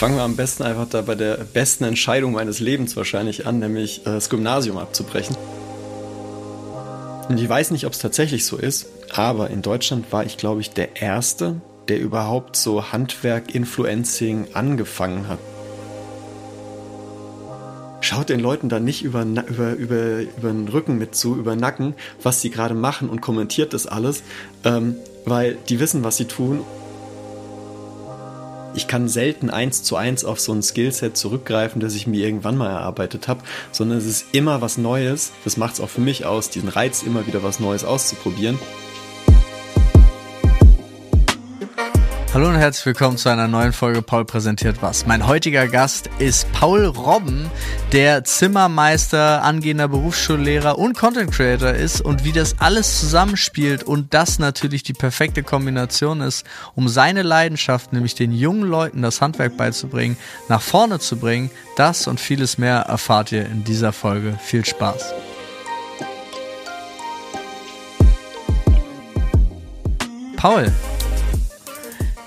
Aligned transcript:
Fangen 0.00 0.16
wir 0.16 0.22
am 0.22 0.34
besten 0.34 0.62
einfach 0.62 0.88
da 0.88 1.02
bei 1.02 1.14
der 1.14 1.36
besten 1.36 1.84
Entscheidung 1.84 2.32
meines 2.32 2.58
Lebens 2.58 2.96
wahrscheinlich 2.96 3.46
an, 3.46 3.58
nämlich 3.58 4.00
äh, 4.06 4.12
das 4.12 4.30
Gymnasium 4.30 4.78
abzubrechen. 4.78 5.36
Und 7.28 7.38
ich 7.38 7.46
weiß 7.46 7.70
nicht, 7.70 7.84
ob 7.84 7.92
es 7.92 7.98
tatsächlich 7.98 8.46
so 8.46 8.56
ist, 8.56 8.86
aber 9.12 9.50
in 9.50 9.60
Deutschland 9.60 10.10
war 10.10 10.24
ich, 10.24 10.38
glaube 10.38 10.62
ich, 10.62 10.70
der 10.70 11.02
Erste, 11.02 11.60
der 11.88 12.00
überhaupt 12.00 12.56
so 12.56 12.92
Handwerk-Influencing 12.92 14.46
angefangen 14.54 15.28
hat. 15.28 15.38
Schaut 18.00 18.30
den 18.30 18.40
Leuten 18.40 18.70
da 18.70 18.80
nicht 18.80 19.04
über, 19.04 19.22
über, 19.22 19.74
über, 19.74 20.20
über 20.22 20.48
den 20.50 20.68
Rücken 20.68 20.96
mit 20.96 21.14
zu, 21.14 21.36
über 21.36 21.56
Nacken, 21.56 21.92
was 22.22 22.40
sie 22.40 22.48
gerade 22.48 22.74
machen 22.74 23.10
und 23.10 23.20
kommentiert 23.20 23.74
das 23.74 23.86
alles, 23.86 24.22
ähm, 24.64 24.96
weil 25.26 25.58
die 25.68 25.78
wissen, 25.78 26.04
was 26.04 26.16
sie 26.16 26.24
tun 26.24 26.62
ich 28.74 28.86
kann 28.86 29.08
selten 29.08 29.50
eins 29.50 29.82
zu 29.82 29.96
eins 29.96 30.24
auf 30.24 30.40
so 30.40 30.52
ein 30.52 30.62
Skillset 30.62 31.16
zurückgreifen, 31.16 31.80
das 31.80 31.94
ich 31.94 32.06
mir 32.06 32.24
irgendwann 32.24 32.56
mal 32.56 32.70
erarbeitet 32.70 33.28
habe, 33.28 33.42
sondern 33.72 33.98
es 33.98 34.06
ist 34.06 34.26
immer 34.32 34.60
was 34.60 34.78
Neues. 34.78 35.32
Das 35.44 35.56
macht 35.56 35.74
es 35.74 35.80
auch 35.80 35.88
für 35.88 36.00
mich 36.00 36.24
aus, 36.24 36.50
diesen 36.50 36.68
Reiz 36.68 37.02
immer 37.02 37.26
wieder 37.26 37.42
was 37.42 37.60
Neues 37.60 37.84
auszuprobieren. 37.84 38.58
Hallo 42.32 42.46
und 42.46 42.54
herzlich 42.54 42.86
willkommen 42.86 43.16
zu 43.16 43.28
einer 43.28 43.48
neuen 43.48 43.72
Folge 43.72 44.02
Paul 44.02 44.24
präsentiert 44.24 44.76
was. 44.82 45.04
Mein 45.04 45.26
heutiger 45.26 45.66
Gast 45.66 46.08
ist 46.20 46.46
Paul 46.52 46.84
Robben, 46.84 47.50
der 47.90 48.22
Zimmermeister, 48.22 49.42
angehender 49.42 49.88
Berufsschullehrer 49.88 50.78
und 50.78 50.96
Content 50.96 51.32
Creator 51.32 51.70
ist 51.70 52.00
und 52.00 52.22
wie 52.22 52.30
das 52.30 52.54
alles 52.60 53.00
zusammenspielt 53.00 53.82
und 53.82 54.14
das 54.14 54.38
natürlich 54.38 54.84
die 54.84 54.92
perfekte 54.92 55.42
Kombination 55.42 56.20
ist, 56.20 56.46
um 56.76 56.86
seine 56.86 57.22
Leidenschaft, 57.22 57.92
nämlich 57.92 58.14
den 58.14 58.30
jungen 58.30 58.62
Leuten 58.62 59.02
das 59.02 59.20
Handwerk 59.20 59.56
beizubringen, 59.56 60.16
nach 60.48 60.62
vorne 60.62 61.00
zu 61.00 61.16
bringen. 61.16 61.50
Das 61.74 62.06
und 62.06 62.20
vieles 62.20 62.58
mehr 62.58 62.82
erfahrt 62.82 63.32
ihr 63.32 63.44
in 63.44 63.64
dieser 63.64 63.92
Folge. 63.92 64.38
Viel 64.40 64.64
Spaß. 64.64 65.14
Paul, 70.36 70.72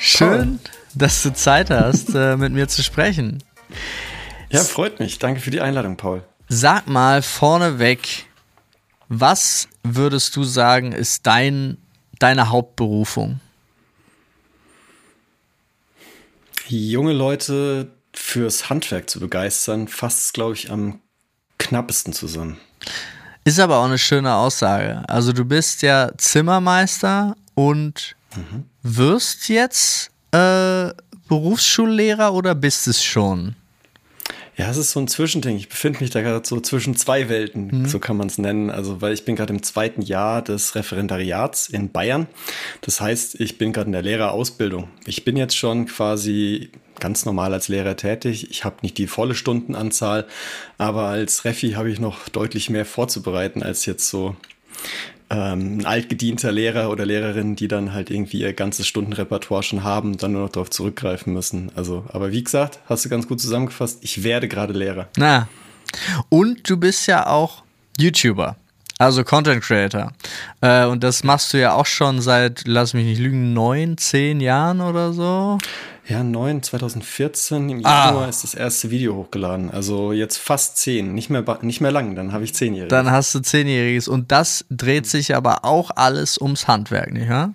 Schön, 0.06 0.60
dass 0.94 1.24
du 1.24 1.34
Zeit 1.34 1.70
hast, 1.70 2.14
äh, 2.14 2.36
mit 2.36 2.52
mir 2.52 2.68
zu 2.68 2.84
sprechen. 2.84 3.42
Ja, 4.50 4.60
freut 4.60 5.00
mich. 5.00 5.18
Danke 5.18 5.40
für 5.40 5.50
die 5.50 5.62
Einladung, 5.62 5.96
Paul. 5.96 6.26
Sag 6.50 6.88
mal 6.88 7.22
vorneweg, 7.22 8.26
was 9.08 9.70
würdest 9.82 10.36
du 10.36 10.44
sagen, 10.44 10.92
ist 10.92 11.26
dein, 11.26 11.78
deine 12.20 12.50
Hauptberufung? 12.50 13.40
Junge 16.68 17.14
Leute 17.14 17.90
fürs 18.12 18.70
Handwerk 18.70 19.10
zu 19.10 19.22
begeistern, 19.22 19.88
fasst, 19.88 20.34
glaube 20.34 20.56
ich, 20.56 20.70
am 20.70 21.00
knappesten 21.60 22.12
zusammen. 22.12 22.58
Ist 23.46 23.58
aber 23.58 23.78
auch 23.78 23.86
eine 23.86 23.98
schöne 23.98 24.36
Aussage. 24.36 25.02
Also 25.08 25.32
du 25.32 25.46
bist 25.46 25.82
ja 25.82 26.12
Zimmermeister 26.18 27.38
und 27.56 28.18
mhm 28.36 28.66
wirst 28.84 29.48
jetzt 29.50 30.12
äh, 30.32 30.90
Berufsschullehrer 31.28 32.34
oder 32.34 32.54
bist 32.54 32.88
es 32.88 33.04
schon? 33.04 33.56
Ja, 34.56 34.70
es 34.70 34.78
ist 34.78 34.92
so 34.92 35.00
ein 35.00 35.08
Zwischending. 35.08 35.58
Ich 35.58 35.68
befinde 35.68 36.00
mich 36.02 36.12
da 36.12 36.22
gerade 36.22 36.48
so 36.48 36.60
zwischen 36.60 36.96
zwei 36.96 37.28
Welten, 37.28 37.70
mhm. 37.72 37.86
so 37.88 37.98
kann 37.98 38.18
man 38.18 38.28
es 38.28 38.38
nennen. 38.38 38.70
Also, 38.70 39.02
weil 39.02 39.14
ich 39.14 39.26
bin 39.26 39.36
gerade 39.36 39.52
im 39.52 39.64
zweiten 39.64 40.04
Jahr 40.04 40.44
des 40.44 40.76
Referendariats 40.76 41.70
in 41.70 41.92
Bayern. 41.92 42.28
Das 42.82 43.02
heißt, 43.02 43.40
ich 43.40 43.58
bin 43.58 43.74
gerade 43.74 43.88
in 43.88 43.94
der 43.94 44.04
Lehrerausbildung. 44.04 44.90
Ich 45.08 45.26
bin 45.26 45.38
jetzt 45.38 45.58
schon 45.58 45.88
quasi 45.88 46.70
ganz 47.00 47.26
normal 47.26 47.52
als 47.52 47.68
Lehrer 47.68 47.98
tätig. 47.98 48.52
Ich 48.52 48.64
habe 48.64 48.76
nicht 48.84 49.00
die 49.00 49.08
volle 49.08 49.34
Stundenanzahl, 49.34 50.28
aber 50.78 51.08
als 51.08 51.46
Refi 51.46 51.72
habe 51.72 51.90
ich 51.90 52.00
noch 52.00 52.30
deutlich 52.30 52.70
mehr 52.70 52.86
vorzubereiten 52.86 53.64
als 53.64 53.88
jetzt 53.88 54.08
so 54.08 54.36
ähm, 55.34 55.80
ein 55.80 55.86
altgedienter 55.86 56.52
Lehrer 56.52 56.90
oder 56.90 57.06
Lehrerin, 57.06 57.56
die 57.56 57.68
dann 57.68 57.94
halt 57.94 58.10
irgendwie 58.10 58.42
ihr 58.42 58.54
ganzes 58.54 58.88
Stundenrepertoire 58.88 59.64
schon 59.64 59.84
haben 59.84 60.12
und 60.12 60.24
dann 60.24 60.34
nur 60.34 60.44
noch 60.44 60.50
darauf 60.50 60.70
zurückgreifen 60.70 61.34
müssen. 61.34 61.72
Also, 61.76 62.06
aber 62.10 62.32
wie 62.32 62.44
gesagt, 62.44 62.80
hast 62.86 63.06
du 63.06 63.10
ganz 63.10 63.28
gut 63.28 63.42
zusammengefasst, 63.42 64.00
ich 64.02 64.24
werde 64.24 64.48
gerade 64.48 64.74
Lehrer. 64.74 65.08
Na. 65.18 65.48
Und 66.30 66.70
du 66.70 66.78
bist 66.78 67.08
ja 67.08 67.28
auch 67.28 67.64
YouTuber. 67.98 68.56
Also 69.00 69.24
Content 69.24 69.64
Creator. 69.64 70.14
Äh, 70.62 70.86
und 70.86 71.04
das 71.04 71.24
machst 71.24 71.54
du 71.54 71.60
ja 71.60 71.74
auch 71.74 71.86
schon 71.86 72.22
seit, 72.22 72.64
lass 72.68 72.94
mich 72.94 73.06
nicht 73.06 73.20
lügen, 73.20 73.54
neun, 73.54 73.98
zehn 73.98 74.40
Jahren 74.40 74.82
oder 74.82 75.14
so. 75.14 75.58
Ja, 76.06 76.22
9, 76.22 76.64
2014, 76.64 77.70
im 77.70 77.86
ah. 77.86 78.08
Januar 78.08 78.30
ist 78.30 78.44
das 78.44 78.56
erste 78.56 78.92
Video 78.92 79.16
hochgeladen. 79.16 79.72
Also 79.72 80.12
jetzt 80.12 80.38
fast 80.38 80.78
10, 80.78 81.14
nicht 81.14 81.30
mehr, 81.30 81.44
nicht 81.62 81.80
mehr 81.80 81.92
lang, 81.92 82.16
dann 82.16 82.34
habe 82.34 82.44
ich 82.44 82.52
10-Jähriges. 82.52 82.90
Dann 82.90 83.10
hast 83.10 83.34
du 83.34 83.40
10-Jähriges 83.40 84.10
und 84.10 84.32
das 84.32 84.66
dreht 84.70 85.06
sich 85.06 85.36
aber 85.36 85.64
auch 85.64 85.92
alles 85.96 86.38
ums 86.38 86.68
Handwerk, 86.68 87.14
nicht 87.14 87.30
wahr? 87.30 87.54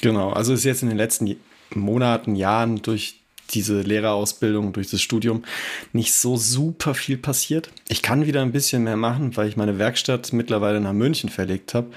Genau, 0.00 0.30
also 0.30 0.54
ist 0.54 0.64
jetzt 0.64 0.82
in 0.82 0.88
den 0.88 0.96
letzten 0.96 1.36
Monaten, 1.74 2.36
Jahren 2.36 2.80
durch 2.80 3.20
diese 3.50 3.80
Lehrerausbildung, 3.80 4.72
durch 4.72 4.90
das 4.90 5.00
Studium 5.00 5.44
nicht 5.92 6.14
so 6.14 6.36
super 6.36 6.94
viel 6.94 7.16
passiert. 7.16 7.70
Ich 7.88 8.02
kann 8.02 8.26
wieder 8.26 8.42
ein 8.42 8.52
bisschen 8.52 8.84
mehr 8.84 8.96
machen, 8.96 9.36
weil 9.36 9.48
ich 9.48 9.56
meine 9.56 9.78
Werkstatt 9.78 10.32
mittlerweile 10.32 10.80
nach 10.80 10.92
München 10.92 11.30
verlegt 11.30 11.74
habe. 11.74 11.88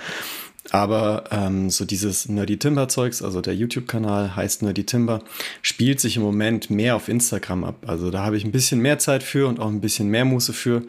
Aber 0.70 1.24
ähm, 1.32 1.70
so 1.70 1.86
dieses 1.86 2.30
Nerdy 2.30 2.58
Timber 2.58 2.88
Zeugs, 2.88 3.22
also 3.22 3.42
der 3.42 3.56
YouTube-Kanal 3.56 4.36
heißt 4.36 4.62
Nerdy 4.62 4.86
Timber, 4.86 5.24
spielt 5.62 6.00
sich 6.00 6.18
im 6.18 6.24
Moment 6.24 6.70
mehr 6.70 6.96
auf 6.96 7.10
Instagram 7.10 7.64
ab. 7.64 7.84
Also 7.88 8.12
da 8.12 8.24
habe 8.24 8.38
ich 8.38 8.46
ein 8.46 8.52
bisschen 8.52 8.80
mehr 8.80 9.00
Zeit 9.00 9.24
für 9.24 9.48
und 9.48 9.60
auch 9.60 9.68
ein 9.68 9.82
bisschen 9.82 10.08
mehr 10.08 10.24
Muße 10.24 10.54
für. 10.54 10.84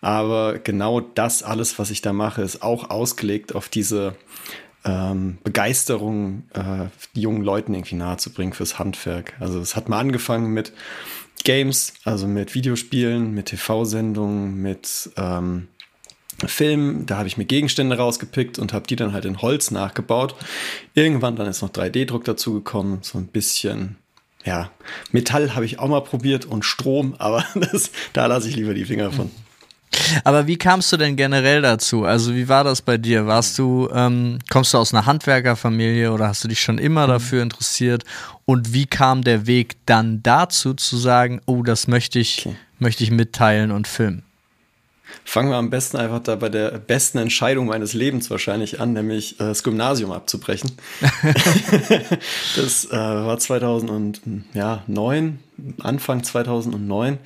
Aber 0.00 0.58
genau 0.58 1.00
das 1.00 1.42
alles, 1.42 1.78
was 1.78 1.90
ich 1.90 2.00
da 2.00 2.12
mache, 2.12 2.42
ist 2.42 2.62
auch 2.62 2.88
ausgelegt 2.90 3.54
auf 3.54 3.68
diese 3.68 4.16
ähm, 4.84 5.38
Begeisterung, 5.44 6.44
äh, 6.54 6.86
jungen 7.12 7.42
Leuten 7.42 7.74
irgendwie 7.74 7.96
nahezubringen 7.96 8.54
fürs 8.54 8.78
Handwerk. 8.78 9.34
Also 9.40 9.60
es 9.60 9.76
hat 9.76 9.88
mal 9.88 9.98
angefangen 9.98 10.52
mit 10.52 10.72
Games, 11.44 11.92
also 12.04 12.26
mit 12.26 12.54
Videospielen, 12.54 13.32
mit 13.32 13.46
TV-Sendungen, 13.46 14.60
mit 14.60 15.10
ähm, 15.16 15.68
Film, 16.46 17.04
da 17.06 17.18
habe 17.18 17.26
ich 17.26 17.36
mir 17.36 17.44
Gegenstände 17.44 17.96
rausgepickt 17.96 18.58
und 18.58 18.72
habe 18.72 18.86
die 18.86 18.96
dann 18.96 19.12
halt 19.12 19.24
in 19.24 19.42
Holz 19.42 19.70
nachgebaut. 19.70 20.36
Irgendwann 20.94 21.36
dann 21.36 21.48
ist 21.48 21.62
noch 21.62 21.70
3D-Druck 21.70 22.24
dazugekommen, 22.24 22.98
so 23.02 23.18
ein 23.18 23.26
bisschen, 23.26 23.96
ja, 24.44 24.70
Metall 25.10 25.54
habe 25.56 25.64
ich 25.64 25.80
auch 25.80 25.88
mal 25.88 26.02
probiert 26.02 26.44
und 26.44 26.64
Strom, 26.64 27.14
aber 27.18 27.44
das, 27.54 27.90
da 28.12 28.26
lasse 28.26 28.48
ich 28.48 28.56
lieber 28.56 28.74
die 28.74 28.84
Finger 28.84 29.10
von. 29.10 29.30
Aber 30.22 30.46
wie 30.46 30.56
kamst 30.56 30.92
du 30.92 30.96
denn 30.96 31.16
generell 31.16 31.62
dazu? 31.62 32.04
Also 32.04 32.34
wie 32.34 32.48
war 32.48 32.62
das 32.62 32.82
bei 32.82 32.98
dir? 32.98 33.26
Warst 33.26 33.58
du, 33.58 33.88
ähm, 33.92 34.38
kommst 34.50 34.74
du 34.74 34.78
aus 34.78 34.92
einer 34.92 35.06
Handwerkerfamilie 35.06 36.12
oder 36.12 36.28
hast 36.28 36.44
du 36.44 36.48
dich 36.48 36.60
schon 36.60 36.78
immer 36.78 37.06
mhm. 37.06 37.10
dafür 37.10 37.42
interessiert? 37.42 38.04
Und 38.44 38.72
wie 38.72 38.86
kam 38.86 39.22
der 39.22 39.46
Weg 39.46 39.76
dann 39.86 40.22
dazu 40.22 40.74
zu 40.74 40.96
sagen, 40.96 41.40
oh, 41.46 41.62
das 41.62 41.88
möchte 41.88 42.18
ich, 42.18 42.46
okay. 42.46 42.56
möchte 42.78 43.02
ich 43.02 43.10
mitteilen 43.10 43.70
und 43.72 43.88
filmen? 43.88 44.22
Fangen 45.24 45.50
wir 45.50 45.56
am 45.56 45.70
besten 45.70 45.96
einfach 45.96 46.20
da 46.20 46.36
bei 46.36 46.48
der 46.48 46.70
besten 46.78 47.18
Entscheidung 47.18 47.66
meines 47.66 47.92
Lebens 47.92 48.30
wahrscheinlich 48.30 48.80
an, 48.80 48.92
nämlich 48.92 49.34
äh, 49.34 49.44
das 49.44 49.62
Gymnasium 49.62 50.12
abzubrechen. 50.12 50.72
das 52.56 52.86
äh, 52.86 52.96
war 52.96 53.38
2009, 53.38 55.38
Anfang 55.80 56.24
2009. 56.24 57.18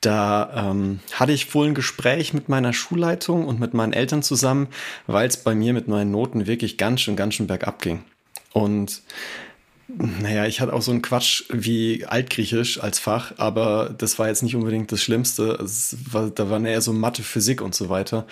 Da 0.00 0.70
ähm, 0.70 1.00
hatte 1.12 1.32
ich 1.32 1.52
wohl 1.54 1.68
ein 1.68 1.74
Gespräch 1.74 2.34
mit 2.34 2.48
meiner 2.48 2.72
Schulleitung 2.72 3.46
und 3.46 3.58
mit 3.58 3.74
meinen 3.74 3.92
Eltern 3.92 4.22
zusammen, 4.22 4.68
weil 5.06 5.28
es 5.28 5.36
bei 5.36 5.54
mir 5.54 5.72
mit 5.72 5.88
meinen 5.88 6.10
Noten 6.10 6.46
wirklich 6.46 6.78
ganz 6.78 7.00
schön, 7.00 7.16
ganz 7.16 7.34
schön 7.34 7.46
bergab 7.46 7.82
ging. 7.82 8.04
Und 8.52 9.02
naja, 9.88 10.46
ich 10.46 10.60
hatte 10.60 10.72
auch 10.72 10.82
so 10.82 10.90
einen 10.90 11.02
Quatsch 11.02 11.44
wie 11.48 12.04
Altgriechisch 12.04 12.80
als 12.80 12.98
Fach, 12.98 13.32
aber 13.36 13.94
das 13.96 14.18
war 14.18 14.28
jetzt 14.28 14.42
nicht 14.42 14.56
unbedingt 14.56 14.90
das 14.90 15.00
Schlimmste. 15.00 15.58
War, 16.10 16.30
da 16.30 16.50
waren 16.50 16.66
eher 16.66 16.80
so 16.80 16.92
Mathe, 16.92 17.22
Physik 17.22 17.62
und 17.62 17.74
so 17.74 17.88
weiter. 17.88 18.26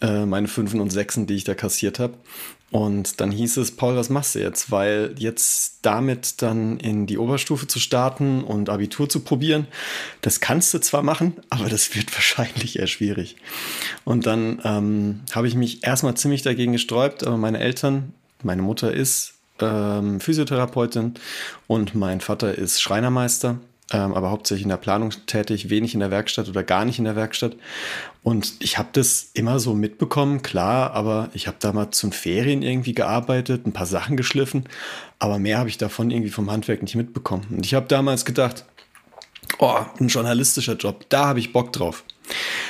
Äh, 0.00 0.26
meine 0.26 0.48
Fünfen 0.48 0.80
und 0.80 0.90
Sechsen, 0.90 1.26
die 1.26 1.34
ich 1.34 1.44
da 1.44 1.54
kassiert 1.54 1.98
habe. 1.98 2.14
Und 2.70 3.20
dann 3.20 3.32
hieß 3.32 3.56
es, 3.58 3.72
Paul, 3.72 3.96
was 3.96 4.10
machst 4.10 4.34
du 4.34 4.40
jetzt? 4.40 4.70
Weil 4.70 5.14
jetzt 5.18 5.80
damit 5.82 6.40
dann 6.40 6.78
in 6.78 7.06
die 7.06 7.18
Oberstufe 7.18 7.66
zu 7.66 7.80
starten 7.80 8.44
und 8.44 8.68
Abitur 8.68 9.08
zu 9.08 9.20
probieren, 9.20 9.66
das 10.22 10.40
kannst 10.40 10.72
du 10.72 10.78
zwar 10.78 11.02
machen, 11.02 11.34
aber 11.50 11.68
das 11.68 11.94
wird 11.94 12.12
wahrscheinlich 12.14 12.78
eher 12.78 12.86
schwierig. 12.86 13.36
Und 14.04 14.26
dann 14.26 14.60
ähm, 14.64 15.20
habe 15.32 15.48
ich 15.48 15.54
mich 15.54 15.84
erstmal 15.84 16.14
ziemlich 16.14 16.42
dagegen 16.42 16.72
gesträubt, 16.72 17.24
aber 17.24 17.36
meine 17.36 17.58
Eltern, 17.58 18.12
meine 18.42 18.62
Mutter 18.62 18.92
ist 18.92 19.34
ähm, 19.62 20.20
Physiotherapeutin 20.20 21.14
und 21.66 21.94
mein 21.94 22.20
Vater 22.20 22.56
ist 22.56 22.80
Schreinermeister, 22.80 23.58
ähm, 23.92 24.14
aber 24.14 24.30
hauptsächlich 24.30 24.64
in 24.64 24.68
der 24.68 24.76
Planung 24.76 25.12
tätig, 25.26 25.70
wenig 25.70 25.94
in 25.94 26.00
der 26.00 26.10
Werkstatt 26.10 26.48
oder 26.48 26.62
gar 26.62 26.84
nicht 26.84 26.98
in 26.98 27.04
der 27.04 27.16
Werkstatt. 27.16 27.56
Und 28.22 28.54
ich 28.60 28.78
habe 28.78 28.90
das 28.92 29.30
immer 29.34 29.58
so 29.58 29.74
mitbekommen, 29.74 30.42
klar, 30.42 30.92
aber 30.92 31.30
ich 31.32 31.46
habe 31.46 31.56
damals 31.60 31.98
zum 31.98 32.12
Ferien 32.12 32.62
irgendwie 32.62 32.94
gearbeitet, 32.94 33.66
ein 33.66 33.72
paar 33.72 33.86
Sachen 33.86 34.16
geschliffen, 34.16 34.64
aber 35.18 35.38
mehr 35.38 35.58
habe 35.58 35.68
ich 35.68 35.78
davon 35.78 36.10
irgendwie 36.10 36.30
vom 36.30 36.50
Handwerk 36.50 36.82
nicht 36.82 36.96
mitbekommen. 36.96 37.46
Und 37.50 37.66
ich 37.66 37.74
habe 37.74 37.86
damals 37.86 38.24
gedacht, 38.24 38.64
oh, 39.58 39.78
ein 39.98 40.08
journalistischer 40.08 40.76
Job, 40.76 41.06
da 41.08 41.26
habe 41.26 41.40
ich 41.40 41.52
Bock 41.52 41.72
drauf. 41.72 42.04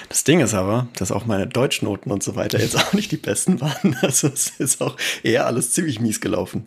Das 0.08 0.24
Ding 0.24 0.40
ist 0.40 0.54
aber, 0.54 0.88
dass 0.96 1.12
auch 1.12 1.26
meine 1.26 1.46
Deutschnoten 1.46 2.10
und 2.10 2.22
so 2.22 2.34
weiter 2.34 2.58
jetzt 2.60 2.76
auch 2.76 2.92
nicht 2.92 3.12
die 3.12 3.16
besten 3.16 3.60
waren. 3.60 3.96
Also 4.02 4.28
es 4.28 4.48
ist 4.58 4.80
auch 4.80 4.96
eher 5.22 5.46
alles 5.46 5.72
ziemlich 5.72 6.00
mies 6.00 6.20
gelaufen. 6.20 6.66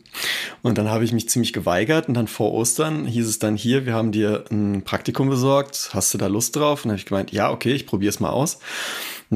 Und 0.61 0.77
dann 0.77 0.89
habe 0.89 1.03
ich 1.03 1.11
mich 1.11 1.29
ziemlich 1.29 1.51
geweigert 1.51 2.07
und 2.07 2.13
dann 2.13 2.27
vor 2.27 2.53
Ostern 2.53 3.05
hieß 3.05 3.27
es 3.27 3.39
dann 3.39 3.55
hier, 3.55 3.85
wir 3.85 3.93
haben 3.93 4.11
dir 4.11 4.45
ein 4.51 4.83
Praktikum 4.83 5.29
besorgt, 5.29 5.89
hast 5.93 6.13
du 6.13 6.17
da 6.17 6.27
Lust 6.27 6.55
drauf? 6.55 6.83
Und 6.83 6.89
dann 6.89 6.91
habe 6.91 6.99
ich 6.99 7.05
gemeint, 7.05 7.31
ja, 7.31 7.51
okay, 7.51 7.73
ich 7.73 7.85
probiere 7.85 8.09
es 8.09 8.19
mal 8.19 8.29
aus. 8.29 8.59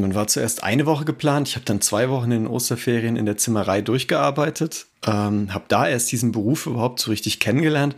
Dann 0.02 0.16
war 0.16 0.28
zuerst 0.28 0.64
eine 0.64 0.86
Woche 0.86 1.06
geplant. 1.06 1.48
Ich 1.50 1.56
habe 1.56 1.66
dann 1.66 1.82
zwei 1.82 2.10
Wochen 2.10 2.32
in 2.32 2.44
den 2.44 2.48
Osterferien 2.48 3.16
in 3.16 3.26
der 3.26 3.38
Zimmerei 3.38 3.82
durchgearbeitet, 3.82 4.88
ähm, 5.06 5.54
habe 5.54 5.66
da 5.68 5.88
erst 5.88 6.12
diesen 6.12 6.32
Beruf 6.32 6.66
überhaupt 6.66 7.00
so 7.00 7.12
richtig 7.12 7.40
kennengelernt 7.40 7.96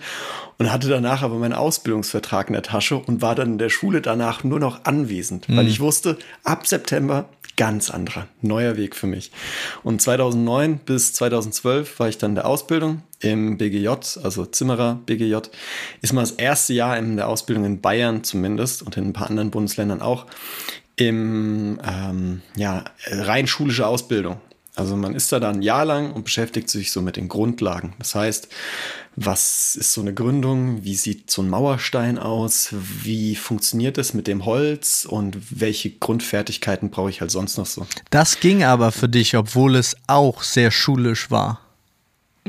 und 0.58 0.72
hatte 0.72 0.90
danach 0.90 1.22
aber 1.22 1.36
meinen 1.36 1.54
Ausbildungsvertrag 1.54 2.48
in 2.48 2.54
der 2.54 2.64
Tasche 2.64 2.98
und 2.98 3.22
war 3.22 3.36
dann 3.36 3.54
in 3.54 3.58
der 3.58 3.70
Schule 3.70 4.02
danach 4.02 4.44
nur 4.44 4.60
noch 4.60 4.86
anwesend, 4.86 5.48
mhm. 5.48 5.58
weil 5.58 5.68
ich 5.68 5.80
wusste, 5.80 6.18
ab 6.44 6.68
September 6.68 7.30
ganz 7.60 7.90
anderer, 7.90 8.26
neuer 8.42 8.78
Weg 8.78 8.96
für 8.96 9.06
mich. 9.06 9.32
Und 9.84 10.02
2009 10.02 10.78
bis 10.78 11.12
2012 11.12 12.00
war 12.00 12.08
ich 12.08 12.18
dann 12.18 12.32
in 12.32 12.36
der 12.36 12.46
Ausbildung 12.46 13.02
im 13.20 13.58
BGJ, 13.58 13.90
also 14.24 14.46
Zimmerer 14.46 14.98
BGJ. 15.06 15.36
Ist 16.02 16.14
mal 16.14 16.22
das 16.22 16.32
erste 16.32 16.74
Jahr 16.74 16.98
in 16.98 17.18
der 17.18 17.28
Ausbildung 17.28 17.66
in 17.66 17.82
Bayern 17.82 18.24
zumindest 18.24 18.82
und 18.82 18.96
in 18.96 19.08
ein 19.08 19.14
paar 19.14 19.30
anderen 19.30 19.52
Bundesländern 19.52 20.02
auch 20.02 20.26
im 21.00 21.80
ähm, 21.84 22.42
ja, 22.56 22.86
rein 23.08 23.48
schulische 23.48 23.88
Ausbildung. 23.88 24.42
Also 24.76 24.96
man 24.96 25.14
ist 25.14 25.32
da 25.32 25.40
dann 25.40 25.58
ein 25.58 25.62
Jahr 25.62 25.84
lang 25.84 26.14
und 26.14 26.24
beschäftigt 26.24 26.70
sich 26.70 26.92
so 26.92 27.02
mit 27.02 27.18
den 27.18 27.28
Grundlagen. 27.28 27.96
Das 28.00 28.16
heißt, 28.16 28.48
was 29.18 29.76
ist 29.76 29.92
so 29.92 30.00
eine 30.00 30.14
Gründung? 30.14 30.86
Wie 30.86 30.96
sieht 30.96 31.30
so 31.30 31.42
ein 31.42 31.50
Mauerstein 31.50 32.18
aus? 32.18 32.70
Wie 32.72 33.36
funktioniert 33.36 33.98
es 33.98 34.14
mit 34.14 34.28
dem 34.28 34.46
Holz? 34.46 35.06
Und 35.06 35.38
welche 35.60 35.90
Grundfertigkeiten 35.90 36.90
brauche 36.90 37.10
ich 37.10 37.20
halt 37.20 37.32
sonst 37.32 37.58
noch 37.58 37.66
so? 37.66 37.86
Das 38.10 38.40
ging 38.40 38.64
aber 38.64 38.94
für 38.94 39.10
dich, 39.10 39.36
obwohl 39.36 39.76
es 39.76 39.98
auch 40.08 40.44
sehr 40.44 40.72
schulisch 40.72 41.30
war. 41.30 41.60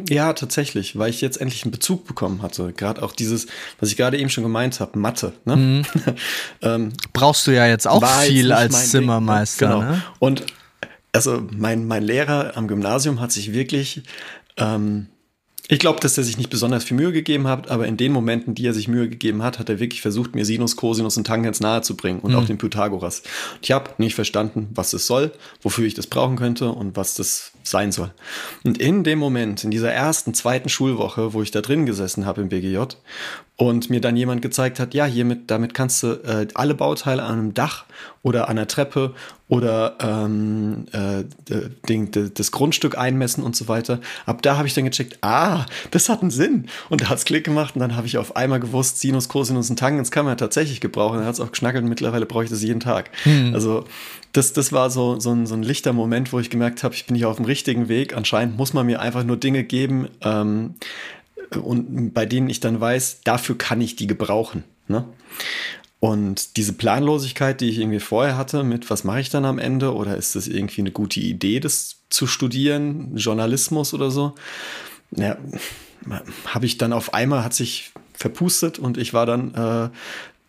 Ja, 0.08 0.32
tatsächlich, 0.32 0.99
weil 0.99 1.11
ich 1.11 1.20
jetzt 1.20 1.41
endlich 1.41 1.64
einen 1.64 1.73
Bezug 1.73 2.06
bekommen 2.06 2.43
hatte. 2.43 2.73
Gerade 2.73 3.02
auch 3.02 3.12
dieses, 3.12 3.47
was 3.79 3.91
ich 3.91 3.97
gerade 3.97 4.19
eben 4.19 4.31
schon 4.31 4.44
gemeint 4.44 4.81
habe, 4.81 4.99
Mathe. 4.99 5.32
Ne? 5.44 5.56
Mhm. 5.56 5.87
ähm, 6.62 6.93
Brauchst 7.12 7.47
du 7.47 7.50
ja 7.50 7.67
jetzt 7.67 7.87
auch 7.87 8.05
viel 8.23 8.49
jetzt 8.49 8.56
als 8.56 8.91
Zimmermeister. 8.91 9.69
Ding, 9.69 9.79
ne? 9.79 9.85
Genau. 9.85 9.93
Ne? 9.93 10.02
Und 10.19 10.47
also 11.12 11.43
mein, 11.50 11.87
mein 11.87 12.02
Lehrer 12.02 12.56
am 12.56 12.69
Gymnasium 12.69 13.20
hat 13.20 13.32
sich 13.32 13.52
wirklich 13.52 14.02
ähm, 14.56 15.08
ich 15.73 15.79
glaube, 15.79 16.00
dass 16.00 16.19
er 16.19 16.25
sich 16.25 16.37
nicht 16.37 16.50
besonders 16.50 16.82
viel 16.82 16.97
Mühe 16.97 17.12
gegeben 17.12 17.47
hat, 17.47 17.70
aber 17.70 17.87
in 17.87 17.97
den 17.97 18.11
Momenten, 18.11 18.56
die 18.56 18.67
er 18.67 18.75
sich 18.75 18.88
Mühe 18.88 19.08
gegeben 19.08 19.44
hat, 19.44 19.61
hat 19.61 19.69
er 19.69 19.79
wirklich 19.79 20.02
versucht, 20.02 20.35
mir 20.35 20.44
Sinus, 20.44 20.75
Cosinus 20.75 21.17
und 21.17 21.29
Tangens 21.29 21.61
nahe 21.61 21.81
zu 21.82 21.97
bringen 21.97 22.19
und 22.19 22.32
mhm. 22.32 22.38
auch 22.38 22.44
den 22.44 22.58
Pythagoras. 22.58 23.20
Und 23.55 23.61
ich 23.62 23.70
habe 23.70 23.91
nicht 23.99 24.17
verstanden, 24.17 24.69
was 24.75 24.93
es 24.94 25.06
soll, 25.06 25.31
wofür 25.62 25.87
ich 25.87 25.94
das 25.94 26.08
brauchen 26.08 26.35
könnte 26.35 26.73
und 26.73 26.97
was 26.97 27.14
das 27.14 27.52
sein 27.62 27.93
soll. 27.93 28.11
Und 28.65 28.79
in 28.79 29.05
dem 29.05 29.19
Moment, 29.19 29.65
in 29.65 29.71
dieser 29.71 29.93
ersten, 29.93 30.35
zweiten 30.35 30.69
Schulwoche, 30.69 31.33
wo 31.33 31.43
ich 31.43 31.51
da 31.51 31.61
drin 31.61 31.87
gesessen 31.87 32.27
habe 32.27 32.41
im 32.41 32.49
BGJ 32.49 32.79
und 33.57 33.91
mir 33.91 34.01
dann 34.01 34.17
jemand 34.17 34.41
gezeigt 34.41 34.81
hat, 34.81 34.95
ja, 34.95 35.05
hiermit, 35.05 35.51
damit 35.51 35.75
kannst 35.75 36.03
du 36.03 36.12
äh, 36.25 36.49
alle 36.55 36.75
Bauteile 36.75 37.23
an 37.23 37.39
einem 37.39 37.55
Dach 37.55 37.85
oder 38.23 38.49
an 38.49 38.57
einer 38.57 38.67
Treppe 38.67 39.15
oder 39.49 39.99
ähm, 40.01 40.87
äh, 40.93 41.25
den, 41.89 42.11
das 42.35 42.53
Grundstück 42.53 42.97
einmessen 42.97 43.43
und 43.43 43.57
so 43.57 43.69
weiter. 43.69 44.01
Ab 44.25 44.41
da 44.43 44.57
habe 44.57 44.69
ich 44.69 44.75
dann 44.75 44.85
gecheckt, 44.85 45.19
ah, 45.23 45.67
das 45.91 46.09
hat 46.09 46.23
einen 46.23 46.31
Sinn. 46.31 46.69
Und 46.89 47.03
da 47.03 47.09
hat 47.11 47.19
es 47.19 47.25
Klick 47.25 47.45
gemacht 47.45 47.75
und 47.75 47.81
dann 47.81 47.97
habe 47.97 48.07
ich 48.07 48.17
auf 48.17 48.37
einmal 48.37 48.61
gewusst, 48.61 49.01
Sinus, 49.01 49.29
Cosinus 49.29 49.69
und 49.69 49.79
Tangens 49.79 50.11
kann 50.11 50.25
man 50.25 50.33
ja 50.33 50.37
tatsächlich 50.37 50.81
gebrauchen. 50.81 51.19
Dann 51.19 51.27
hat 51.27 51.35
es 51.35 51.41
auch 51.41 51.51
geschnackelt 51.51 51.83
und 51.83 51.89
mittlerweile 51.91 52.27
brauche 52.27 52.45
ich 52.45 52.51
das 52.51 52.62
jeden 52.62 52.81
Tag. 52.81 53.11
Hm. 53.25 53.53
Also 53.53 53.85
das, 54.32 54.53
das 54.53 54.73
war 54.73 54.91
so, 54.91 55.19
so, 55.19 55.32
ein, 55.32 55.47
so 55.47 55.55
ein 55.55 55.62
lichter 55.62 55.93
Moment, 55.93 56.32
wo 56.32 56.38
ich 56.38 56.50
gemerkt 56.50 56.85
habe, 56.85 56.94
ich 56.94 57.06
bin 57.06 57.17
hier 57.17 57.29
auf 57.29 57.37
dem 57.37 57.47
richtigen 57.47 57.88
Weg. 57.88 58.17
Anscheinend 58.17 58.56
muss 58.56 58.73
man 58.73 58.87
mir 58.87 59.00
einfach 59.00 59.25
nur 59.25 59.37
Dinge 59.37 59.65
geben 59.65 60.09
ähm, 60.23 60.75
und 61.61 62.12
bei 62.15 62.27
denen 62.27 62.49
ich 62.49 62.61
dann 62.61 62.81
weiß, 62.81 63.23
dafür 63.25 63.59
kann 63.59 63.81
ich 63.81 63.97
die 63.97 64.06
gebrauchen. 64.06 64.65
Ne? 64.87 65.05
Und 65.99 66.56
diese 66.56 66.73
Planlosigkeit, 66.73 67.61
die 67.61 67.69
ich 67.69 67.79
irgendwie 67.79 68.00
vorher 68.00 68.37
hatte, 68.37 68.65
mit 68.65 68.88
was 68.88 69.05
mache 69.05 69.21
ich 69.21 69.31
dann 69.31 69.44
am 69.44 69.59
Ende 69.59 69.94
oder 69.94 70.17
ist 70.17 70.35
das 70.35 70.49
irgendwie 70.49 70.81
eine 70.81 70.93
gute 70.93 71.21
Idee, 71.21 71.61
das 71.61 71.97
zu 72.09 72.26
studieren, 72.26 73.17
Journalismus 73.17 73.93
oder 73.93 74.11
so, 74.11 74.35
ja, 75.15 75.37
habe 76.47 76.67
ich 76.67 76.79
dann 76.79 76.93
auf 76.93 77.12
einmal, 77.12 77.44
hat 77.44 77.53
sich 77.53 77.93
verpustet 78.15 78.79
und 78.79 78.97
ich 78.97 79.12
war 79.12 79.26
dann 79.26 79.91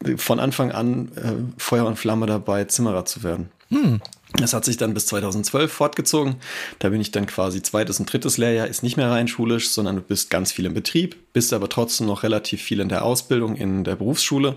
äh, 0.03 0.17
von 0.17 0.39
Anfang 0.39 0.71
an 0.71 1.11
äh, 1.15 1.59
Feuer 1.61 1.85
und 1.85 1.97
Flamme 1.97 2.27
dabei, 2.27 2.63
Zimmerer 2.65 3.05
zu 3.05 3.23
werden. 3.23 3.49
Hm. 3.71 4.01
Das 4.33 4.53
hat 4.53 4.63
sich 4.63 4.77
dann 4.77 4.93
bis 4.93 5.07
2012 5.07 5.71
fortgezogen. 5.71 6.37
Da 6.79 6.89
bin 6.89 7.01
ich 7.01 7.11
dann 7.11 7.25
quasi 7.25 7.61
zweites 7.61 7.99
und 7.99 8.11
drittes 8.11 8.37
Lehrjahr, 8.37 8.67
ist 8.67 8.81
nicht 8.81 8.95
mehr 8.95 9.09
rein 9.09 9.27
schulisch, 9.27 9.69
sondern 9.69 9.97
du 9.97 10.01
bist 10.01 10.29
ganz 10.29 10.53
viel 10.53 10.65
im 10.65 10.73
Betrieb, 10.73 11.17
bist 11.33 11.51
aber 11.51 11.67
trotzdem 11.67 12.07
noch 12.07 12.23
relativ 12.23 12.61
viel 12.61 12.79
in 12.79 12.87
der 12.87 13.03
Ausbildung, 13.03 13.57
in 13.57 13.83
der 13.83 13.97
Berufsschule 13.97 14.55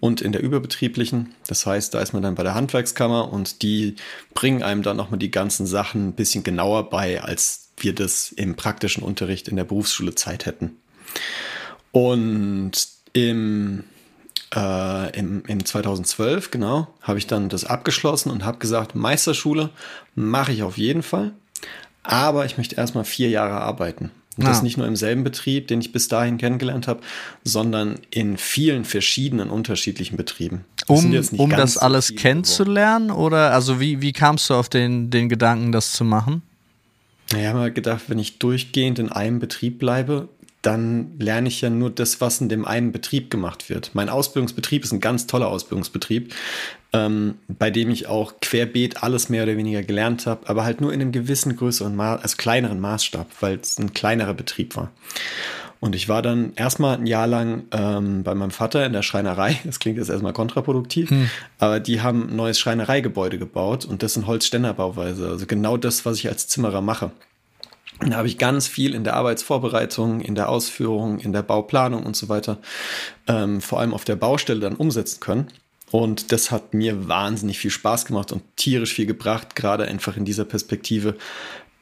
und 0.00 0.22
in 0.22 0.32
der 0.32 0.42
überbetrieblichen. 0.42 1.34
Das 1.46 1.66
heißt, 1.66 1.94
da 1.94 2.00
ist 2.00 2.14
man 2.14 2.22
dann 2.22 2.34
bei 2.34 2.42
der 2.42 2.54
Handwerkskammer 2.54 3.32
und 3.32 3.62
die 3.62 3.94
bringen 4.34 4.64
einem 4.64 4.82
dann 4.82 4.96
nochmal 4.96 5.18
die 5.18 5.30
ganzen 5.30 5.66
Sachen 5.66 6.08
ein 6.08 6.14
bisschen 6.14 6.42
genauer 6.42 6.90
bei, 6.90 7.22
als 7.22 7.68
wir 7.76 7.94
das 7.94 8.32
im 8.32 8.56
praktischen 8.56 9.04
Unterricht 9.04 9.46
in 9.46 9.56
der 9.56 9.64
Berufsschule 9.64 10.16
Zeit 10.16 10.46
hätten. 10.46 10.76
Und 11.92 12.88
im 13.12 13.84
äh, 14.54 15.18
im, 15.18 15.44
im 15.46 15.64
2012, 15.64 16.50
genau, 16.50 16.88
habe 17.00 17.18
ich 17.18 17.26
dann 17.26 17.48
das 17.48 17.64
abgeschlossen 17.64 18.30
und 18.30 18.44
habe 18.44 18.58
gesagt, 18.58 18.94
Meisterschule 18.94 19.70
mache 20.14 20.52
ich 20.52 20.62
auf 20.62 20.78
jeden 20.78 21.02
Fall, 21.02 21.32
aber 22.02 22.44
ich 22.44 22.58
möchte 22.58 22.76
erstmal 22.76 23.04
vier 23.04 23.30
Jahre 23.30 23.60
arbeiten. 23.60 24.10
Und 24.38 24.46
das 24.46 24.60
ah. 24.60 24.62
nicht 24.62 24.78
nur 24.78 24.86
im 24.86 24.96
selben 24.96 25.24
Betrieb, 25.24 25.68
den 25.68 25.80
ich 25.80 25.92
bis 25.92 26.08
dahin 26.08 26.38
kennengelernt 26.38 26.88
habe, 26.88 27.00
sondern 27.44 28.00
in 28.10 28.38
vielen 28.38 28.86
verschiedenen 28.86 29.50
unterschiedlichen 29.50 30.16
Betrieben. 30.16 30.64
Das 30.86 30.88
um 30.88 31.38
um 31.38 31.50
das 31.50 31.76
alles 31.76 32.08
so 32.08 32.14
kennenzulernen? 32.14 33.10
Oder 33.10 33.52
also 33.52 33.78
wie, 33.78 34.00
wie 34.00 34.12
kamst 34.12 34.48
du 34.48 34.54
auf 34.54 34.70
den, 34.70 35.10
den 35.10 35.28
Gedanken, 35.28 35.70
das 35.70 35.92
zu 35.92 36.04
machen? 36.04 36.42
Ich 37.30 37.46
habe 37.46 37.58
mir 37.58 37.70
gedacht, 37.70 38.04
wenn 38.08 38.18
ich 38.18 38.38
durchgehend 38.38 38.98
in 38.98 39.10
einem 39.10 39.38
Betrieb 39.38 39.78
bleibe, 39.78 40.28
dann 40.62 41.18
lerne 41.18 41.48
ich 41.48 41.60
ja 41.60 41.70
nur 41.70 41.90
das, 41.90 42.20
was 42.20 42.40
in 42.40 42.48
dem 42.48 42.64
einen 42.64 42.92
Betrieb 42.92 43.30
gemacht 43.30 43.68
wird. 43.68 43.90
Mein 43.94 44.08
Ausbildungsbetrieb 44.08 44.84
ist 44.84 44.92
ein 44.92 45.00
ganz 45.00 45.26
toller 45.26 45.48
Ausbildungsbetrieb, 45.48 46.32
ähm, 46.92 47.34
bei 47.48 47.70
dem 47.70 47.90
ich 47.90 48.06
auch 48.06 48.34
querbeet 48.40 49.02
alles 49.02 49.28
mehr 49.28 49.42
oder 49.42 49.56
weniger 49.56 49.82
gelernt 49.82 50.26
habe, 50.26 50.48
aber 50.48 50.64
halt 50.64 50.80
nur 50.80 50.92
in 50.92 51.00
einem 51.00 51.12
gewissen 51.12 51.56
größeren, 51.56 51.96
Ma 51.96 52.14
also 52.14 52.36
kleineren 52.36 52.80
Maßstab, 52.80 53.26
weil 53.40 53.56
es 53.56 53.78
ein 53.78 53.92
kleinerer 53.92 54.34
Betrieb 54.34 54.76
war. 54.76 54.92
Und 55.80 55.96
ich 55.96 56.08
war 56.08 56.22
dann 56.22 56.52
erstmal 56.54 56.96
ein 56.96 57.06
Jahr 57.06 57.26
lang 57.26 57.64
ähm, 57.72 58.22
bei 58.22 58.36
meinem 58.36 58.52
Vater 58.52 58.86
in 58.86 58.92
der 58.92 59.02
Schreinerei. 59.02 59.58
Das 59.64 59.80
klingt 59.80 59.98
jetzt 59.98 60.10
erstmal 60.10 60.32
kontraproduktiv, 60.32 61.10
hm. 61.10 61.28
aber 61.58 61.80
die 61.80 62.00
haben 62.00 62.30
ein 62.30 62.36
neues 62.36 62.60
Schreinereigebäude 62.60 63.36
gebaut 63.36 63.84
und 63.84 64.04
das 64.04 64.16
in 64.16 64.28
Holzständerbauweise. 64.28 65.28
Also 65.28 65.46
genau 65.46 65.76
das, 65.76 66.06
was 66.06 66.18
ich 66.18 66.28
als 66.28 66.46
Zimmerer 66.46 66.82
mache. 66.82 67.10
Da 68.00 68.16
habe 68.16 68.28
ich 68.28 68.38
ganz 68.38 68.66
viel 68.66 68.94
in 68.94 69.04
der 69.04 69.14
Arbeitsvorbereitung, 69.14 70.20
in 70.20 70.34
der 70.34 70.48
Ausführung, 70.48 71.18
in 71.18 71.32
der 71.32 71.42
Bauplanung 71.42 72.04
und 72.04 72.16
so 72.16 72.28
weiter, 72.28 72.58
ähm, 73.28 73.60
vor 73.60 73.80
allem 73.80 73.94
auf 73.94 74.04
der 74.04 74.16
Baustelle 74.16 74.60
dann 74.60 74.74
umsetzen 74.74 75.20
können. 75.20 75.48
Und 75.90 76.32
das 76.32 76.50
hat 76.50 76.72
mir 76.72 77.06
wahnsinnig 77.06 77.58
viel 77.58 77.70
Spaß 77.70 78.06
gemacht 78.06 78.32
und 78.32 78.42
tierisch 78.56 78.94
viel 78.94 79.06
gebracht, 79.06 79.54
gerade 79.54 79.84
einfach 79.84 80.16
in 80.16 80.24
dieser 80.24 80.46
Perspektive, 80.46 81.16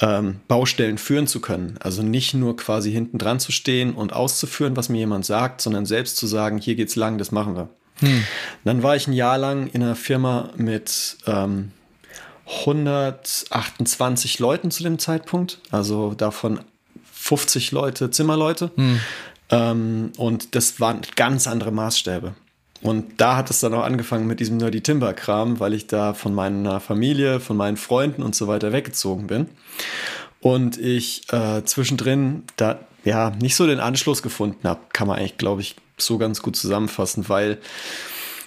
ähm, 0.01 0.41
Baustellen 0.49 0.99
führen 0.99 1.27
zu 1.27 1.41
können. 1.41 1.77
Also 1.81 2.03
nicht 2.03 2.35
nur 2.35 2.57
quasi 2.57 2.91
hinten 2.91 3.19
dran 3.19 3.39
zu 3.39 3.53
stehen 3.53 3.93
und 3.93 4.13
auszuführen, 4.13 4.77
was 4.77 4.89
mir 4.89 4.99
jemand 4.99 5.27
sagt, 5.27 5.61
sondern 5.61 5.87
selbst 5.87 6.17
zu 6.17 6.27
sagen, 6.27 6.59
hier 6.59 6.75
geht's 6.75 6.97
lang, 6.97 7.19
das 7.19 7.33
machen 7.33 7.55
wir. 7.55 7.69
Hm. 8.01 8.25
Dann 8.65 8.83
war 8.83 8.97
ich 8.97 9.07
ein 9.07 9.13
Jahr 9.13 9.39
lang 9.39 9.69
in 9.69 9.83
einer 9.83 9.97
Firma 9.97 10.51
mit 10.57 11.19
ähm, 11.27 11.73
128 12.59 14.39
Leuten 14.39 14.71
zu 14.71 14.83
dem 14.83 14.99
Zeitpunkt, 14.99 15.59
also 15.71 16.15
davon 16.15 16.61
50 17.13 17.73
Leute 17.73 18.11
Zimmerleute. 18.11 18.71
Hm. 18.75 19.01
Ähm, 19.51 20.13
und 20.17 20.55
das 20.55 20.81
waren 20.81 21.01
ganz 21.17 21.47
andere 21.47 21.71
Maßstäbe. 21.71 22.35
Und 22.83 23.21
da 23.21 23.37
hat 23.37 23.51
es 23.51 23.61
dann 23.61 23.75
auch 23.75 23.85
angefangen 23.85 24.27
mit 24.27 24.41
diesem 24.41 24.57
Nerdy 24.57 24.81
Timber 24.81 25.13
Kram, 25.13 25.61
weil 25.61 25.75
ich 25.75 25.87
da 25.87 26.15
von 26.15 26.35
meiner 26.35 26.81
Familie, 26.81 27.39
von 27.39 27.57
meinen 27.57 27.77
Freunden 27.77 28.23
und 28.23 28.35
so 28.35 28.49
weiter 28.49 28.73
weggezogen 28.73 29.27
bin. 29.27 29.49
Und 30.41 30.79
ich 30.79 31.31
äh, 31.33 31.63
zwischendrin 31.65 32.45
da 32.57 32.81
ja 33.05 33.31
nicht 33.31 33.57
so 33.57 33.67
den 33.67 33.81
Anschluss 33.81 34.23
gefunden 34.23 34.67
habe, 34.67 34.81
kann 34.93 35.09
man 35.09 35.19
eigentlich, 35.19 35.37
glaube 35.37 35.61
ich, 35.61 35.77
so 35.99 36.17
ganz 36.17 36.41
gut 36.41 36.57
zusammenfassen, 36.57 37.29
weil, 37.29 37.59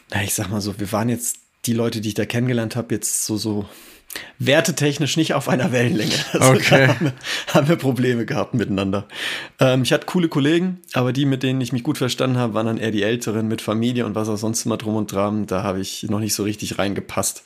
na, 0.10 0.24
ich 0.24 0.33
sag 0.33 0.50
mal 0.50 0.62
so, 0.62 0.79
wir 0.79 0.91
waren 0.91 1.10
jetzt 1.10 1.38
die 1.65 1.74
Leute, 1.74 2.01
die 2.01 2.10
ich 2.10 2.15
da 2.15 2.25
kennengelernt 2.25 2.75
habe, 2.75 2.95
jetzt 2.95 3.25
so, 3.25 3.38
so 3.38 3.65
wertetechnisch 4.39 5.17
nicht 5.17 5.34
auf 5.34 5.50
einer 5.50 5.72
Wellenlänge. 5.72 6.13
Also 6.34 6.53
okay. 6.53 6.88
haben, 6.88 7.05
wir, 7.05 7.13
haben, 7.53 7.67
wir, 7.67 7.75
Probleme 7.75 8.25
gehabt 8.25 8.53
miteinander. 8.53 9.08
Ähm, 9.60 9.84
ich 9.84 9.93
hatte 9.93 10.05
coole 10.05 10.27
Kollegen, 10.27 10.79
aber 10.93 11.13
die, 11.13 11.25
mit 11.25 11.43
denen 11.43 11.62
ich 11.62 11.72
mich 11.72 11.84
gut 11.84 11.98
verstanden 11.98 12.38
habe, 12.38 12.53
waren 12.53 12.65
dann 12.65 12.77
eher 12.77 12.91
die 12.91 13.03
Älteren 13.03 13.48
mit 13.48 13.62
Familie 13.62 14.05
und 14.05 14.15
was 14.15 14.29
auch 14.29 14.38
sonst 14.38 14.65
immer 14.65 14.77
drum 14.77 14.96
und 14.96 15.12
dran. 15.12 15.46
Da 15.46 15.63
habe 15.63 15.79
ich 15.79 16.03
noch 16.03 16.20
nicht 16.20 16.34
so 16.34 16.43
richtig 16.43 16.79
reingepasst. 16.79 17.43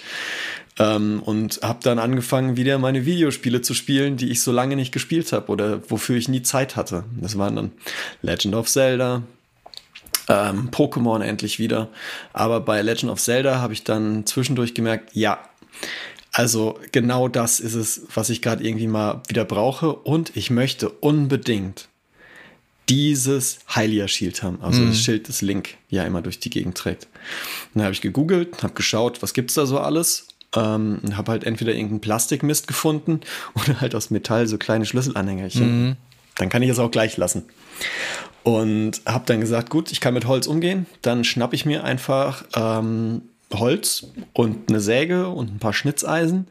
Ähm, 0.80 1.22
und 1.24 1.60
habe 1.64 1.80
dann 1.82 2.00
angefangen, 2.00 2.56
wieder 2.56 2.78
meine 2.78 3.06
Videospiele 3.06 3.62
zu 3.62 3.74
spielen, 3.74 4.18
die 4.18 4.30
ich 4.30 4.42
so 4.42 4.52
lange 4.52 4.76
nicht 4.76 4.92
gespielt 4.92 5.32
habe 5.34 5.52
oder 5.52 5.90
wofür 5.90 6.16
ich 6.18 6.30
nie 6.30 6.44
Zeit 6.44 6.76
hatte. 6.76 7.04
Das 7.20 7.38
waren 7.38 7.56
dann 7.56 7.72
Legend 8.22 8.56
of 8.56 8.68
Zelda, 8.68 9.24
ähm, 10.28 10.70
Pokémon 10.70 11.22
endlich 11.22 11.58
wieder. 11.60 11.90
Aber 12.34 12.60
bei 12.60 12.82
Legend 12.82 13.12
of 13.12 13.20
Zelda 13.20 13.60
habe 13.60 13.74
ich 13.74 13.84
dann 13.84 14.26
zwischendurch 14.26 14.74
gemerkt, 14.76 15.10
ja, 15.14 15.40
also 16.38 16.78
genau 16.92 17.28
das 17.30 17.60
ist 17.60 17.74
es, 17.74 18.04
was 18.14 18.30
ich 18.30 18.44
gerade 18.44 18.64
irgendwie 18.64 18.86
mal 18.86 19.24
wieder 19.28 19.44
brauche. 19.44 19.92
Und 19.92 20.38
ich 20.38 20.52
möchte 20.52 20.88
unbedingt 20.88 21.88
dieses 22.90 23.58
Hylia 23.68 24.08
Shield 24.08 24.44
haben. 24.44 24.62
Also 24.62 24.84
mhm. 24.84 24.90
das 24.90 25.02
Schild, 25.02 25.30
das 25.30 25.42
Link 25.42 25.78
ja 25.90 26.04
immer 26.04 26.22
durch 26.22 26.40
die 26.40 26.52
Gegend 26.52 26.78
trägt. 26.78 27.08
Dann 27.74 27.82
habe 27.82 27.94
ich 27.94 28.02
gegoogelt, 28.02 28.62
habe 28.62 28.76
geschaut, 28.76 29.24
was 29.24 29.34
gibt 29.34 29.50
es 29.50 29.56
da 29.56 29.66
so 29.66 29.80
alles. 29.80 30.28
Ähm, 30.56 31.02
habe 31.14 31.32
halt 31.32 31.44
entweder 31.44 31.72
irgendeinen 31.72 32.02
Plastikmist 32.02 32.68
gefunden 32.68 33.22
oder 33.56 33.82
halt 33.82 33.96
aus 33.96 34.12
Metall 34.12 34.46
so 34.46 34.60
kleine 34.60 34.86
Schlüsselanhängerchen. 34.86 35.88
Mhm. 35.88 35.96
Dann 36.36 36.50
kann 36.50 36.62
ich 36.62 36.70
es 36.70 36.78
auch 36.78 36.92
gleich 36.92 37.18
lassen. 37.18 37.46
Und 38.44 39.02
habe 39.08 39.26
dann 39.26 39.42
gesagt, 39.42 39.72
gut, 39.72 39.92
ich 39.92 40.02
kann 40.02 40.14
mit 40.14 40.28
Holz 40.28 40.46
umgehen. 40.46 40.86
Dann 41.02 41.24
schnappe 41.24 41.56
ich 41.56 41.66
mir 41.66 41.84
einfach 41.84 42.44
ähm, 42.56 43.24
Holz 43.54 44.08
und 44.34 44.70
eine 44.70 44.80
Säge 44.80 45.30
und 45.30 45.56
ein 45.56 45.60
paar 45.60 45.74
Schnitzeisen 45.74 46.48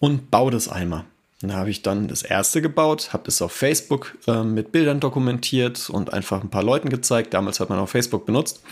und 0.00 0.30
baue 0.30 0.50
das 0.50 0.68
einmal. 0.68 1.04
Dann 1.40 1.54
habe 1.54 1.70
ich 1.70 1.82
dann 1.82 2.08
das 2.08 2.22
erste 2.22 2.62
gebaut, 2.62 3.12
habe 3.12 3.24
das 3.24 3.42
auf 3.42 3.52
Facebook 3.52 4.16
äh, 4.26 4.42
mit 4.42 4.72
Bildern 4.72 5.00
dokumentiert 5.00 5.90
und 5.90 6.12
einfach 6.12 6.42
ein 6.42 6.50
paar 6.50 6.62
Leuten 6.62 6.88
gezeigt. 6.88 7.34
Damals 7.34 7.60
hat 7.60 7.68
man 7.68 7.78
auch 7.78 7.88
Facebook 7.88 8.24
benutzt. 8.24 8.62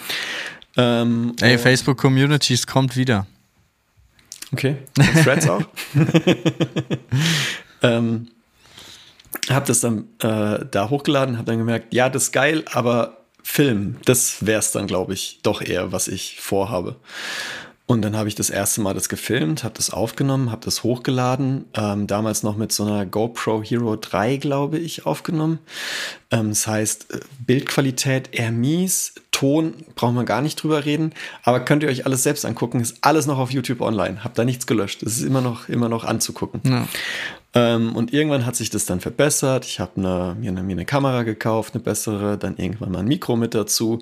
Ähm, 0.77 1.35
Ey, 1.41 1.59
Facebook 1.59 1.99
Communities 1.99 2.67
kommt 2.67 2.97
wieder. 2.97 3.27
Okay, 4.53 4.77
Threads 5.23 5.49
auch. 5.49 5.63
ähm, 7.83 8.29
habe 9.51 9.67
das 9.67 9.81
dann 9.81 10.09
äh, 10.21 10.65
da 10.71 10.91
hochgeladen, 10.91 11.37
habe 11.37 11.47
dann 11.47 11.59
gemerkt, 11.59 11.93
ja, 11.93 12.09
das 12.09 12.25
ist 12.25 12.33
geil, 12.33 12.65
aber 12.73 13.22
Film, 13.43 13.97
das 14.05 14.47
wäre 14.47 14.59
es 14.61 14.73
dann, 14.73 14.87
glaube 14.87 15.15
ich, 15.15 15.41
doch 15.43 15.63
eher, 15.63 15.93
was 15.93 16.09
ich 16.09 16.41
vorhabe. 16.41 16.97
Und 17.87 18.03
dann 18.03 18.17
habe 18.17 18.29
ich 18.29 18.35
das 18.35 18.49
erste 18.49 18.81
Mal 18.81 18.95
das 18.95 19.09
gefilmt, 19.09 19.65
habe 19.65 19.75
das 19.77 19.91
aufgenommen, 19.91 20.51
habe 20.51 20.65
das 20.65 20.83
hochgeladen. 20.83 21.67
Ähm, 21.75 22.07
damals 22.07 22.43
noch 22.43 22.57
mit 22.57 22.73
so 22.73 22.85
einer 22.85 23.05
GoPro 23.05 23.63
Hero 23.63 23.97
3, 23.97 24.37
glaube 24.37 24.79
ich, 24.79 25.05
aufgenommen. 25.05 25.59
Ähm, 26.33 26.49
das 26.49 26.67
heißt, 26.67 27.15
äh, 27.15 27.21
Bildqualität 27.47 28.31
eher 28.33 28.51
mies, 28.51 29.15
Ton 29.31 29.75
brauchen 29.95 30.15
wir 30.15 30.25
gar 30.25 30.41
nicht 30.41 30.63
drüber 30.63 30.85
reden, 30.85 31.13
aber 31.43 31.61
könnt 31.61 31.83
ihr 31.83 31.89
euch 31.89 32.07
alles 32.07 32.23
selbst 32.23 32.45
angucken. 32.45 32.81
Ist 32.81 32.99
alles 33.01 33.27
noch 33.27 33.39
auf 33.39 33.51
YouTube 33.51 33.81
online. 33.81 34.25
Hab 34.25 34.35
da 34.35 34.45
nichts 34.45 34.67
gelöscht. 34.67 35.03
Es 35.03 35.17
ist 35.17 35.23
immer 35.23 35.41
noch, 35.41 35.69
immer 35.69 35.89
noch 35.89 36.05
anzugucken. 36.05 36.61
Ja. 36.65 36.89
Ähm, 37.55 37.95
und 37.95 38.13
irgendwann 38.13 38.47
hat 38.47 38.57
sich 38.57 38.71
das 38.71 38.87
dann 38.87 39.01
verbessert. 39.01 39.65
Ich 39.65 39.79
habe 39.79 39.93
eine, 39.97 40.37
mir, 40.39 40.51
eine, 40.51 40.63
mir 40.63 40.73
eine 40.73 40.85
Kamera 40.85 41.23
gekauft, 41.23 41.75
eine 41.75 41.83
bessere, 41.83 42.39
dann 42.39 42.57
irgendwann 42.57 42.93
mal 42.93 43.01
ein 43.01 43.09
Mikro 43.09 43.37
mit 43.37 43.55
dazu 43.55 44.01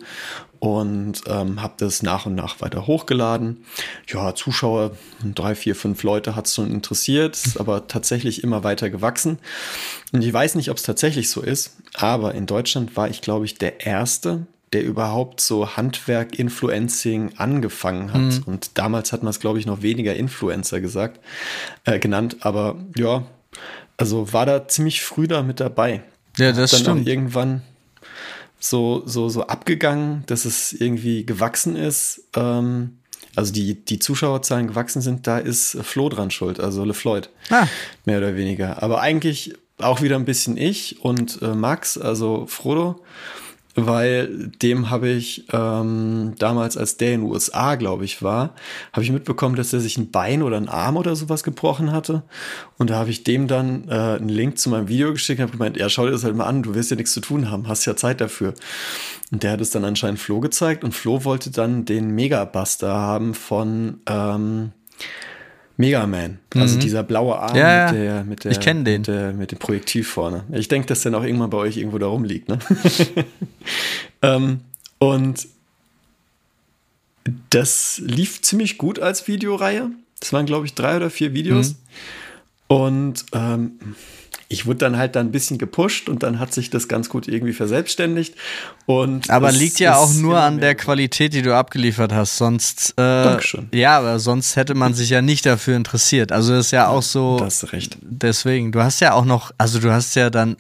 und 0.61 1.23
ähm, 1.27 1.63
habe 1.63 1.75
das 1.79 2.03
nach 2.03 2.27
und 2.27 2.35
nach 2.35 2.61
weiter 2.61 2.87
hochgeladen. 2.87 3.65
Ja, 4.07 4.35
Zuschauer, 4.35 4.93
drei, 5.35 5.55
vier, 5.55 5.75
fünf 5.75 6.03
Leute 6.03 6.37
hat 6.37 6.47
es 6.47 6.55
schon 6.55 6.71
interessiert, 6.71 7.35
ist 7.35 7.59
aber 7.59 7.89
tatsächlich 7.89 8.45
immer 8.45 8.63
weiter 8.63 8.91
gewachsen. 8.91 9.39
Und 10.13 10.23
ich 10.23 10.33
weiß 10.33 10.55
nicht, 10.55 10.71
ob 10.71 10.77
es 10.77 10.83
tatsächlich 10.83 11.31
so 11.31 11.41
ist, 11.41 11.79
aber 11.95 12.35
in 12.35 12.47
Deutschland 12.47 12.97
war 12.97 13.09
ich, 13.09 13.21
glaube 13.21 13.45
ich, 13.45 13.57
der 13.57 13.85
Erste, 13.87 14.47
der 14.73 14.85
überhaupt 14.85 15.41
so 15.41 15.77
Handwerk-Influencing 15.77 17.33
angefangen 17.37 18.13
hat. 18.13 18.21
Mhm. 18.21 18.43
Und 18.47 18.79
damals 18.79 19.13
hat 19.13 19.23
man 19.23 19.31
es, 19.31 19.41
glaube 19.41 19.59
ich, 19.59 19.67
noch 19.67 19.83
weniger 19.83 20.15
Influencer 20.15 20.81
gesagt, 20.81 21.21
äh, 21.85 21.99
genannt. 21.99 22.37
Aber 22.41 22.77
ja, 22.97 23.25
also 23.97 24.33
war 24.33 24.47
da 24.47 24.69
ziemlich 24.69 25.03
früh 25.03 25.27
da 25.27 25.43
mit 25.43 25.61
dabei. 25.61 26.03
Ja, 26.37 26.53
das 26.53 26.71
dann 26.71 26.81
stimmt. 26.81 27.03
Auch 27.03 27.07
irgendwann 27.07 27.63
so, 28.61 29.03
so, 29.07 29.29
so 29.29 29.47
abgegangen, 29.47 30.23
dass 30.27 30.45
es 30.45 30.73
irgendwie 30.73 31.27
gewachsen 31.27 31.75
ist. 31.75 32.23
Ähm, 32.37 32.99
also 33.35 33.53
die, 33.53 33.75
die 33.85 33.99
Zuschauerzahlen 33.99 34.69
gewachsen 34.69 35.03
sind, 35.03 35.27
da 35.27 35.39
ist 35.39 35.79
Flo 35.83 36.09
dran 36.09 36.31
schuld, 36.31 36.61
also 36.61 36.85
LeFloid. 36.85 37.31
Ah. 37.49 37.67
Mehr 38.05 38.19
oder 38.19 38.37
weniger. 38.37 38.83
Aber 38.83 39.01
eigentlich 39.01 39.55
auch 39.83 40.03
wieder 40.03 40.17
ein 40.17 40.25
bisschen 40.25 40.57
ich 40.57 41.03
und 41.03 41.41
äh, 41.43 41.55
Max, 41.55 41.99
also 41.99 42.47
Frodo 42.47 43.01
weil 43.75 44.49
dem 44.63 44.91
habe 44.91 45.09
ich 45.09 45.45
ähm, 45.53 46.35
damals, 46.39 46.77
als 46.77 46.97
der 46.97 47.15
in 47.15 47.21
den 47.21 47.31
USA, 47.31 47.77
glaube 47.77 48.05
ich, 48.05 48.23
war, 48.23 48.55
habe 48.93 49.05
ich 49.05 49.13
mitbekommen, 49.13 49.55
dass 49.55 49.73
er 49.73 49.81
sich 49.81 49.97
ein 49.97 50.11
Bein 50.11 50.43
oder 50.43 50.57
ein 50.57 50.69
Arm 50.69 50.97
oder 50.97 51.15
sowas 51.15 51.45
gebrochen 51.45 51.93
hatte. 51.93 52.23
Und 52.79 52.91
da 52.91 52.97
habe 52.97 53.11
ich 53.11 53.23
dem 53.23 53.47
dann 53.47 53.89
äh, 53.89 53.93
einen 53.93 54.29
Link 54.29 54.59
zu 54.59 54.71
meinem 54.71 54.89
Video 54.89 55.13
geschickt 55.13 55.39
und 55.39 55.45
habe 55.45 55.57
gemeint, 55.57 55.77
ja, 55.77 55.89
schau 55.89 56.07
dir 56.07 56.13
das 56.13 56.25
halt 56.25 56.37
mal 56.37 56.47
an, 56.47 56.63
du 56.63 56.75
wirst 56.75 56.91
ja 56.91 56.97
nichts 56.97 57.13
zu 57.13 57.21
tun 57.21 57.51
haben, 57.51 57.69
hast 57.69 57.85
ja 57.85 57.97
Zeit 57.97 58.21
dafür. 58.21 58.55
Und 59.31 59.43
der 59.45 59.53
hat 59.53 59.61
es 59.61 59.71
dann 59.71 59.85
anscheinend 59.85 60.19
Flo 60.19 60.41
gezeigt 60.41 60.83
und 60.83 60.93
Flo 60.93 61.25
wollte 61.25 61.51
dann 61.51 61.85
den 61.85 62.11
Megabuster 62.11 62.93
haben 62.93 63.35
von 63.35 64.01
ähm, 64.07 64.73
Mega 65.81 66.07
Man. 66.07 66.39
Also 66.55 66.77
mhm. 66.77 66.81
dieser 66.81 67.03
blaue 67.03 67.39
Arm 67.39 67.57
ja, 67.57 67.87
mit 67.87 68.01
der, 68.01 68.25
mit 68.25 68.45
der, 68.45 68.53
ich 68.53 68.59
den. 68.59 68.83
Mit, 68.83 69.07
der, 69.07 69.33
mit 69.33 69.51
dem 69.51 69.59
Projektiv 69.59 70.09
vorne. 70.09 70.45
Ich 70.53 70.69
denke, 70.69 70.87
dass 70.87 71.01
der 71.01 71.11
noch 71.11 71.25
irgendwann 71.25 71.49
bei 71.49 71.57
euch 71.57 71.79
irgendwo 71.79 71.97
da 71.97 72.07
rumliegt. 72.07 72.49
Ne? 72.49 72.59
ähm, 74.23 74.61
und 74.99 75.49
das 77.49 78.01
lief 78.05 78.43
ziemlich 78.43 78.77
gut 78.77 78.99
als 78.99 79.27
Videoreihe. 79.27 79.91
Das 80.21 80.35
waren, 80.35 80.45
glaube 80.45 80.67
ich, 80.67 80.75
drei 80.75 80.97
oder 80.97 81.09
vier 81.09 81.33
Videos. 81.33 81.71
Mhm. 81.71 81.77
Und 82.69 83.25
ähm, 83.33 83.73
ich 84.53 84.67
wurde 84.67 84.79
dann 84.79 84.99
halt 84.99 85.15
dann 85.15 85.29
ein 85.29 85.31
bisschen 85.31 85.59
gepusht 85.59 86.09
und 86.09 86.25
dann 86.25 86.41
hat 86.41 86.53
sich 86.53 86.71
das 86.71 86.89
ganz 86.89 87.09
gut 87.09 87.29
irgendwie 87.29 87.53
verselbstständigt. 87.53 88.35
Und 88.85 89.31
aber 89.31 89.53
liegt 89.53 89.79
ja 89.79 89.97
auch 89.97 90.13
nur 90.13 90.41
an 90.41 90.59
der 90.59 90.75
Qualität, 90.75 91.33
die 91.35 91.43
du 91.43 91.55
abgeliefert 91.55 92.13
hast. 92.13 92.37
Sonst, 92.37 92.95
äh, 92.97 93.25
Dankeschön. 93.25 93.69
ja, 93.73 93.97
aber 93.97 94.19
sonst 94.19 94.57
hätte 94.57 94.75
man 94.75 94.93
sich 94.93 95.11
ja 95.11 95.23
nicht 95.23 95.47
dafür 95.47 95.77
interessiert. 95.77 96.33
Also 96.33 96.53
das 96.53 96.67
ist 96.67 96.73
ja 96.73 96.89
auch 96.89 97.03
so. 97.03 97.39
Du 97.39 97.45
hast 97.45 97.73
recht. 97.73 97.97
Deswegen, 98.03 98.73
du 98.73 98.83
hast 98.83 98.99
ja 98.99 99.13
auch 99.15 99.25
noch, 99.25 99.53
also 99.57 99.79
du 99.79 99.93
hast 99.93 100.17
ja 100.17 100.31
dann 100.31 100.57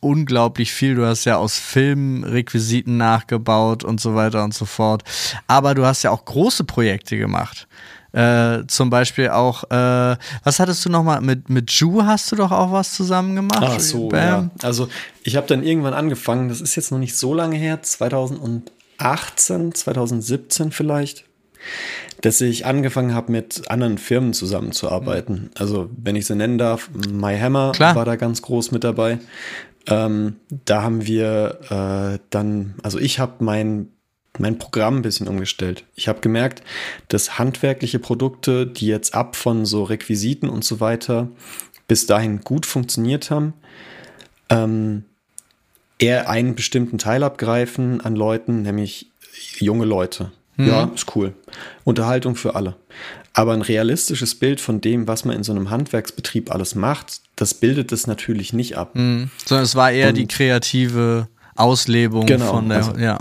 unglaublich 0.00 0.72
viel. 0.72 0.94
Du 0.94 1.04
hast 1.04 1.26
ja 1.26 1.36
aus 1.36 1.58
Filmrequisiten 1.58 2.96
nachgebaut 2.96 3.84
und 3.84 4.00
so 4.00 4.14
weiter 4.14 4.42
und 4.42 4.54
so 4.54 4.64
fort. 4.64 5.02
Aber 5.46 5.74
du 5.74 5.84
hast 5.84 6.02
ja 6.02 6.12
auch 6.12 6.24
große 6.24 6.64
Projekte 6.64 7.18
gemacht. 7.18 7.68
Äh, 8.18 8.66
zum 8.66 8.90
Beispiel 8.90 9.28
auch, 9.28 9.62
äh, 9.70 10.16
was 10.42 10.58
hattest 10.58 10.84
du 10.84 10.88
nochmal, 10.88 11.20
mit, 11.20 11.48
mit 11.48 11.70
Ju 11.70 12.02
hast 12.02 12.32
du 12.32 12.36
doch 12.36 12.50
auch 12.50 12.72
was 12.72 12.92
zusammen 12.92 13.36
gemacht? 13.36 13.62
Ach 13.62 13.78
so, 13.78 14.08
Bam. 14.08 14.20
ja. 14.20 14.50
Also 14.66 14.88
ich 15.22 15.36
habe 15.36 15.46
dann 15.46 15.62
irgendwann 15.62 15.94
angefangen, 15.94 16.48
das 16.48 16.60
ist 16.60 16.74
jetzt 16.74 16.90
noch 16.90 16.98
nicht 16.98 17.16
so 17.16 17.32
lange 17.32 17.54
her, 17.56 17.80
2018, 17.80 19.72
2017 19.72 20.72
vielleicht, 20.72 21.26
dass 22.22 22.40
ich 22.40 22.66
angefangen 22.66 23.14
habe, 23.14 23.30
mit 23.30 23.70
anderen 23.70 23.98
Firmen 23.98 24.32
zusammenzuarbeiten. 24.32 25.52
Also 25.56 25.88
wenn 25.96 26.16
ich 26.16 26.26
sie 26.26 26.34
nennen 26.34 26.58
darf, 26.58 26.90
My 27.12 27.38
Hammer 27.38 27.70
Klar. 27.70 27.94
war 27.94 28.04
da 28.04 28.16
ganz 28.16 28.42
groß 28.42 28.72
mit 28.72 28.82
dabei. 28.82 29.20
Ähm, 29.86 30.34
da 30.66 30.82
haben 30.82 31.06
wir 31.06 31.60
äh, 31.70 32.18
dann, 32.30 32.74
also 32.82 32.98
ich 32.98 33.20
habe 33.20 33.44
mein 33.44 33.90
mein 34.38 34.58
Programm 34.58 34.96
ein 34.96 35.02
bisschen 35.02 35.28
umgestellt. 35.28 35.84
Ich 35.94 36.08
habe 36.08 36.20
gemerkt, 36.20 36.62
dass 37.08 37.38
handwerkliche 37.38 37.98
Produkte, 37.98 38.66
die 38.66 38.86
jetzt 38.86 39.14
ab 39.14 39.36
von 39.36 39.66
so 39.66 39.84
Requisiten 39.84 40.48
und 40.48 40.64
so 40.64 40.80
weiter 40.80 41.28
bis 41.86 42.06
dahin 42.06 42.40
gut 42.40 42.66
funktioniert 42.66 43.30
haben, 43.30 43.54
ähm, 44.50 45.04
eher 45.98 46.28
einen 46.28 46.54
bestimmten 46.54 46.98
Teil 46.98 47.22
abgreifen 47.22 48.00
an 48.00 48.14
Leuten, 48.14 48.62
nämlich 48.62 49.10
junge 49.58 49.84
Leute. 49.84 50.30
Mhm. 50.56 50.68
Ja, 50.68 50.90
ist 50.94 51.14
cool. 51.16 51.34
Unterhaltung 51.84 52.36
für 52.36 52.54
alle. 52.54 52.76
Aber 53.32 53.52
ein 53.52 53.62
realistisches 53.62 54.34
Bild 54.34 54.60
von 54.60 54.80
dem, 54.80 55.06
was 55.06 55.24
man 55.24 55.36
in 55.36 55.44
so 55.44 55.52
einem 55.52 55.70
Handwerksbetrieb 55.70 56.50
alles 56.52 56.74
macht, 56.74 57.20
das 57.36 57.54
bildet 57.54 57.92
es 57.92 58.06
natürlich 58.06 58.52
nicht 58.52 58.76
ab. 58.76 58.94
Mhm. 58.94 59.30
Sondern 59.44 59.64
es 59.64 59.76
war 59.76 59.92
eher 59.92 60.08
und, 60.08 60.16
die 60.16 60.26
kreative 60.26 61.28
Auslebung 61.54 62.26
genau, 62.26 62.52
von 62.52 62.68
der, 62.68 62.78
also, 62.78 62.96
ja. 62.98 63.18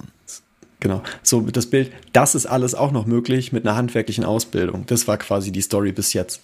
Genau. 0.79 1.01
So 1.23 1.41
das 1.41 1.65
Bild, 1.65 1.91
das 2.13 2.35
ist 2.35 2.45
alles 2.45 2.75
auch 2.75 2.91
noch 2.91 3.07
möglich 3.07 3.51
mit 3.51 3.65
einer 3.65 3.75
handwerklichen 3.75 4.23
Ausbildung. 4.23 4.85
Das 4.85 5.07
war 5.07 5.17
quasi 5.17 5.51
die 5.51 5.61
Story 5.61 5.91
bis 5.91 6.13
jetzt. 6.13 6.41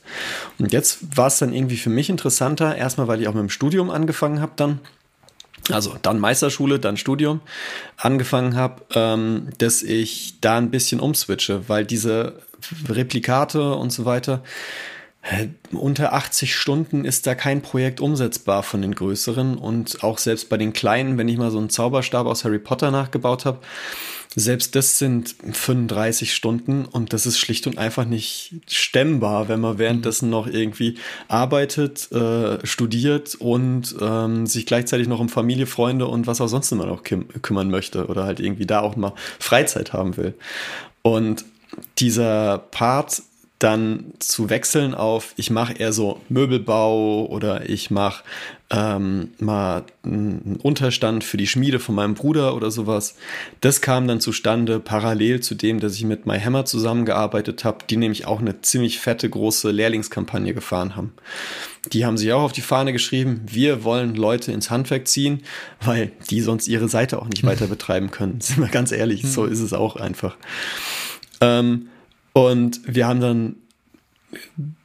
Und 0.58 0.74
jetzt 0.74 1.18
war 1.18 1.28
es 1.28 1.38
dann 1.38 1.54
irgendwie 1.54 1.78
für 1.78 1.92
mich 1.92 2.10
interessanter, 2.10 2.75
erstmal, 2.75 3.08
weil 3.08 3.22
ich 3.22 3.28
auch 3.28 3.34
mit 3.34 3.42
dem 3.42 3.50
Studium 3.50 3.92
angefangen 3.92 4.42
habe 4.42 4.54
dann. 4.56 4.80
Also 5.72 5.96
dann 6.02 6.20
Meisterschule, 6.20 6.80
dann 6.80 6.98
Studium 6.98 7.40
angefangen 7.96 8.56
habe, 8.56 8.82
ähm, 8.96 9.50
dass 9.60 9.82
ich 9.82 10.40
da 10.42 10.58
ein 10.58 10.72
bisschen 10.72 11.00
umswitche, 11.00 11.70
weil 11.70 11.86
diese 11.86 12.42
Replikate 12.90 13.75
und 13.75 13.92
so 13.92 14.04
weiter, 14.04 14.44
unter 15.72 16.13
80 16.13 16.54
Stunden 16.54 17.06
ist 17.06 17.25
da 17.28 17.36
kein 17.36 17.62
Projekt 17.62 18.02
umsetzbar 18.02 18.62
von 18.62 18.82
den 18.82 18.94
größeren 18.94 19.58
und 19.58 20.04
auch 20.04 20.18
selbst 20.18 20.50
bei 20.50 20.58
den 20.58 20.74
kleinen, 20.74 21.18
wenn 21.18 21.30
ich 21.30 21.38
mal 21.38 21.50
so 21.50 21.60
einen 21.60 21.70
Zauberstab 21.70 22.28
aus 22.28 22.44
Harry 22.44 22.60
Potter 22.60 22.92
nachgebaut 22.92 23.46
habe, 23.46 23.60
selbst 24.36 24.75
das 24.75 24.98
sind 24.98 25.36
35 25.52 26.34
Stunden 26.34 26.86
und 26.86 27.13
das 27.13 27.25
ist 27.25 27.38
schlicht 27.38 27.68
und 27.68 27.78
einfach 27.78 28.06
nicht 28.06 28.56
stemmbar, 28.68 29.48
wenn 29.48 29.60
man 29.60 29.78
währenddessen 29.78 30.30
noch 30.30 30.48
irgendwie 30.48 30.98
arbeitet, 31.28 32.12
äh, 32.12 32.66
studiert 32.66 33.36
und 33.36 33.96
ähm, 34.02 34.48
sich 34.48 34.66
gleichzeitig 34.66 35.08
noch 35.08 35.20
um 35.20 35.30
Familie, 35.30 35.68
Freunde 35.68 36.08
und 36.08 36.28
was 36.28 36.42
auch 36.42 36.48
sonst 36.48 36.72
immer 36.72 36.86
noch 36.86 37.04
küm 37.04 37.28
kümmern 37.42 37.70
möchte 37.70 38.08
oder 38.08 38.24
halt 38.24 38.40
irgendwie 38.40 38.66
da 38.66 38.82
auch 38.82 38.96
mal 38.96 39.13
Freizeit 39.40 39.94
haben 39.94 40.18
will. 40.18 40.34
Und 41.02 41.46
dieser 42.00 42.58
Part 42.58 43.22
dann 43.60 44.13
zu 44.20 44.50
wechseln 44.50 44.94
auf, 44.94 45.34
ich 45.38 45.50
mache 45.50 45.74
eher 45.74 45.94
so 45.94 46.22
Möbelbau 46.28 47.25
oder 47.28 47.70
ich 47.70 47.92
mache 47.92 48.24
ähm, 48.74 49.30
mal 49.38 49.84
einen 50.03 50.58
Unterstand 50.63 51.24
für 51.24 51.38
die 51.38 51.46
Schmiede 51.46 51.80
von 51.80 51.94
meinem 51.94 52.15
Bruder 52.15 52.56
oder 52.56 52.72
sowas. 52.72 53.15
Das 53.62 53.82
kam 53.82 54.08
dann 54.08 54.20
zustande 54.20 54.80
parallel 54.80 55.42
zu 55.42 55.53
dem, 55.53 55.80
dass 55.80 55.94
ich 55.94 56.06
mit 56.06 56.25
MyHammer 56.25 56.65
zusammengearbeitet 56.65 57.63
habe, 57.63 57.86
die 57.88 57.98
nämlich 57.98 58.25
auch 58.25 58.39
eine 58.39 58.62
ziemlich 58.62 59.00
fette 59.00 59.30
große 59.30 59.70
Lehrlingskampagne 59.70 60.56
gefahren 60.56 60.96
haben. 60.96 61.13
Die 61.92 62.03
haben 62.03 62.18
sich 62.18 62.34
auch 62.34 62.42
auf 62.42 62.51
die 62.51 62.62
Fahne 62.62 62.94
geschrieben, 62.94 63.42
wir 63.46 63.84
wollen 63.84 64.15
Leute 64.15 64.51
ins 64.51 64.72
Handwerk 64.72 65.08
ziehen, 65.08 65.44
weil 65.80 66.12
die 66.32 66.42
sonst 66.42 66.68
ihre 66.68 66.89
Seite 66.89 67.22
auch 67.22 67.27
nicht 67.27 67.44
weiter 67.44 67.68
betreiben 67.74 68.10
können. 68.10 68.42
Sind 68.42 68.60
wir 68.60 68.70
ganz 68.70 68.92
ehrlich, 68.92 69.22
so 69.22 69.46
ist 69.46 69.60
es 69.60 69.74
auch 69.74 69.98
einfach. 69.98 70.36
Ähm, 71.42 71.89
und 72.34 72.82
wir 72.88 73.06
haben 73.06 73.22
dann 73.22 73.56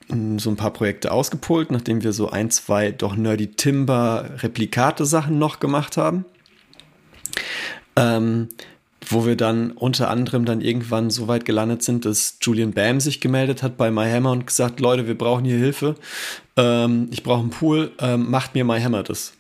so 0.08 0.50
ein 0.50 0.56
paar 0.56 0.72
Projekte 0.72 1.12
ausgepult, 1.12 1.70
nachdem 1.70 2.02
wir 2.02 2.12
so 2.12 2.30
ein, 2.30 2.50
zwei 2.50 2.92
doch 2.92 3.16
Nerdy 3.16 3.48
Timber 3.48 4.30
Replikate 4.42 5.04
Sachen 5.04 5.38
noch 5.38 5.60
gemacht 5.60 5.96
haben. 5.96 6.24
Ähm, 7.96 8.48
wo 9.06 9.26
wir 9.26 9.36
dann 9.36 9.72
unter 9.72 10.10
anderem 10.10 10.44
dann 10.44 10.60
irgendwann 10.60 11.10
so 11.10 11.28
weit 11.28 11.44
gelandet 11.44 11.82
sind, 11.82 12.04
dass 12.04 12.38
Julian 12.40 12.72
Bam 12.72 13.00
sich 13.00 13.20
gemeldet 13.20 13.62
hat 13.62 13.76
bei 13.76 13.90
MyHammer 13.90 14.32
und 14.32 14.46
gesagt, 14.46 14.80
Leute, 14.80 15.06
wir 15.06 15.16
brauchen 15.16 15.44
hier 15.44 15.56
Hilfe. 15.56 15.94
Ähm, 16.56 17.08
ich 17.10 17.22
brauche 17.22 17.40
einen 17.40 17.50
Pool, 17.50 17.92
ähm, 18.00 18.30
macht 18.30 18.54
mir 18.54 18.64
MyHammer 18.64 19.02
das. 19.02 19.32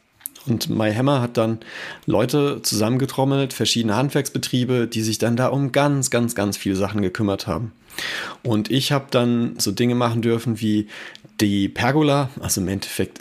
Und 0.46 0.70
MyHammer 0.70 1.20
hat 1.20 1.36
dann 1.36 1.58
Leute 2.06 2.60
zusammengetrommelt, 2.62 3.52
verschiedene 3.52 3.96
Handwerksbetriebe, 3.96 4.86
die 4.86 5.02
sich 5.02 5.18
dann 5.18 5.36
da 5.36 5.48
um 5.48 5.72
ganz, 5.72 6.10
ganz, 6.10 6.34
ganz 6.34 6.56
viele 6.56 6.76
Sachen 6.76 7.02
gekümmert 7.02 7.46
haben. 7.46 7.72
Und 8.42 8.70
ich 8.70 8.92
habe 8.92 9.06
dann 9.10 9.58
so 9.58 9.72
Dinge 9.72 9.94
machen 9.94 10.22
dürfen 10.22 10.60
wie 10.60 10.88
die 11.40 11.68
Pergola, 11.68 12.30
also 12.40 12.60
im 12.60 12.68
Endeffekt 12.68 13.20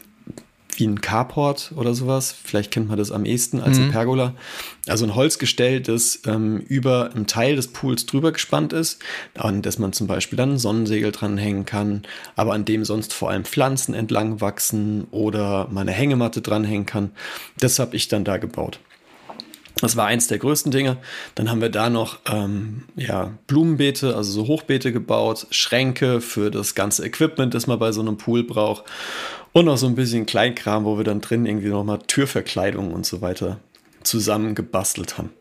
wie 0.78 0.88
ein 0.88 1.02
Carport 1.02 1.74
oder 1.76 1.94
sowas. 1.94 2.34
Vielleicht 2.44 2.72
kennt 2.72 2.88
man 2.88 2.98
das 2.98 3.12
am 3.12 3.26
ehesten 3.26 3.60
als 3.60 3.78
mhm. 3.78 3.84
eine 3.84 3.92
Pergola. 3.92 4.34
Also 4.88 5.06
ein 5.06 5.16
Holzgestell, 5.16 5.82
das 5.82 6.22
ähm, 6.26 6.60
über 6.60 7.12
einem 7.12 7.28
Teil 7.28 7.56
des 7.56 7.70
Pools 7.70 8.06
drüber 8.06 8.32
gespannt 8.32 8.74
ist, 8.74 9.02
an 9.36 9.62
das 9.62 9.80
man 9.80 9.94
zum 9.94 10.08
Beispiel 10.08 10.38
dann 10.38 10.54
ein 10.54 10.58
Sonnensegel 10.58 11.12
dranhängen 11.12 11.66
kann, 11.66 12.04
aber 12.36 12.54
an 12.54 12.66
dem 12.66 12.86
sonst 12.86 13.14
vor 13.14 13.30
allem 13.30 13.46
Pflanzen 13.46 13.94
entlang 13.94 14.40
wachsen 14.40 15.08
oder 15.12 15.68
mal 15.70 15.82
eine 15.82 15.92
Hängematte 15.92 16.42
dranhängen 16.42 16.86
kann. 16.86 17.12
Das 17.60 17.80
habe 17.80 17.96
ich 17.96 18.08
dann 18.08 18.24
da 18.24 18.38
gebaut. 18.38 18.80
Das 19.82 19.96
war 19.96 20.08
eins 20.08 20.28
der 20.28 20.40
größten 20.40 20.72
Dinge. 20.72 20.98
Dann 21.36 21.50
haben 21.50 21.62
wir 21.62 21.70
da 21.70 21.90
noch 21.90 22.20
ähm, 22.26 22.84
ja, 22.96 23.38
Blumenbeete, 23.46 24.16
also 24.16 24.32
so 24.32 24.48
Hochbeete 24.48 24.92
gebaut, 24.92 25.48
Schränke 25.52 26.20
für 26.22 26.50
das 26.50 26.74
ganze 26.74 27.06
Equipment, 27.06 27.54
das 27.54 27.68
man 27.68 27.78
bei 27.78 27.92
so 27.92 28.02
einem 28.02 28.18
Pool 28.18 28.44
braucht. 28.44 28.86
Und 29.58 29.66
noch 29.66 29.78
so 29.78 29.88
ein 29.88 29.96
bisschen 29.96 30.28
Kleinkram, 30.28 30.86
wo 30.86 30.98
wir 30.98 31.04
dann 31.04 31.20
drin 31.20 31.48
irgendwie 31.48 31.70
nochmal 31.70 31.98
Türverkleidung 32.06 32.94
und 32.94 33.08
so 33.08 33.22
weiter 33.22 33.60
zusammengebastelt 34.04 35.18
haben. 35.18 35.32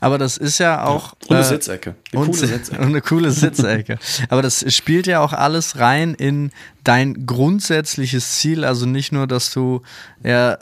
Aber 0.00 0.18
das 0.18 0.38
ist 0.38 0.58
ja 0.58 0.84
auch. 0.84 1.12
Ja, 1.12 1.28
und 1.28 1.36
eine 1.36 1.40
äh, 1.40 1.48
Sitzecke. 1.48 1.94
Eine 2.10 2.20
und, 2.20 2.32
coole 2.32 2.48
Sitzecke. 2.48 2.78
Und 2.82 2.88
eine 2.88 3.00
coole 3.00 3.30
Sitzecke. 3.30 3.98
Aber 4.28 4.42
das 4.42 4.74
spielt 4.74 5.06
ja 5.06 5.20
auch 5.20 5.32
alles 5.32 5.78
rein 5.78 6.14
in 6.14 6.50
dein 6.82 7.26
grundsätzliches 7.26 8.38
Ziel. 8.38 8.64
Also 8.64 8.86
nicht 8.86 9.12
nur, 9.12 9.28
dass 9.28 9.52
du 9.52 9.82
ja 10.24 10.58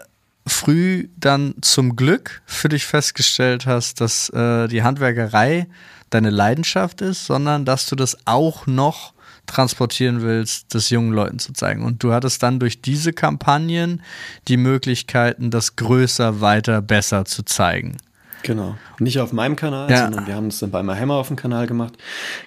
früh 0.46 1.08
dann 1.16 1.54
zum 1.62 1.96
Glück 1.96 2.42
für 2.44 2.68
dich 2.68 2.84
festgestellt 2.84 3.64
hast, 3.64 4.02
dass 4.02 4.28
äh, 4.34 4.68
die 4.68 4.82
Handwerkerei 4.82 5.66
deine 6.10 6.28
Leidenschaft 6.28 7.00
ist, 7.00 7.24
sondern 7.24 7.64
dass 7.64 7.86
du 7.86 7.96
das 7.96 8.18
auch 8.26 8.66
noch 8.66 9.14
transportieren 9.48 10.22
willst, 10.22 10.74
das 10.74 10.90
jungen 10.90 11.12
Leuten 11.12 11.38
zu 11.38 11.52
zeigen. 11.52 11.82
Und 11.84 12.02
du 12.02 12.12
hattest 12.12 12.42
dann 12.42 12.60
durch 12.60 12.80
diese 12.80 13.12
Kampagnen 13.12 14.02
die 14.46 14.56
Möglichkeiten, 14.56 15.50
das 15.50 15.76
größer, 15.76 16.40
weiter, 16.40 16.80
besser 16.80 17.24
zu 17.24 17.44
zeigen. 17.44 17.96
Genau. 18.42 18.76
Nicht 19.00 19.18
auf 19.18 19.32
meinem 19.32 19.56
Kanal, 19.56 19.90
ja. 19.90 20.04
sondern 20.04 20.26
wir 20.26 20.34
haben 20.34 20.46
es 20.46 20.60
dann 20.60 20.70
bei 20.70 20.82
Hammer 20.82 21.14
auf 21.14 21.26
dem 21.28 21.36
Kanal 21.36 21.66
gemacht. 21.66 21.94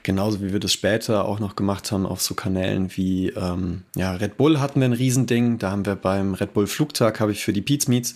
Genauso 0.04 0.42
wie 0.42 0.54
wir 0.54 0.60
das 0.60 0.72
später 0.72 1.26
auch 1.26 1.40
noch 1.40 1.56
gemacht 1.56 1.92
haben 1.92 2.06
auf 2.06 2.22
so 2.22 2.34
Kanälen 2.34 2.96
wie 2.96 3.30
ähm, 3.30 3.84
ja, 3.96 4.14
Red 4.14 4.38
Bull 4.38 4.60
hatten 4.60 4.80
wir 4.80 4.88
ein 4.88 4.94
Riesending. 4.94 5.58
Da 5.58 5.72
haben 5.72 5.86
wir 5.86 5.96
beim 5.96 6.34
Red 6.34 6.54
Bull 6.54 6.68
Flugtag, 6.68 7.20
habe 7.20 7.34
ich 7.34 7.44
für 7.44 7.52
die 7.52 7.62
Pete's 7.62 7.88
Meets 7.88 8.16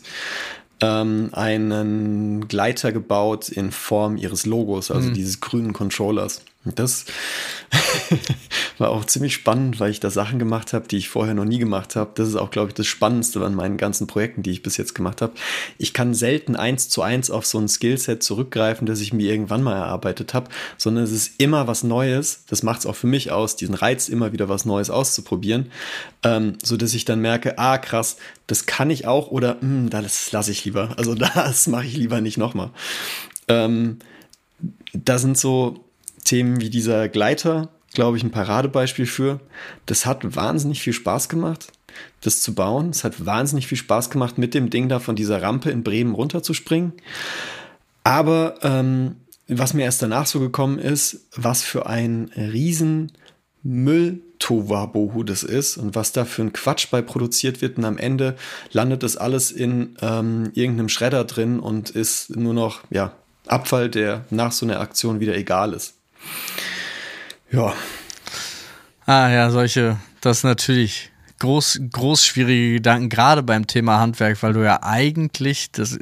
ähm, 0.82 1.30
einen 1.34 2.48
Gleiter 2.48 2.91
gebaut 2.91 3.50
in 3.50 3.71
Form 3.71 4.17
ihres 4.17 4.45
Logos, 4.45 4.91
also 4.91 5.10
mhm. 5.10 5.13
dieses 5.13 5.39
grünen 5.39 5.74
Controllers. 5.74 6.41
Das 6.73 7.06
war 8.80 8.89
auch 8.89 9.06
ziemlich 9.06 9.36
spannend, 9.36 9.80
weil 9.80 9.91
ich 9.91 9.99
da 9.99 10.10
Sachen 10.10 10.39
gemacht 10.39 10.73
habe, 10.73 10.88
die 10.88 10.97
ich 10.97 11.10
vorher 11.10 11.36
noch 11.36 11.45
nie 11.45 11.60
gemacht 11.60 11.95
habe. 11.95 12.12
Das 12.15 12.28
ist 12.28 12.36
auch, 12.36 12.49
glaube 12.49 12.69
ich, 12.69 12.73
das 12.73 12.88
Spannendste 12.88 13.43
an 13.45 13.54
meinen 13.54 13.78
ganzen 13.78 14.08
Projekten, 14.08 14.41
die 14.41 14.49
ich 14.49 14.63
bis 14.63 14.78
jetzt 14.78 14.95
gemacht 14.95 15.21
habe. 15.21 15.34
Ich 15.78 15.93
kann 15.93 16.15
selten 16.15 16.56
eins 16.56 16.89
zu 16.89 17.04
eins 17.04 17.30
auf 17.30 17.45
so 17.45 17.60
ein 17.60 17.67
Skillset 17.67 18.23
zurückgreifen, 18.23 18.88
das 18.88 18.99
ich 18.99 19.13
mir 19.13 19.32
irgendwann 19.32 19.62
mal 19.62 19.75
erarbeitet 19.75 20.34
habe, 20.34 20.49
sondern 20.78 21.04
es 21.04 21.12
ist 21.12 21.39
immer 21.39 21.67
was 21.67 21.84
Neues. 21.84 22.43
Das 22.47 22.63
macht 22.63 22.80
es 22.80 22.86
auch 22.88 22.95
für 22.95 23.08
mich 23.08 23.32
aus, 23.32 23.56
diesen 23.56 23.75
Reiz 23.75 24.10
immer 24.10 24.34
wieder 24.34 24.49
was 24.49 24.65
Neues 24.65 24.89
auszuprobieren, 24.89 25.71
ähm, 26.23 26.58
so 26.63 26.78
dass 26.78 26.95
ich 26.95 27.06
dann 27.06 27.21
merke, 27.21 27.60
ah 27.60 27.78
krass, 27.78 28.17
das 28.47 28.65
kann 28.65 28.89
ich 28.89 29.06
auch 29.06 29.30
oder 29.30 29.58
hm, 29.60 29.91
das 29.91 30.32
lasse 30.32 30.51
ich 30.51 30.65
lieber. 30.65 30.95
Also 30.97 31.13
das 31.36 31.67
mache 31.67 31.86
ich 31.86 31.95
lieber 31.95 32.21
nicht 32.21 32.38
nochmal. 32.38 32.71
Ähm, 33.47 33.99
da 34.93 35.19
sind 35.19 35.38
so 35.38 35.85
Themen 36.26 36.60
wie 36.60 36.70
dieser 36.70 37.08
Gleiter, 37.08 37.70
glaube 37.94 38.18
ich, 38.18 38.24
ein 38.24 38.32
Paradebeispiel 38.32 39.06
für. 39.06 39.40
Das 39.86 40.06
hat 40.06 40.36
wahnsinnig 40.36 40.82
viel 40.82 40.94
Spaß 40.94 41.30
gemacht, 41.30 41.72
das 42.22 42.42
zu 42.42 42.54
bauen. 42.54 42.90
Es 42.90 43.04
hat 43.04 43.26
wahnsinnig 43.26 43.68
viel 43.68 43.78
Spaß 43.78 44.10
gemacht, 44.10 44.38
mit 44.38 44.54
dem 44.54 44.70
Ding 44.70 44.90
da 44.90 45.00
von 45.00 45.16
dieser 45.16 45.42
Rampe 45.42 45.72
in 45.72 45.84
Bremen 45.84 46.14
runterzuspringen. 46.14 46.94
Aber 48.04 48.56
ähm, 48.62 49.16
was 49.48 49.74
mir 49.74 49.84
erst 49.84 50.02
danach 50.02 50.26
so 50.26 50.40
gekommen 50.40 50.80
ist, 50.80 51.28
was 51.36 51.64
für 51.64 51.86
ein 51.86 52.32
riesen 52.36 53.12
Müll 53.64 54.22
Tohuwabohu 54.40 55.24
das 55.24 55.44
ist 55.44 55.78
und 55.78 55.96
was 55.96 56.12
da 56.12 56.26
für 56.26 56.44
ein 56.44 56.54
Quatsch 56.54 56.88
bei 56.92 57.02
produziert 57.02 57.62
wird 57.62 57.78
und 57.78 57.86
am 57.86 57.98
Ende 57.98 58.36
landet 58.72 59.02
das 59.02 59.18
alles 59.18 59.52
in 59.52 59.96
ähm, 60.02 60.52
irgendeinem 60.54 60.90
Schredder 60.90 61.24
drin 61.24 61.60
und 61.60 61.90
ist 61.90 62.36
nur 62.36 62.54
noch 62.54 62.82
ja 62.90 63.14
Abfall, 63.48 63.90
der 63.90 64.26
nach 64.30 64.52
so 64.52 64.66
einer 64.66 64.80
Aktion 64.80 65.20
wieder 65.20 65.36
egal 65.36 65.74
ist. 65.74 65.96
Ja. 67.52 67.74
Ah 69.06 69.30
ja, 69.30 69.52
solche, 69.52 69.98
das 70.22 70.38
ist 70.40 70.44
natürlich 70.44 71.12
groß, 71.40 71.82
groß 71.92 72.26
schwierige 72.26 72.74
Gedanken, 72.76 73.10
gerade 73.10 73.44
beim 73.44 73.68
Thema 73.68 74.00
Handwerk, 74.00 74.42
weil 74.42 74.54
du 74.54 74.64
ja 74.64 74.82
eigentlich, 74.82 75.72
das, 75.72 76.00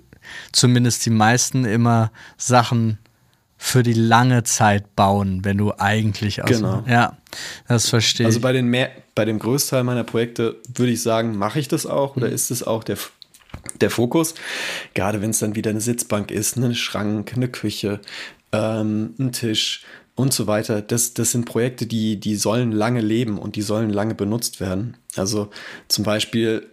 zumindest 0.52 1.06
die 1.06 1.10
meisten, 1.10 1.66
immer 1.66 2.12
Sachen 2.38 2.98
für 3.58 3.84
die 3.84 3.94
lange 3.94 4.44
Zeit 4.44 4.96
bauen, 4.96 5.46
wenn 5.46 5.58
du 5.58 5.74
eigentlich 5.78 6.44
aus 6.44 6.50
genau. 6.50 6.84
ja, 6.88 7.18
das 7.68 7.90
verstehe 7.90 8.26
also 8.26 8.40
ich. 8.40 8.44
Also 8.44 8.48
bei 8.48 8.54
den 8.54 8.68
mehr, 8.68 8.92
bei 9.16 9.26
dem 9.26 9.40
Größteil 9.40 9.84
meiner 9.84 10.04
Projekte 10.04 10.58
würde 10.74 10.92
ich 10.92 11.02
sagen, 11.02 11.38
mache 11.38 11.60
ich 11.60 11.68
das 11.68 11.86
auch 11.86 12.16
oder 12.18 12.28
mhm. 12.28 12.34
ist 12.34 12.52
es 12.52 12.64
auch 12.64 12.84
der 12.84 12.98
der 13.80 13.90
Fokus, 13.90 14.34
gerade 14.94 15.22
wenn 15.22 15.30
es 15.30 15.40
dann 15.40 15.56
wieder 15.56 15.70
eine 15.70 15.80
Sitzbank 15.80 16.32
ist, 16.32 16.58
ein 16.58 16.76
Schrank, 16.76 17.34
eine 17.36 17.48
Küche, 17.48 18.02
ähm, 18.52 19.14
ein 19.20 19.32
Tisch, 19.32 19.84
und 20.16 20.34
so 20.34 20.48
weiter. 20.48 20.82
Das, 20.82 21.14
das 21.14 21.32
sind 21.32 21.46
Projekte, 21.46 21.86
die, 21.86 22.20
die 22.20 22.36
sollen 22.36 22.72
lange 22.72 23.02
leben 23.02 23.38
und 23.38 23.56
die 23.56 23.62
sollen 23.62 23.90
lange 23.90 24.16
benutzt 24.16 24.60
werden. 24.60 24.98
Also 25.16 25.50
zum 25.88 26.04
Beispiel, 26.04 26.68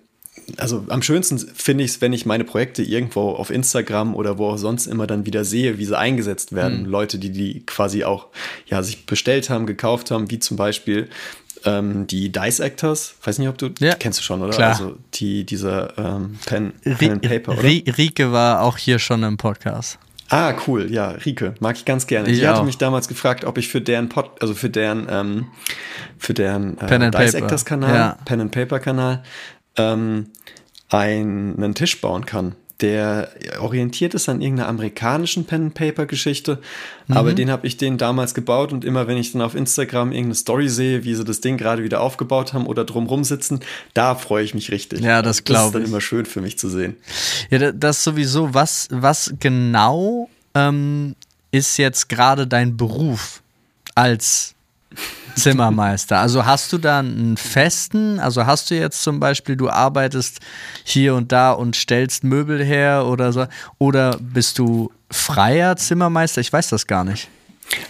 also 0.57 0.85
am 0.88 1.03
schönsten 1.03 1.38
finde 1.38 1.85
ich 1.85 1.92
es, 1.92 2.00
wenn 2.00 2.12
ich 2.12 2.26
meine 2.26 2.44
Projekte 2.44 2.83
irgendwo 2.83 3.31
auf 3.31 3.50
Instagram 3.50 4.14
oder 4.14 4.38
wo 4.38 4.48
auch 4.48 4.59
sonst 4.59 4.87
immer 4.87 5.07
dann 5.07 5.26
wieder 5.26 5.44
sehe, 5.44 5.79
wie 5.79 5.85
sie 5.85 5.96
eingesetzt 5.96 6.53
werden. 6.53 6.83
Mhm. 6.83 6.88
Leute, 6.90 7.18
die 7.18 7.31
die 7.31 7.64
quasi 7.64 8.05
auch 8.05 8.26
ja, 8.66 8.83
sich 8.83 9.07
bestellt 9.07 9.48
haben, 9.48 9.66
gekauft 9.66 10.11
haben, 10.11 10.31
wie 10.31 10.38
zum 10.38 10.57
Beispiel 10.57 11.09
ähm, 11.64 12.07
die 12.07 12.31
Dice 12.31 12.61
Actors. 12.61 13.14
Weiß 13.22 13.38
nicht, 13.38 13.48
ob 13.48 13.59
du 13.59 13.70
ja. 13.81 13.94
kennst 13.94 14.18
du 14.18 14.22
schon, 14.22 14.42
oder? 14.42 14.53
Klar. 14.53 14.70
Also 14.72 14.96
die, 15.14 15.44
dieser 15.44 15.96
ähm, 15.98 16.38
Pen, 16.44 16.72
Pen 16.83 17.12
and 17.12 17.22
Paper, 17.22 17.53
oder? 17.53 17.62
Rike 17.62 18.33
war 18.33 18.62
auch 18.62 18.76
hier 18.76 18.98
schon 18.98 19.22
im 19.22 19.37
Podcast. 19.37 19.98
Ah, 20.31 20.55
cool. 20.66 20.90
Ja, 20.90 21.09
Rike, 21.11 21.55
mag 21.61 21.77
ich 21.77 21.85
ganz 21.85 22.07
gerne. 22.07 22.29
Ich 22.31 22.38
Die 22.38 22.47
hatte 22.47 22.62
mich 22.62 22.79
damals 22.79 23.09
gefragt, 23.09 23.45
ob 23.45 23.59
ich 23.59 23.69
für 23.69 23.81
deren 23.81 24.09
Pod, 24.09 24.31
also 24.40 24.55
für 24.55 24.71
deren, 24.71 25.07
ähm, 25.11 25.47
für 26.19 26.35
deren 26.35 26.79
äh, 26.79 26.87
Pen 26.87 27.03
and 27.03 27.12
Paper. 27.12 27.25
Dissectors 27.25 27.64
Kanal, 27.64 27.95
Ja. 27.95 28.16
Pen 28.25 28.40
and 28.40 28.53
Paper 28.53 28.79
Kanal, 28.79 29.23
ähm, 29.77 30.27
einen 30.88 31.75
Tisch 31.75 32.01
bauen 32.01 32.27
kann. 32.27 32.55
Der 32.81 33.29
orientiert 33.61 34.14
ist 34.14 34.29
an 34.29 34.40
irgendeiner 34.40 34.69
amerikanischen 34.69 35.45
Pen 35.45 35.64
and 35.64 35.75
Paper 35.75 36.07
Geschichte, 36.07 36.59
Mhm. 37.09 37.16
aber 37.16 37.33
den 37.35 37.51
habe 37.51 37.66
ich 37.66 37.77
den 37.77 37.99
damals 37.99 38.33
gebaut 38.35 38.73
und 38.73 38.85
immer 38.85 39.07
wenn 39.07 39.16
ich 39.19 39.33
dann 39.33 39.43
auf 39.43 39.55
Instagram 39.55 40.12
irgendeine 40.12 40.35
Story 40.37 40.69
sehe, 40.69 41.05
wie 41.05 41.14
sie 41.14 41.25
das 41.25 41.40
Ding 41.40 41.57
gerade 41.59 41.83
wieder 41.83 42.01
aufgebaut 42.01 42.53
haben 42.55 42.66
oder 42.66 42.85
drumrum 42.85 43.25
sitzen, 43.25 43.61
da 43.95 44.14
freue 44.14 44.45
ich 44.45 44.55
mich 44.55 44.71
richtig. 44.71 45.01
Ja, 45.01 45.21
das 45.23 45.38
Das 45.38 45.45
glaub 45.45 45.66
ist 45.66 45.75
dann 45.75 45.83
ich. 45.83 45.88
immer 45.88 46.01
schön 46.01 46.25
für 46.27 46.40
mich 46.40 46.59
zu 46.59 46.69
sehen. 46.71 46.97
Ja, 47.51 47.59
da- 47.59 47.73
das 47.73 48.03
sowieso. 48.05 48.55
Was, 48.55 48.88
was 48.90 49.35
genau 49.40 50.31
ähm, 50.55 51.16
ist 51.51 51.77
jetzt 51.77 52.09
gerade 52.09 52.47
dein 52.47 52.77
Beruf 52.77 53.43
als 53.95 54.55
Zimmermeister? 55.37 56.19
Also 56.19 56.45
hast 56.45 56.73
du 56.73 56.79
da 56.79 57.01
einen 57.01 57.37
festen, 57.37 58.19
also 58.19 58.47
hast 58.47 58.71
du 58.71 58.75
jetzt 58.75 59.03
zum 59.03 59.21
Beispiel, 59.21 59.57
du 59.57 59.69
arbeitest 59.69 60.40
hier 60.85 61.14
und 61.14 61.33
da 61.33 61.53
und 61.53 61.77
stellst 61.77 62.25
Möbel 62.25 62.64
her 62.64 63.07
oder 63.07 63.33
so, 63.33 63.47
oder 63.79 64.16
bist 64.21 64.59
du 64.59 64.90
freier 65.11 65.77
Zimmermeister? 65.77 66.40
Ich 66.40 66.53
weiß 66.53 66.69
das 66.69 66.87
gar 66.87 67.05
nicht. 67.05 67.29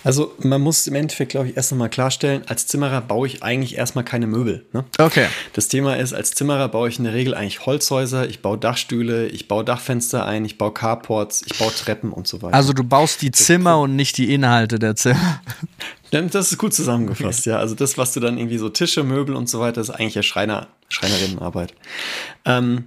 Also 0.04 0.34
man 0.38 0.60
muss 0.60 0.86
im 0.86 0.94
Endeffekt, 0.94 1.32
glaube 1.32 1.48
ich, 1.48 1.56
erst 1.56 1.72
einmal 1.72 1.88
klarstellen, 1.88 2.42
als 2.46 2.66
Zimmerer 2.66 3.00
baue 3.00 3.26
ich 3.26 3.42
eigentlich 3.42 3.76
erstmal 3.76 4.04
keine 4.04 4.26
Möbel. 4.26 4.66
Ne? 4.72 4.84
Okay. 4.98 5.26
Das 5.52 5.68
Thema 5.68 5.96
ist, 5.96 6.12
als 6.12 6.32
Zimmerer 6.32 6.68
baue 6.68 6.88
ich 6.88 6.98
in 6.98 7.04
der 7.04 7.14
Regel 7.14 7.34
eigentlich 7.34 7.64
Holzhäuser, 7.66 8.28
ich 8.28 8.42
baue 8.42 8.58
Dachstühle, 8.58 9.28
ich 9.28 9.48
baue 9.48 9.64
Dachfenster 9.64 10.26
ein, 10.26 10.44
ich 10.44 10.58
baue 10.58 10.72
Carports, 10.72 11.42
ich 11.46 11.58
baue 11.58 11.72
Treppen 11.74 12.12
und 12.12 12.26
so 12.26 12.42
weiter. 12.42 12.54
Also 12.54 12.72
du 12.72 12.84
baust 12.84 13.22
die 13.22 13.30
Zimmer 13.30 13.80
und 13.80 13.96
nicht 13.96 14.18
die 14.18 14.32
Inhalte 14.32 14.78
der 14.78 14.96
Zimmer. 14.96 15.40
Das 16.10 16.50
ist 16.50 16.58
gut 16.58 16.74
zusammengefasst, 16.74 17.46
ja. 17.46 17.58
Also 17.58 17.74
das, 17.74 17.96
was 17.96 18.12
du 18.12 18.20
dann 18.20 18.36
irgendwie 18.36 18.58
so 18.58 18.68
Tische, 18.68 19.04
Möbel 19.04 19.36
und 19.36 19.48
so 19.48 19.60
weiter, 19.60 19.80
ist 19.80 19.90
eigentlich 19.90 20.14
ja 20.14 20.22
Schreiner, 20.22 20.66
Schreinerinnenarbeit. 20.88 21.74
Ähm, 22.44 22.84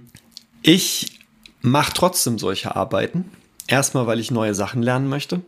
ich 0.62 1.20
mache 1.62 1.92
trotzdem 1.94 2.38
solche 2.38 2.76
Arbeiten. 2.76 3.30
Erstmal, 3.66 4.06
weil 4.06 4.20
ich 4.20 4.30
neue 4.30 4.54
Sachen 4.54 4.82
lernen 4.82 5.08
möchte. 5.08 5.40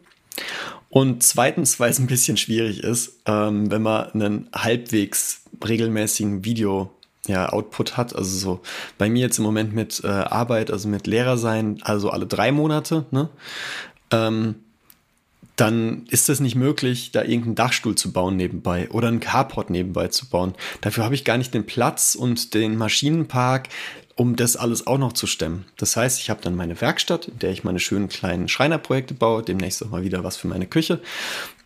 Und 0.89 1.23
zweitens, 1.23 1.79
weil 1.79 1.91
es 1.91 1.99
ein 1.99 2.07
bisschen 2.07 2.39
schwierig 2.39 2.83
ist, 2.83 3.21
ähm, 3.27 3.71
wenn 3.71 3.83
man 3.83 4.12
einen 4.12 4.49
halbwegs 4.55 5.43
regelmäßigen 5.67 6.45
Video 6.45 6.91
ja, 7.27 7.51
Output 7.51 7.97
hat. 7.97 8.15
Also 8.15 8.39
so 8.39 8.61
bei 8.97 9.11
mir 9.11 9.23
jetzt 9.23 9.39
im 9.39 9.45
Moment 9.45 9.75
mit 9.75 10.03
äh, 10.05 10.07
Arbeit, 10.07 10.71
also 10.71 10.89
mit 10.89 11.07
Lehrer 11.07 11.37
sein, 11.37 11.79
also 11.83 12.11
alle 12.11 12.27
drei 12.27 12.53
Monate, 12.53 13.05
ne? 13.11 13.29
Ähm, 14.11 14.55
dann 15.57 16.05
ist 16.11 16.29
es 16.29 16.40
nicht 16.40 16.55
möglich, 16.55 17.11
da 17.12 17.23
irgendeinen 17.23 17.55
Dachstuhl 17.55 17.95
zu 17.95 18.12
bauen 18.12 18.37
nebenbei 18.37 18.90
oder 18.90 19.09
einen 19.09 19.21
Carport 19.21 19.71
nebenbei 19.71 20.09
zu 20.09 20.27
bauen. 20.27 20.55
Dafür 20.83 21.05
habe 21.05 21.14
ich 21.14 21.25
gar 21.25 21.38
nicht 21.38 21.55
den 21.55 21.66
Platz 21.66 22.14
und 22.14 22.53
den 22.55 22.77
Maschinenpark, 22.77 23.69
um 24.16 24.37
das 24.37 24.57
alles 24.57 24.87
auch 24.87 24.99
noch 24.99 25.12
zu 25.14 25.27
stemmen. 25.27 25.64
Das 25.77 25.97
heißt, 25.97 26.21
ich 26.21 26.31
habe 26.31 26.40
dann 26.42 26.57
meine 26.57 26.81
Werkstatt, 26.81 27.29
in 27.29 27.38
der 27.38 27.51
ich 27.51 27.64
meine 27.64 27.81
schönen 27.81 28.09
kleinen 28.09 28.49
Schreinerprojekte 28.49 29.14
baue, 29.14 29.42
demnächst 29.42 29.83
auch 29.85 29.90
mal 29.90 30.05
wieder 30.05 30.25
was 30.25 30.37
für 30.37 30.49
meine 30.49 30.66
Küche. 30.66 31.01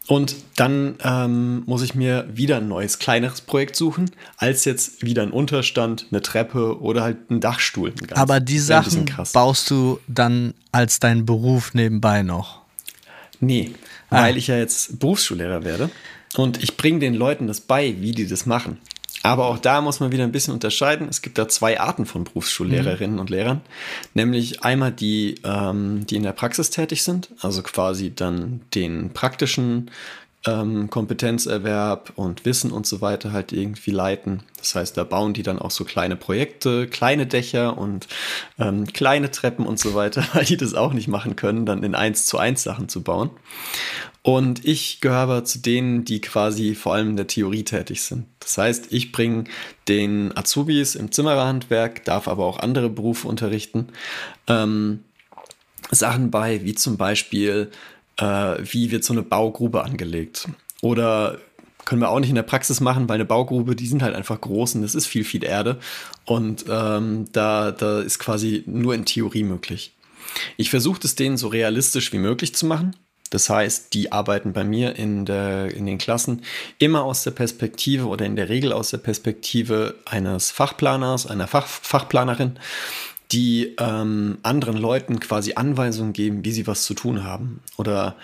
Und 0.06 0.34
dann 0.56 0.96
ähm, 1.04 1.62
muss 1.66 1.82
ich 1.82 1.94
mir 1.94 2.28
wieder 2.32 2.56
ein 2.56 2.66
neues, 2.66 2.98
kleineres 2.98 3.42
Projekt 3.42 3.76
suchen, 3.76 4.10
als 4.38 4.64
jetzt 4.64 5.04
wieder 5.04 5.22
ein 5.22 5.30
Unterstand, 5.30 6.06
eine 6.10 6.20
Treppe 6.20 6.80
oder 6.80 7.02
halt 7.02 7.18
einen 7.28 7.40
Dachstuhl. 7.40 7.92
Ganz- 7.92 8.20
Aber 8.20 8.40
die 8.40 8.58
Sachen 8.58 9.06
baust 9.32 9.70
du 9.70 10.00
dann 10.08 10.54
als 10.72 10.98
deinen 10.98 11.26
Beruf 11.26 11.74
nebenbei 11.74 12.22
noch. 12.24 12.59
Nee, 13.40 13.72
Ah. 14.10 14.22
weil 14.24 14.36
ich 14.36 14.48
ja 14.48 14.56
jetzt 14.56 14.98
Berufsschullehrer 14.98 15.64
werde 15.64 15.90
und 16.36 16.62
ich 16.62 16.76
bringe 16.76 16.98
den 17.00 17.14
Leuten 17.14 17.46
das 17.46 17.60
bei, 17.60 17.94
wie 18.00 18.12
die 18.12 18.26
das 18.26 18.44
machen. 18.46 18.78
Aber 19.22 19.46
auch 19.48 19.58
da 19.58 19.82
muss 19.82 20.00
man 20.00 20.12
wieder 20.12 20.24
ein 20.24 20.32
bisschen 20.32 20.54
unterscheiden. 20.54 21.06
Es 21.10 21.20
gibt 21.20 21.36
da 21.36 21.46
zwei 21.46 21.78
Arten 21.78 22.06
von 22.06 22.24
Berufsschullehrerinnen 22.24 23.18
und 23.18 23.28
Lehrern. 23.28 23.60
Nämlich 24.14 24.64
einmal 24.64 24.92
die, 24.92 25.34
ähm, 25.44 26.06
die 26.06 26.16
in 26.16 26.22
der 26.22 26.32
Praxis 26.32 26.70
tätig 26.70 27.02
sind, 27.02 27.28
also 27.42 27.62
quasi 27.62 28.14
dann 28.14 28.62
den 28.74 29.10
praktischen 29.10 29.90
ähm, 30.46 30.88
Kompetenzerwerb 30.88 32.12
und 32.16 32.44
Wissen 32.44 32.72
und 32.72 32.86
so 32.86 33.00
weiter 33.00 33.32
halt 33.32 33.52
irgendwie 33.52 33.90
leiten. 33.90 34.42
Das 34.56 34.74
heißt, 34.74 34.96
da 34.96 35.04
bauen 35.04 35.34
die 35.34 35.42
dann 35.42 35.58
auch 35.58 35.70
so 35.70 35.84
kleine 35.84 36.16
Projekte, 36.16 36.86
kleine 36.86 37.26
Dächer 37.26 37.76
und 37.76 38.08
ähm, 38.58 38.86
kleine 38.86 39.30
Treppen 39.30 39.66
und 39.66 39.78
so 39.78 39.94
weiter, 39.94 40.24
weil 40.32 40.44
die 40.44 40.56
das 40.56 40.74
auch 40.74 40.92
nicht 40.94 41.08
machen 41.08 41.36
können, 41.36 41.66
dann 41.66 41.82
in 41.82 41.94
eins 41.94 42.26
zu 42.26 42.38
eins 42.38 42.62
Sachen 42.62 42.88
zu 42.88 43.02
bauen. 43.02 43.30
Und 44.22 44.64
ich 44.66 45.00
gehöre 45.00 45.18
aber 45.18 45.44
zu 45.44 45.60
denen, 45.60 46.04
die 46.04 46.20
quasi 46.20 46.74
vor 46.74 46.94
allem 46.94 47.10
in 47.10 47.16
der 47.16 47.26
Theorie 47.26 47.64
tätig 47.64 48.02
sind. 48.02 48.26
Das 48.40 48.58
heißt, 48.58 48.92
ich 48.92 49.12
bringe 49.12 49.44
den 49.88 50.36
Azubis 50.36 50.94
im 50.94 51.10
Zimmererhandwerk, 51.10 52.04
darf 52.04 52.28
aber 52.28 52.44
auch 52.44 52.58
andere 52.58 52.90
Berufe 52.90 53.28
unterrichten, 53.28 53.88
ähm, 54.46 55.04
Sachen 55.90 56.30
bei, 56.30 56.64
wie 56.64 56.74
zum 56.74 56.96
Beispiel, 56.96 57.70
äh, 58.20 58.56
wie 58.62 58.90
wird 58.90 59.04
so 59.04 59.12
eine 59.12 59.22
Baugrube 59.22 59.82
angelegt. 59.82 60.48
Oder 60.82 61.38
können 61.84 62.02
wir 62.02 62.10
auch 62.10 62.20
nicht 62.20 62.28
in 62.28 62.36
der 62.36 62.42
Praxis 62.42 62.80
machen, 62.80 63.08
weil 63.08 63.16
eine 63.16 63.24
Baugrube, 63.24 63.74
die 63.74 63.86
sind 63.86 64.02
halt 64.02 64.14
einfach 64.14 64.40
groß 64.40 64.76
und 64.76 64.84
es 64.84 64.94
ist 64.94 65.06
viel, 65.06 65.24
viel 65.24 65.44
Erde. 65.44 65.80
Und 66.24 66.64
ähm, 66.68 67.26
da, 67.32 67.72
da 67.72 68.00
ist 68.00 68.18
quasi 68.18 68.62
nur 68.66 68.94
in 68.94 69.04
Theorie 69.04 69.42
möglich. 69.42 69.94
Ich 70.56 70.70
versuche 70.70 71.00
es 71.02 71.16
denen 71.16 71.36
so 71.36 71.48
realistisch 71.48 72.12
wie 72.12 72.18
möglich 72.18 72.54
zu 72.54 72.66
machen. 72.66 72.94
Das 73.30 73.48
heißt, 73.48 73.94
die 73.94 74.10
arbeiten 74.10 74.52
bei 74.52 74.64
mir 74.64 74.96
in, 74.96 75.24
der, 75.24 75.72
in 75.72 75.86
den 75.86 75.98
Klassen 75.98 76.42
immer 76.78 77.04
aus 77.04 77.22
der 77.22 77.30
Perspektive 77.30 78.06
oder 78.06 78.26
in 78.26 78.34
der 78.36 78.48
Regel 78.48 78.72
aus 78.72 78.90
der 78.90 78.98
Perspektive 78.98 79.94
eines 80.04 80.50
Fachplaners, 80.50 81.26
einer 81.26 81.46
Fach, 81.46 81.66
Fachplanerin, 81.66 82.58
die 83.32 83.76
ähm, 83.78 84.38
anderen 84.42 84.76
Leuten 84.76 85.20
quasi 85.20 85.54
Anweisungen 85.54 86.12
geben, 86.12 86.44
wie 86.44 86.52
sie 86.52 86.66
was 86.66 86.84
zu 86.84 86.94
tun 86.94 87.22
haben. 87.22 87.60
Oder 87.76 88.16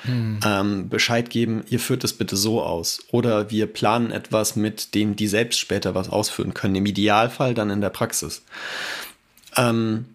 ähm, 0.45 0.89
Bescheid 0.89 1.31
geben, 1.31 1.65
ihr 1.69 1.79
führt 1.79 2.03
es 2.03 2.13
bitte 2.13 2.37
so 2.37 2.63
aus. 2.63 3.05
Oder 3.13 3.51
wir 3.51 3.67
planen 3.67 4.11
etwas, 4.11 4.57
mit 4.57 4.95
dem 4.95 5.15
die 5.15 5.29
selbst 5.29 5.61
später 5.61 5.95
was 5.95 6.09
ausführen 6.09 6.55
können. 6.55 6.75
Im 6.75 6.87
Idealfall 6.87 7.55
dann 7.55 7.71
in 7.71 7.81
der 7.81 7.91
Praxis. 7.91 8.43
Ähm, 9.57 10.07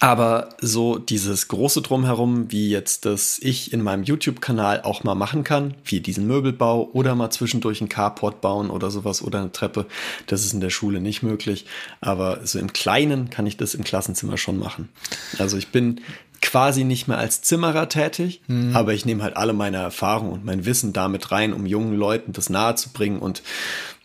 aber 0.00 0.48
so 0.60 0.98
dieses 0.98 1.48
große 1.48 1.82
Drumherum, 1.82 2.50
wie 2.50 2.68
jetzt 2.70 3.04
das 3.04 3.38
ich 3.40 3.72
in 3.72 3.82
meinem 3.82 4.02
YouTube-Kanal 4.02 4.82
auch 4.82 5.04
mal 5.04 5.14
machen 5.14 5.44
kann, 5.44 5.74
wie 5.84 6.00
diesen 6.00 6.26
Möbelbau 6.26 6.90
oder 6.92 7.14
mal 7.14 7.30
zwischendurch 7.30 7.80
einen 7.80 7.88
Carport 7.88 8.40
bauen 8.40 8.70
oder 8.70 8.90
sowas 8.90 9.22
oder 9.22 9.40
eine 9.40 9.52
Treppe, 9.52 9.86
das 10.26 10.44
ist 10.44 10.52
in 10.52 10.60
der 10.60 10.70
Schule 10.70 11.00
nicht 11.00 11.22
möglich. 11.22 11.66
Aber 12.00 12.40
so 12.44 12.58
im 12.58 12.72
Kleinen 12.72 13.30
kann 13.30 13.46
ich 13.46 13.56
das 13.56 13.74
im 13.74 13.84
Klassenzimmer 13.84 14.36
schon 14.36 14.58
machen. 14.58 14.88
Also 15.38 15.56
ich 15.56 15.68
bin 15.68 16.00
quasi 16.40 16.82
nicht 16.82 17.06
mehr 17.06 17.18
als 17.18 17.40
Zimmerer 17.42 17.88
tätig, 17.88 18.42
aber 18.74 18.92
ich 18.94 19.06
nehme 19.06 19.22
halt 19.22 19.36
alle 19.36 19.52
meine 19.52 19.76
Erfahrungen 19.76 20.32
und 20.32 20.44
mein 20.44 20.66
Wissen 20.66 20.92
damit 20.92 21.30
rein, 21.30 21.52
um 21.52 21.66
jungen 21.66 21.96
Leuten 21.96 22.32
das 22.32 22.50
nahezubringen 22.50 23.20
und 23.20 23.44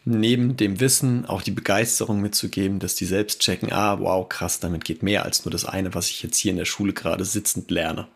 neben 0.08 0.58
dem 0.58 0.80
Wissen 0.80 1.26
auch 1.26 1.41
die 1.41 1.52
Begeisterung 1.52 2.22
mitzugeben, 2.22 2.80
dass 2.80 2.96
die 2.96 3.06
selbst 3.06 3.39
checken, 3.41 3.72
ah, 3.72 4.00
wow, 4.00 4.28
krass, 4.28 4.60
damit 4.60 4.86
geht 4.86 5.04
mehr 5.04 5.26
als 5.26 5.43
nur 5.46 5.52
das 5.52 5.65
eine, 5.65 5.93
was 5.93 6.10
ich 6.10 6.24
jetzt 6.24 6.38
hier 6.38 6.52
in 6.52 6.58
der 6.58 6.65
Schule 6.65 6.93
gerade 6.93 7.26
sitzend 7.26 7.70
lerne. 7.70 8.08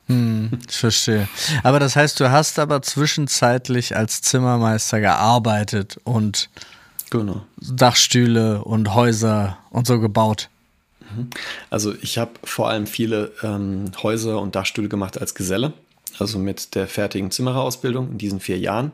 Ich 0.69 0.77
verstehe. 0.77 1.27
Aber 1.63 1.79
das 1.79 1.95
heißt, 1.95 2.19
du 2.19 2.31
hast 2.31 2.59
aber 2.59 2.81
zwischenzeitlich 2.81 3.95
als 3.95 4.21
Zimmermeister 4.21 4.99
gearbeitet 4.99 5.99
und 6.03 6.49
Genau. 7.11 7.45
Dachstühle 7.57 8.63
und 8.63 8.93
Häuser 8.95 9.57
und 9.69 9.85
so 9.85 9.99
gebaut. 9.99 10.49
Also 11.69 11.93
ich 12.01 12.17
habe 12.17 12.31
vor 12.43 12.69
allem 12.69 12.87
viele 12.87 13.33
ähm, 13.43 13.91
Häuser 14.01 14.39
und 14.39 14.55
Dachstühle 14.55 14.87
gemacht 14.87 15.19
als 15.19 15.35
Geselle, 15.35 15.73
also 16.19 16.39
mit 16.39 16.75
der 16.75 16.87
fertigen 16.87 17.31
Zimmererausbildung 17.31 18.11
in 18.11 18.17
diesen 18.17 18.39
vier 18.39 18.57
Jahren 18.57 18.91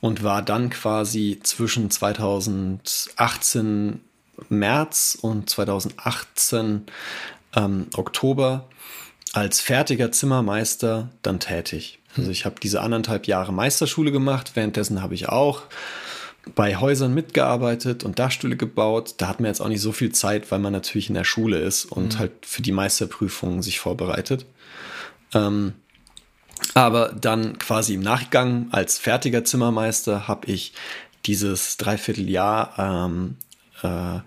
und 0.00 0.22
war 0.22 0.42
dann 0.42 0.70
quasi 0.70 1.40
zwischen 1.42 1.90
2018 1.90 4.00
März 4.48 5.18
und 5.20 5.50
2018 5.50 6.86
ähm, 7.54 7.86
Oktober 7.96 8.68
als 9.32 9.60
fertiger 9.60 10.12
Zimmermeister 10.12 11.10
dann 11.22 11.40
tätig. 11.40 11.98
Also 12.16 12.30
ich 12.30 12.44
habe 12.44 12.56
diese 12.62 12.80
anderthalb 12.80 13.26
Jahre 13.26 13.52
Meisterschule 13.52 14.12
gemacht, 14.12 14.52
währenddessen 14.54 15.02
habe 15.02 15.14
ich 15.14 15.28
auch 15.28 15.62
bei 16.54 16.76
Häusern 16.76 17.12
mitgearbeitet 17.12 18.04
und 18.04 18.18
Dachstühle 18.18 18.56
gebaut. 18.56 19.14
Da 19.18 19.28
hat 19.28 19.40
man 19.40 19.48
jetzt 19.48 19.60
auch 19.60 19.68
nicht 19.68 19.80
so 19.80 19.92
viel 19.92 20.12
Zeit, 20.12 20.50
weil 20.50 20.60
man 20.60 20.72
natürlich 20.72 21.08
in 21.08 21.14
der 21.14 21.24
Schule 21.24 21.58
ist 21.58 21.86
und 21.86 22.18
halt 22.18 22.32
für 22.42 22.62
die 22.62 22.72
Meisterprüfungen 22.72 23.62
sich 23.62 23.80
vorbereitet. 23.80 24.46
Ähm, 25.34 25.74
aber 26.74 27.08
dann 27.08 27.58
quasi 27.58 27.94
im 27.94 28.00
Nachgang 28.00 28.68
als 28.70 28.98
fertiger 28.98 29.44
Zimmermeister 29.44 30.28
habe 30.28 30.50
ich 30.50 30.72
dieses 31.26 31.76
Dreivierteljahr 31.76 32.74
ähm, 32.78 33.36
äh, 33.82 34.20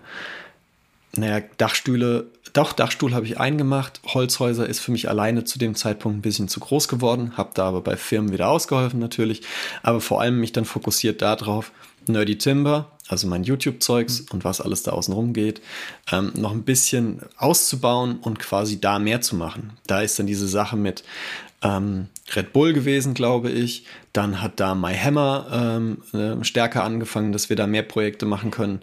naja, 1.16 1.42
Dachstühle, 1.58 2.26
doch, 2.52 2.72
Dachstuhl 2.72 3.14
habe 3.14 3.26
ich 3.26 3.38
eingemacht. 3.38 4.00
Holzhäuser 4.06 4.66
ist 4.66 4.80
für 4.80 4.92
mich 4.92 5.08
alleine 5.08 5.44
zu 5.44 5.58
dem 5.58 5.74
Zeitpunkt 5.74 6.18
ein 6.18 6.22
bisschen 6.22 6.48
zu 6.48 6.60
groß 6.60 6.88
geworden, 6.88 7.36
habe 7.36 7.50
da 7.54 7.66
aber 7.66 7.80
bei 7.80 7.96
Firmen 7.96 8.32
wieder 8.32 8.48
ausgeholfen 8.48 9.00
natürlich, 9.00 9.42
aber 9.82 10.00
vor 10.00 10.20
allem 10.20 10.40
mich 10.40 10.52
dann 10.52 10.64
fokussiert 10.64 11.22
darauf, 11.22 11.72
Nerdy 12.06 12.38
Timber, 12.38 12.90
also 13.08 13.26
mein 13.26 13.44
YouTube-Zeugs 13.44 14.20
mhm. 14.20 14.26
und 14.32 14.44
was 14.44 14.60
alles 14.60 14.82
da 14.82 14.92
außen 14.92 15.12
rum 15.14 15.32
geht, 15.32 15.60
ähm, 16.10 16.32
noch 16.36 16.52
ein 16.52 16.62
bisschen 16.62 17.20
auszubauen 17.36 18.18
und 18.18 18.38
quasi 18.38 18.80
da 18.80 18.98
mehr 18.98 19.20
zu 19.20 19.36
machen. 19.36 19.72
Da 19.86 20.00
ist 20.00 20.18
dann 20.18 20.26
diese 20.26 20.48
Sache 20.48 20.76
mit 20.76 21.04
ähm, 21.62 22.08
Red 22.34 22.52
Bull 22.52 22.72
gewesen, 22.72 23.14
glaube 23.14 23.50
ich. 23.50 23.84
Dann 24.12 24.40
hat 24.40 24.58
da 24.60 24.74
My 24.74 24.94
Hammer 24.94 25.46
ähm, 25.52 25.98
äh, 26.12 26.44
stärker 26.44 26.84
angefangen, 26.84 27.32
dass 27.32 27.48
wir 27.48 27.56
da 27.56 27.66
mehr 27.66 27.82
Projekte 27.82 28.26
machen 28.26 28.50
können. 28.50 28.80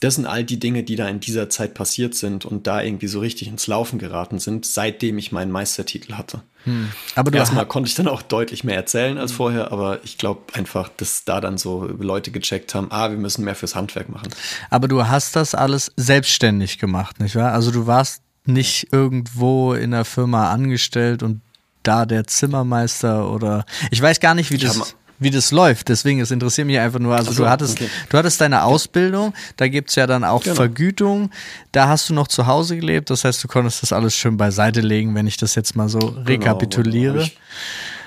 Das 0.00 0.16
sind 0.16 0.26
all 0.26 0.44
die 0.44 0.60
Dinge, 0.60 0.82
die 0.84 0.96
da 0.96 1.08
in 1.08 1.20
dieser 1.20 1.48
Zeit 1.48 1.74
passiert 1.74 2.14
sind 2.14 2.44
und 2.44 2.66
da 2.66 2.82
irgendwie 2.82 3.08
so 3.08 3.20
richtig 3.20 3.48
ins 3.48 3.66
Laufen 3.66 3.98
geraten 3.98 4.38
sind, 4.38 4.66
seitdem 4.66 5.18
ich 5.18 5.32
meinen 5.32 5.50
Meistertitel 5.50 6.14
hatte. 6.14 6.42
Hm. 6.64 6.90
Aber 7.14 7.32
erstmal 7.32 7.66
konnte 7.66 7.88
ich 7.88 7.94
dann 7.94 8.08
auch 8.08 8.22
deutlich 8.22 8.62
mehr 8.62 8.76
erzählen 8.76 9.18
als 9.18 9.32
vorher, 9.32 9.72
aber 9.72 10.00
ich 10.04 10.18
glaube 10.18 10.42
einfach, 10.52 10.88
dass 10.96 11.24
da 11.24 11.40
dann 11.40 11.58
so 11.58 11.86
Leute 11.86 12.30
gecheckt 12.30 12.74
haben, 12.74 12.88
ah, 12.90 13.10
wir 13.10 13.18
müssen 13.18 13.44
mehr 13.44 13.54
fürs 13.54 13.74
Handwerk 13.74 14.08
machen. 14.08 14.28
Aber 14.70 14.86
du 14.86 15.06
hast 15.06 15.34
das 15.34 15.54
alles 15.54 15.92
selbstständig 15.96 16.78
gemacht, 16.78 17.20
nicht 17.20 17.36
wahr? 17.36 17.52
Also 17.52 17.70
du 17.70 17.86
warst 17.86 18.22
nicht 18.44 18.92
irgendwo 18.92 19.74
in 19.74 19.90
der 19.90 20.04
Firma 20.04 20.50
angestellt 20.50 21.22
und 21.22 21.42
da 21.88 22.04
der 22.04 22.26
Zimmermeister 22.26 23.30
oder 23.30 23.64
ich 23.90 24.02
weiß 24.02 24.20
gar 24.20 24.34
nicht, 24.34 24.50
wie 24.50 24.58
das 24.58 24.94
wie 25.20 25.30
das 25.30 25.50
läuft. 25.50 25.88
Deswegen, 25.88 26.20
es 26.20 26.30
interessiert 26.30 26.66
mich 26.66 26.78
einfach 26.78 27.00
nur. 27.00 27.16
Also 27.16 27.32
so, 27.32 27.42
du 27.42 27.50
hattest, 27.50 27.80
okay. 27.80 27.90
du 28.08 28.18
hattest 28.18 28.40
deine 28.40 28.62
Ausbildung, 28.62 29.34
da 29.56 29.66
gibt 29.66 29.90
es 29.90 29.96
ja 29.96 30.06
dann 30.06 30.22
auch 30.22 30.44
genau. 30.44 30.54
Vergütung. 30.54 31.30
Da 31.72 31.88
hast 31.88 32.08
du 32.08 32.14
noch 32.14 32.28
zu 32.28 32.46
Hause 32.46 32.76
gelebt, 32.76 33.10
das 33.10 33.24
heißt, 33.24 33.42
du 33.42 33.48
konntest 33.48 33.82
das 33.82 33.92
alles 33.92 34.14
schön 34.14 34.36
beiseite 34.36 34.80
legen, 34.80 35.14
wenn 35.16 35.26
ich 35.26 35.36
das 35.36 35.56
jetzt 35.56 35.74
mal 35.74 35.88
so 35.88 35.98
genau, 35.98 36.22
rekapituliere. 36.22 37.28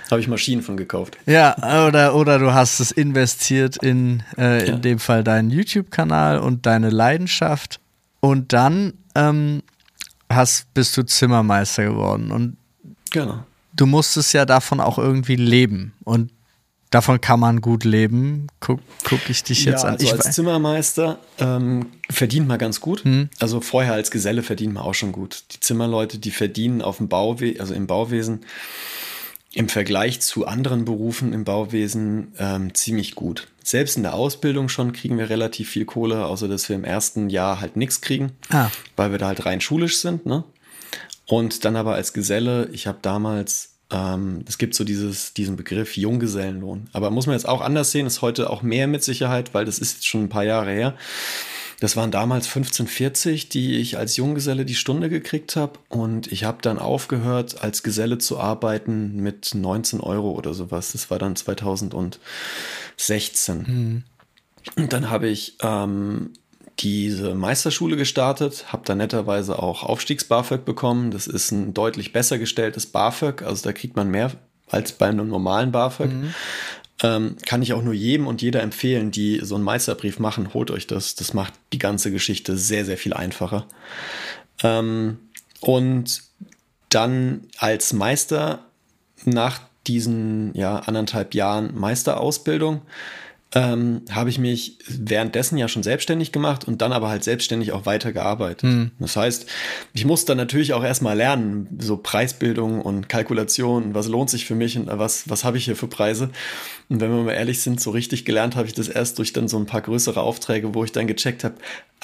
Habe 0.09 0.21
ich 0.21 0.27
Maschinen 0.27 0.61
von 0.61 0.77
gekauft. 0.77 1.17
Ja, 1.25 1.55
oder, 1.87 2.15
oder 2.15 2.39
du 2.39 2.53
hast 2.53 2.79
es 2.79 2.91
investiert 2.91 3.77
in, 3.77 4.23
äh, 4.37 4.65
ja. 4.65 4.73
in 4.73 4.81
dem 4.81 4.99
Fall 4.99 5.23
deinen 5.23 5.49
YouTube-Kanal 5.49 6.39
und 6.39 6.65
deine 6.65 6.89
Leidenschaft. 6.89 7.79
Und 8.21 8.53
dann 8.53 8.93
ähm, 9.15 9.63
hast, 10.29 10.73
bist 10.73 10.95
du 10.95 11.03
Zimmermeister 11.03 11.85
geworden. 11.85 12.31
Und 12.31 12.57
genau 13.09 13.43
du 13.73 13.85
musstest 13.85 14.33
ja 14.33 14.45
davon 14.45 14.79
auch 14.79 14.97
irgendwie 14.97 15.35
leben. 15.35 15.93
Und 16.03 16.31
davon 16.89 17.21
kann 17.21 17.39
man 17.39 17.61
gut 17.61 17.83
leben. 17.83 18.47
Guck, 18.59 18.79
guck 19.03 19.29
ich 19.29 19.43
dich 19.43 19.65
jetzt 19.65 19.83
ja, 19.83 19.89
an. 19.89 19.93
Also 19.95 20.05
ich 20.05 20.13
als 20.13 20.35
Zimmermeister 20.35 21.19
ähm, 21.39 21.87
verdient 22.09 22.47
man 22.47 22.59
ganz 22.59 22.81
gut. 22.81 23.03
Hm. 23.03 23.29
Also 23.39 23.61
vorher 23.61 23.93
als 23.93 24.11
Geselle 24.11 24.43
verdient 24.43 24.73
man 24.73 24.83
auch 24.83 24.93
schon 24.93 25.11
gut. 25.11 25.45
Die 25.51 25.59
Zimmerleute, 25.59 26.19
die 26.19 26.31
verdienen 26.31 26.81
auf 26.81 26.97
dem 26.97 27.07
Bauwesen, 27.07 27.59
also 27.59 27.73
im 27.73 27.87
Bauwesen 27.87 28.41
im 29.53 29.67
Vergleich 29.67 30.21
zu 30.21 30.47
anderen 30.47 30.85
Berufen 30.85 31.33
im 31.33 31.43
Bauwesen 31.43 32.33
ähm, 32.39 32.73
ziemlich 32.73 33.15
gut. 33.15 33.49
Selbst 33.63 33.97
in 33.97 34.03
der 34.03 34.13
Ausbildung 34.13 34.69
schon 34.69 34.93
kriegen 34.93 35.17
wir 35.17 35.29
relativ 35.29 35.69
viel 35.69 35.85
Kohle, 35.85 36.25
außer 36.25 36.47
dass 36.47 36.69
wir 36.69 36.75
im 36.75 36.85
ersten 36.85 37.29
Jahr 37.29 37.59
halt 37.59 37.75
nichts 37.75 37.99
kriegen, 37.99 38.31
ah. 38.49 38.69
weil 38.95 39.11
wir 39.11 39.17
da 39.17 39.27
halt 39.27 39.45
rein 39.45 39.59
schulisch 39.59 39.97
sind. 39.97 40.25
Ne? 40.25 40.45
Und 41.31 41.63
dann 41.63 41.77
aber 41.77 41.93
als 41.95 42.11
Geselle, 42.11 42.67
ich 42.73 42.87
habe 42.87 42.97
damals, 43.01 43.75
ähm, 43.89 44.43
es 44.49 44.57
gibt 44.57 44.75
so 44.75 44.83
dieses, 44.83 45.33
diesen 45.33 45.55
Begriff 45.55 45.95
Junggesellenlohn. 45.95 46.89
Aber 46.91 47.09
muss 47.09 47.25
man 47.25 47.35
jetzt 47.35 47.47
auch 47.47 47.61
anders 47.61 47.91
sehen, 47.91 48.05
ist 48.05 48.21
heute 48.21 48.49
auch 48.49 48.63
mehr 48.63 48.85
mit 48.87 49.01
Sicherheit, 49.01 49.53
weil 49.53 49.63
das 49.63 49.79
ist 49.79 49.93
jetzt 49.93 50.07
schon 50.07 50.23
ein 50.23 50.29
paar 50.29 50.43
Jahre 50.43 50.71
her. 50.71 50.93
Das 51.79 51.95
waren 51.95 52.11
damals 52.11 52.49
15,40, 52.49 53.47
die 53.47 53.77
ich 53.77 53.97
als 53.97 54.17
Junggeselle 54.17 54.65
die 54.65 54.75
Stunde 54.75 55.07
gekriegt 55.07 55.55
habe. 55.55 55.79
Und 55.87 56.29
ich 56.33 56.43
habe 56.43 56.57
dann 56.61 56.79
aufgehört, 56.79 57.63
als 57.63 57.81
Geselle 57.81 58.17
zu 58.17 58.37
arbeiten 58.37 59.15
mit 59.15 59.55
19 59.55 60.01
Euro 60.01 60.31
oder 60.31 60.53
sowas. 60.53 60.91
Das 60.91 61.09
war 61.09 61.17
dann 61.17 61.37
2016. 61.37 62.19
Mhm. 63.55 64.03
Und 64.75 64.91
dann 64.91 65.09
habe 65.09 65.29
ich 65.29 65.55
ähm, 65.61 66.33
diese 66.79 67.35
Meisterschule 67.35 67.97
gestartet, 67.97 68.71
habe 68.71 68.83
da 68.85 68.95
netterweise 68.95 69.59
auch 69.59 69.83
Aufstiegs-BAföG 69.83 70.65
bekommen. 70.65 71.11
Das 71.11 71.27
ist 71.27 71.51
ein 71.51 71.73
deutlich 71.73 72.13
besser 72.13 72.39
gestelltes 72.39 72.87
BAföG, 72.87 73.43
also 73.43 73.63
da 73.63 73.73
kriegt 73.73 73.95
man 73.95 74.09
mehr 74.09 74.31
als 74.69 74.93
bei 74.93 75.07
einem 75.07 75.27
normalen 75.27 75.71
BAföG. 75.71 76.11
Mhm. 76.11 76.33
Ähm, 77.03 77.35
kann 77.45 77.61
ich 77.61 77.73
auch 77.73 77.81
nur 77.81 77.93
jedem 77.93 78.27
und 78.27 78.41
jeder 78.41 78.61
empfehlen, 78.61 79.11
die 79.11 79.39
so 79.43 79.55
einen 79.55 79.63
Meisterbrief 79.63 80.19
machen, 80.19 80.53
holt 80.53 80.69
euch 80.69 80.87
das. 80.87 81.15
Das 81.15 81.33
macht 81.33 81.53
die 81.73 81.79
ganze 81.79 82.11
Geschichte 82.11 82.57
sehr, 82.57 82.85
sehr 82.85 82.97
viel 82.97 83.13
einfacher. 83.13 83.65
Ähm, 84.61 85.17
und 85.61 86.23
dann 86.89 87.47
als 87.57 87.93
Meister 87.93 88.65
nach 89.25 89.61
diesen 89.87 90.53
ja, 90.53 90.77
anderthalb 90.77 91.33
Jahren 91.33 91.77
Meisterausbildung 91.77 92.81
ähm, 93.53 94.03
habe 94.11 94.29
ich 94.29 94.39
mich 94.39 94.77
währenddessen 94.87 95.57
ja 95.57 95.67
schon 95.67 95.83
selbstständig 95.83 96.31
gemacht 96.31 96.65
und 96.65 96.81
dann 96.81 96.93
aber 96.93 97.09
halt 97.09 97.23
selbstständig 97.23 97.73
auch 97.73 97.85
weitergearbeitet. 97.85 98.63
Mhm. 98.63 98.91
Das 98.99 99.17
heißt, 99.17 99.45
ich 99.93 100.05
muss 100.05 100.23
dann 100.23 100.37
natürlich 100.37 100.73
auch 100.73 100.83
erstmal 100.83 101.17
lernen, 101.17 101.67
so 101.79 101.97
Preisbildung 101.97 102.81
und 102.81 103.09
Kalkulation, 103.09 103.93
was 103.93 104.07
lohnt 104.07 104.29
sich 104.29 104.45
für 104.45 104.55
mich 104.55 104.77
und 104.77 104.87
was, 104.87 105.29
was 105.29 105.43
habe 105.43 105.57
ich 105.57 105.65
hier 105.65 105.75
für 105.75 105.87
Preise. 105.87 106.29
Und 106.87 107.01
wenn 107.01 107.11
wir 107.11 107.23
mal 107.23 107.33
ehrlich 107.33 107.61
sind, 107.61 107.81
so 107.81 107.91
richtig 107.91 108.23
gelernt 108.23 108.55
habe 108.55 108.67
ich 108.67 108.73
das 108.73 108.87
erst 108.87 109.19
durch 109.19 109.33
dann 109.33 109.49
so 109.49 109.57
ein 109.57 109.65
paar 109.65 109.81
größere 109.81 110.21
Aufträge, 110.21 110.73
wo 110.73 110.85
ich 110.85 110.93
dann 110.93 111.07
gecheckt 111.07 111.43
habe, 111.43 111.55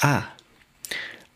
ah, 0.01 0.23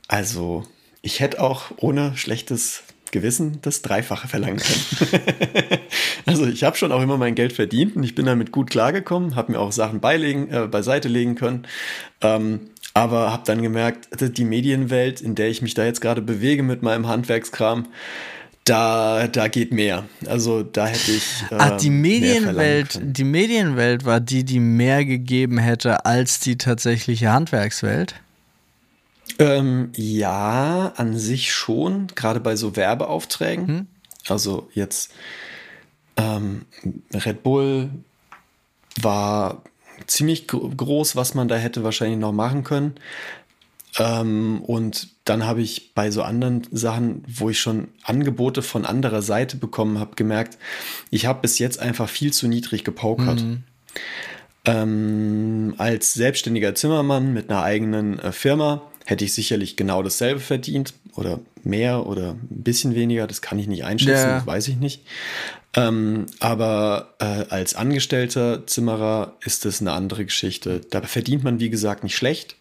also 0.09 0.65
ich 1.01 1.21
hätte 1.21 1.39
auch 1.39 1.71
ohne 1.77 2.17
schlechtes 2.17 2.83
Gewissen 3.11 3.59
das 3.61 3.81
Dreifache 3.81 4.27
verlangen 4.27 4.57
können. 4.57 5.23
also 6.25 6.45
ich 6.45 6.63
habe 6.63 6.77
schon 6.77 6.91
auch 6.91 7.01
immer 7.01 7.17
mein 7.17 7.35
Geld 7.35 7.53
verdient 7.53 7.95
und 7.95 8.03
ich 8.03 8.15
bin 8.15 8.25
damit 8.25 8.51
gut 8.51 8.69
klargekommen, 8.69 9.35
habe 9.35 9.51
mir 9.53 9.59
auch 9.59 9.71
Sachen 9.71 9.99
beilegen, 9.99 10.49
äh, 10.49 10.67
beiseite 10.67 11.07
legen 11.07 11.35
können. 11.35 11.67
Ähm, 12.21 12.61
aber 12.93 13.31
habe 13.31 13.43
dann 13.45 13.61
gemerkt, 13.61 14.09
die 14.37 14.43
Medienwelt, 14.43 15.21
in 15.21 15.35
der 15.35 15.49
ich 15.49 15.61
mich 15.61 15.73
da 15.73 15.85
jetzt 15.85 16.01
gerade 16.01 16.21
bewege 16.21 16.61
mit 16.61 16.81
meinem 16.81 17.07
Handwerkskram, 17.07 17.87
da, 18.65 19.27
da 19.27 19.47
geht 19.47 19.73
mehr. 19.73 20.05
Also 20.27 20.61
da 20.63 20.87
hätte 20.87 21.11
ich. 21.11 21.43
Äh, 21.49 21.55
Ach, 21.57 21.77
die 21.77 21.89
Medienwelt, 21.89 22.99
die 23.01 23.23
Medienwelt 23.23 24.05
war 24.05 24.19
die, 24.19 24.43
die 24.43 24.59
mehr 24.59 25.03
gegeben 25.03 25.57
hätte 25.57 26.05
als 26.05 26.39
die 26.39 26.57
tatsächliche 26.57 27.31
Handwerkswelt? 27.31 28.15
Ähm, 29.41 29.91
ja, 29.95 30.93
an 30.97 31.17
sich 31.17 31.51
schon, 31.51 32.07
gerade 32.13 32.39
bei 32.39 32.55
so 32.55 32.75
Werbeaufträgen. 32.75 33.67
Hm? 33.67 33.87
Also 34.27 34.69
jetzt 34.75 35.13
ähm, 36.15 36.65
Red 37.11 37.41
Bull 37.41 37.89
war 39.01 39.63
ziemlich 40.05 40.47
groß, 40.47 41.15
was 41.15 41.33
man 41.33 41.47
da 41.47 41.55
hätte 41.55 41.83
wahrscheinlich 41.83 42.19
noch 42.19 42.33
machen 42.33 42.63
können. 42.63 42.95
Ähm, 43.97 44.61
und 44.61 45.09
dann 45.25 45.45
habe 45.45 45.61
ich 45.61 45.93
bei 45.95 46.11
so 46.11 46.21
anderen 46.21 46.67
Sachen, 46.71 47.23
wo 47.27 47.49
ich 47.49 47.59
schon 47.59 47.87
Angebote 48.03 48.61
von 48.61 48.85
anderer 48.85 49.23
Seite 49.23 49.57
bekommen 49.57 49.99
habe, 49.99 50.15
gemerkt, 50.15 50.59
ich 51.09 51.25
habe 51.25 51.41
bis 51.41 51.57
jetzt 51.57 51.79
einfach 51.79 52.09
viel 52.09 52.31
zu 52.31 52.47
niedrig 52.47 52.83
gepokert. 52.83 53.41
Mhm. 53.41 53.63
Ähm, 54.65 55.73
als 55.79 56.13
selbstständiger 56.13 56.75
Zimmermann 56.75 57.33
mit 57.33 57.49
einer 57.49 57.63
eigenen 57.63 58.19
äh, 58.19 58.31
Firma 58.31 58.83
hätte 59.05 59.25
ich 59.25 59.33
sicherlich 59.33 59.75
genau 59.75 60.03
dasselbe 60.03 60.39
verdient 60.39 60.93
oder 61.15 61.39
mehr 61.63 62.05
oder 62.05 62.31
ein 62.31 62.63
bisschen 62.63 62.95
weniger. 62.95 63.27
Das 63.27 63.41
kann 63.41 63.59
ich 63.59 63.67
nicht 63.67 63.83
einschätzen, 63.83 64.29
ja. 64.29 64.35
das 64.35 64.47
weiß 64.47 64.67
ich 64.67 64.77
nicht. 64.77 65.03
Ähm, 65.73 66.25
aber 66.39 67.15
äh, 67.19 67.45
als 67.49 67.75
angestellter 67.75 68.67
Zimmerer 68.67 69.37
ist 69.41 69.65
das 69.65 69.81
eine 69.81 69.93
andere 69.93 70.25
Geschichte. 70.25 70.81
Da 70.89 71.01
verdient 71.01 71.43
man, 71.43 71.59
wie 71.59 71.69
gesagt, 71.69 72.03
nicht 72.03 72.15
schlecht. 72.15 72.55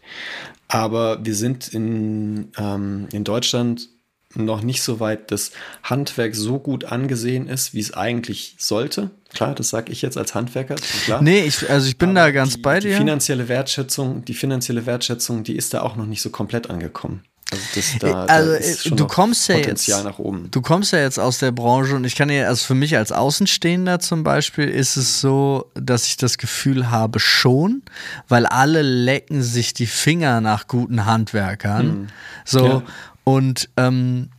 Aber 0.69 1.25
wir 1.25 1.35
sind 1.35 1.69
in, 1.69 2.53
ähm, 2.57 3.09
in 3.13 3.25
Deutschland 3.25 3.89
noch 4.35 4.63
nicht 4.63 4.83
so 4.83 5.01
weit, 5.01 5.33
dass 5.33 5.51
Handwerk 5.83 6.37
so 6.37 6.61
gut 6.61 6.85
angesehen 6.85 7.49
ist, 7.49 7.75
wie 7.75 7.81
es 7.81 7.95
eigentlich 7.95 8.55
sollte. 8.59 9.11
Klar, 9.33 9.55
das 9.55 9.71
sage 9.71 9.93
ich 9.93 10.03
jetzt 10.03 10.19
als 10.19 10.35
Handwerker. 10.35 10.75
Klar. 11.05 11.23
Nee, 11.23 11.43
ich, 11.43 11.71
also 11.71 11.87
ich 11.89 11.97
bin 11.97 12.11
Aber 12.11 12.27
da 12.27 12.31
ganz 12.31 12.55
die, 12.55 12.61
bei 12.61 12.81
dir. 12.81 12.91
Die 12.91 12.97
finanzielle 12.97 13.49
Wertschätzung, 13.49 14.25
die 14.25 14.35
finanzielle 14.35 14.87
Wertschätzung, 14.87 15.45
die 15.45 15.57
ist 15.57 15.73
da 15.73 15.83
auch 15.83 15.97
noch 15.97 16.07
nicht 16.07 16.23
so 16.23 16.31
komplett 16.31 16.69
angekommen. 16.69 17.23
Also, 17.53 17.65
das, 17.75 17.99
da, 17.99 18.25
also 18.27 18.91
da 18.91 18.97
du 18.97 19.07
kommst 19.07 19.49
ja 19.49 19.57
Potenzial 19.57 19.99
jetzt, 19.99 20.05
nach 20.05 20.19
oben. 20.19 20.49
Du 20.53 20.63
kommst 20.63 20.93
ja 20.93 21.01
jetzt 21.01 21.19
aus 21.19 21.39
der 21.39 21.51
Branche 21.51 21.97
und 21.97 22.05
ich 22.05 22.15
kann 22.15 22.29
ja, 22.29 22.47
also 22.47 22.65
für 22.65 22.75
mich 22.75 22.97
als 22.97 23.11
Außenstehender 23.11 23.99
zum 23.99 24.23
Beispiel 24.23 24.69
ist 24.69 24.97
es 24.97 25.21
so, 25.21 25.71
dass 25.75 26.07
ich 26.07 26.17
das 26.17 26.39
Gefühl 26.39 26.91
habe 26.91 27.19
schon, 27.19 27.83
weil 28.29 28.47
alle 28.47 28.83
lecken 28.83 29.43
sich 29.43 29.75
die 29.75 29.87
Finger 29.87 30.41
nach 30.41 30.69
guten 30.69 31.07
Handwerkern. 31.07 31.87
Hm. 31.87 32.07
So 32.45 32.67
ja. 32.67 32.83
und 33.25 33.69
ähm, 33.77 34.31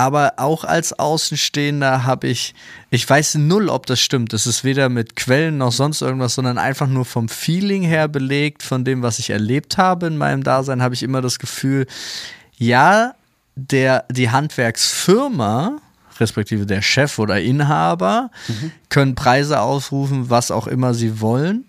aber 0.00 0.32
auch 0.38 0.64
als 0.64 0.98
Außenstehender 0.98 2.06
habe 2.06 2.28
ich, 2.28 2.54
ich 2.88 3.06
weiß 3.06 3.34
null, 3.34 3.68
ob 3.68 3.84
das 3.84 4.00
stimmt. 4.00 4.32
Das 4.32 4.46
ist 4.46 4.64
weder 4.64 4.88
mit 4.88 5.14
Quellen 5.14 5.58
noch 5.58 5.72
sonst 5.72 6.00
irgendwas, 6.00 6.36
sondern 6.36 6.56
einfach 6.56 6.86
nur 6.86 7.04
vom 7.04 7.28
Feeling 7.28 7.82
her 7.82 8.08
belegt, 8.08 8.62
von 8.62 8.82
dem, 8.82 9.02
was 9.02 9.18
ich 9.18 9.28
erlebt 9.28 9.76
habe 9.76 10.06
in 10.06 10.16
meinem 10.16 10.42
Dasein, 10.42 10.80
habe 10.80 10.94
ich 10.94 11.02
immer 11.02 11.20
das 11.20 11.38
Gefühl, 11.38 11.86
ja, 12.56 13.12
der, 13.56 14.06
die 14.10 14.30
Handwerksfirma, 14.30 15.76
respektive 16.18 16.64
der 16.64 16.80
Chef 16.80 17.18
oder 17.18 17.38
Inhaber, 17.38 18.30
mhm. 18.48 18.72
können 18.88 19.14
Preise 19.14 19.60
ausrufen, 19.60 20.30
was 20.30 20.50
auch 20.50 20.66
immer 20.66 20.94
sie 20.94 21.20
wollen. 21.20 21.66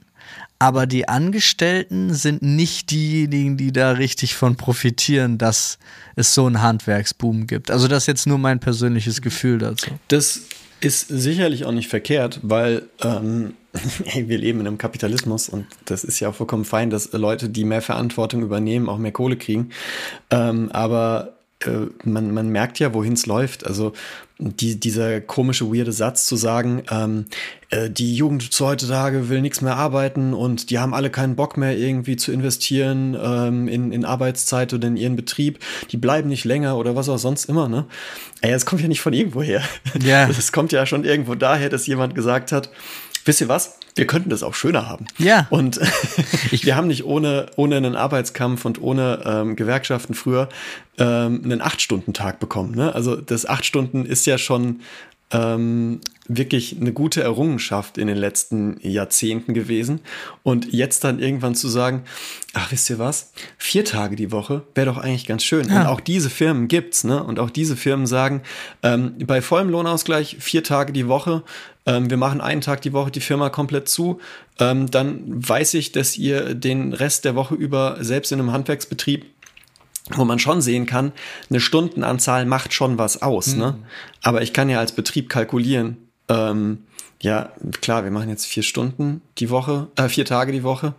Aber 0.61 0.85
die 0.85 1.07
Angestellten 1.07 2.13
sind 2.13 2.43
nicht 2.43 2.91
diejenigen, 2.91 3.57
die 3.57 3.73
da 3.73 3.93
richtig 3.93 4.35
von 4.35 4.57
profitieren, 4.57 5.39
dass 5.39 5.79
es 6.15 6.35
so 6.35 6.45
einen 6.45 6.61
Handwerksboom 6.61 7.47
gibt. 7.47 7.71
Also 7.71 7.87
das 7.87 8.03
ist 8.03 8.07
jetzt 8.07 8.27
nur 8.27 8.37
mein 8.37 8.59
persönliches 8.59 9.23
Gefühl 9.23 9.57
dazu. 9.57 9.89
Das 10.09 10.41
ist 10.79 11.07
sicherlich 11.07 11.65
auch 11.65 11.71
nicht 11.71 11.87
verkehrt, 11.87 12.41
weil 12.43 12.83
ähm, 13.01 13.55
wir 14.13 14.37
leben 14.37 14.59
in 14.59 14.67
einem 14.67 14.77
Kapitalismus 14.77 15.49
und 15.49 15.65
das 15.85 16.03
ist 16.03 16.19
ja 16.19 16.29
auch 16.29 16.35
vollkommen 16.35 16.65
fein, 16.65 16.91
dass 16.91 17.11
Leute, 17.11 17.49
die 17.49 17.63
mehr 17.63 17.81
Verantwortung 17.81 18.43
übernehmen, 18.43 18.87
auch 18.87 18.99
mehr 18.99 19.11
Kohle 19.11 19.37
kriegen. 19.37 19.71
Ähm, 20.29 20.71
aber 20.73 21.39
äh, 21.65 21.87
man, 22.03 22.33
man 22.33 22.49
merkt 22.49 22.79
ja, 22.79 22.93
wohin 22.93 23.13
es 23.13 23.25
läuft. 23.25 23.65
Also 23.65 23.93
die, 24.41 24.79
dieser 24.79 25.21
komische, 25.21 25.71
weirde 25.71 25.91
Satz 25.91 26.25
zu 26.25 26.35
sagen, 26.35 26.83
ähm, 26.89 27.25
äh, 27.69 27.89
die 27.89 28.15
Jugend 28.15 28.51
zu 28.51 28.65
heutzutage 28.65 29.29
will 29.29 29.41
nichts 29.41 29.61
mehr 29.61 29.75
arbeiten 29.75 30.33
und 30.33 30.71
die 30.71 30.79
haben 30.79 30.95
alle 30.95 31.11
keinen 31.11 31.35
Bock 31.35 31.57
mehr 31.57 31.77
irgendwie 31.77 32.15
zu 32.15 32.31
investieren 32.31 33.15
ähm, 33.21 33.67
in, 33.67 33.91
in 33.91 34.03
Arbeitszeit 34.03 34.73
oder 34.73 34.87
in 34.87 34.97
ihren 34.97 35.15
Betrieb, 35.15 35.59
die 35.91 35.97
bleiben 35.97 36.29
nicht 36.29 36.43
länger 36.43 36.77
oder 36.77 36.95
was 36.95 37.07
auch 37.07 37.19
sonst 37.19 37.45
immer, 37.45 37.69
ne? 37.69 37.85
Ey, 38.41 38.51
es 38.51 38.65
kommt 38.65 38.81
ja 38.81 38.87
nicht 38.87 39.01
von 39.01 39.13
irgendwo 39.13 39.43
her. 39.43 39.61
Ja. 40.01 40.27
Es 40.41 40.51
kommt 40.51 40.71
ja 40.71 40.87
schon 40.87 41.03
irgendwo 41.03 41.35
daher, 41.35 41.69
dass 41.69 41.85
jemand 41.85 42.15
gesagt 42.15 42.51
hat, 42.51 42.71
wisst 43.25 43.41
ihr 43.41 43.49
was? 43.49 43.77
Wir 43.95 44.07
könnten 44.07 44.29
das 44.29 44.43
auch 44.43 44.53
schöner 44.53 44.87
haben. 44.87 45.05
Ja. 45.17 45.47
Und 45.49 45.79
wir 46.51 46.75
haben 46.75 46.87
nicht 46.87 47.05
ohne, 47.05 47.47
ohne 47.55 47.77
einen 47.77 47.95
Arbeitskampf 47.95 48.65
und 48.65 48.81
ohne 48.81 49.21
ähm, 49.25 49.55
Gewerkschaften 49.55 50.13
früher 50.13 50.49
ähm, 50.97 51.41
einen 51.43 51.61
Acht-Stunden-Tag 51.61 52.39
bekommen. 52.39 52.75
Ne? 52.75 52.93
Also 52.93 53.15
das 53.15 53.45
acht 53.45 53.65
Stunden 53.65 54.05
ist 54.05 54.25
ja 54.25 54.37
schon 54.37 54.81
ähm, 55.31 56.01
wirklich 56.27 56.77
eine 56.79 56.93
gute 56.93 57.21
Errungenschaft 57.21 57.97
in 57.97 58.07
den 58.07 58.17
letzten 58.17 58.77
Jahrzehnten 58.81 59.53
gewesen. 59.53 59.99
Und 60.43 60.71
jetzt 60.71 61.03
dann 61.03 61.19
irgendwann 61.19 61.55
zu 61.55 61.67
sagen, 61.67 62.03
ach, 62.53 62.71
wisst 62.71 62.89
ihr 62.89 62.99
was? 62.99 63.31
Vier 63.57 63.85
Tage 63.85 64.15
die 64.15 64.31
Woche 64.31 64.63
wäre 64.75 64.87
doch 64.87 64.97
eigentlich 64.97 65.25
ganz 65.25 65.43
schön. 65.43 65.67
Ja. 65.67 65.81
Und 65.81 65.87
auch 65.87 65.99
diese 65.99 66.29
Firmen 66.29 66.67
gibt's, 66.67 67.03
ne? 67.03 67.23
Und 67.23 67.39
auch 67.39 67.49
diese 67.49 67.75
Firmen 67.75 68.07
sagen, 68.07 68.41
ähm, 68.83 69.15
bei 69.25 69.41
vollem 69.41 69.69
Lohnausgleich 69.69 70.37
vier 70.39 70.63
Tage 70.63 70.93
die 70.93 71.07
Woche, 71.07 71.43
ähm, 71.85 72.09
wir 72.09 72.17
machen 72.17 72.41
einen 72.41 72.61
Tag 72.61 72.81
die 72.81 72.93
Woche 72.93 73.11
die 73.11 73.21
Firma 73.21 73.49
komplett 73.49 73.89
zu, 73.89 74.19
ähm, 74.59 74.89
dann 74.91 75.23
weiß 75.25 75.73
ich, 75.73 75.91
dass 75.91 76.17
ihr 76.17 76.53
den 76.53 76.93
Rest 76.93 77.25
der 77.25 77.35
Woche 77.35 77.55
über 77.55 77.97
selbst 78.01 78.31
in 78.31 78.39
einem 78.39 78.51
Handwerksbetrieb 78.51 79.25
wo 80.09 80.25
man 80.25 80.39
schon 80.39 80.61
sehen 80.61 80.85
kann, 80.85 81.11
eine 81.49 81.59
Stundenanzahl 81.59 82.45
macht 82.45 82.73
schon 82.73 82.97
was 82.97 83.21
aus. 83.21 83.53
Mhm. 83.53 83.59
Ne? 83.59 83.75
Aber 84.21 84.41
ich 84.41 84.53
kann 84.53 84.69
ja 84.69 84.79
als 84.79 84.93
Betrieb 84.93 85.29
kalkulieren, 85.29 85.97
ähm, 86.27 86.79
ja, 87.21 87.51
klar, 87.81 88.03
wir 88.03 88.11
machen 88.11 88.29
jetzt 88.29 88.47
vier 88.47 88.63
Stunden 88.63 89.21
die 89.37 89.51
Woche, 89.51 89.87
äh, 89.95 90.09
vier 90.09 90.25
Tage 90.25 90.51
die 90.51 90.63
Woche, 90.63 90.95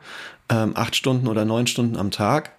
ähm, 0.49 0.73
acht 0.77 0.95
Stunden 0.95 1.27
oder 1.27 1.45
neun 1.45 1.67
Stunden 1.67 1.97
am 1.97 2.11
Tag. 2.13 2.53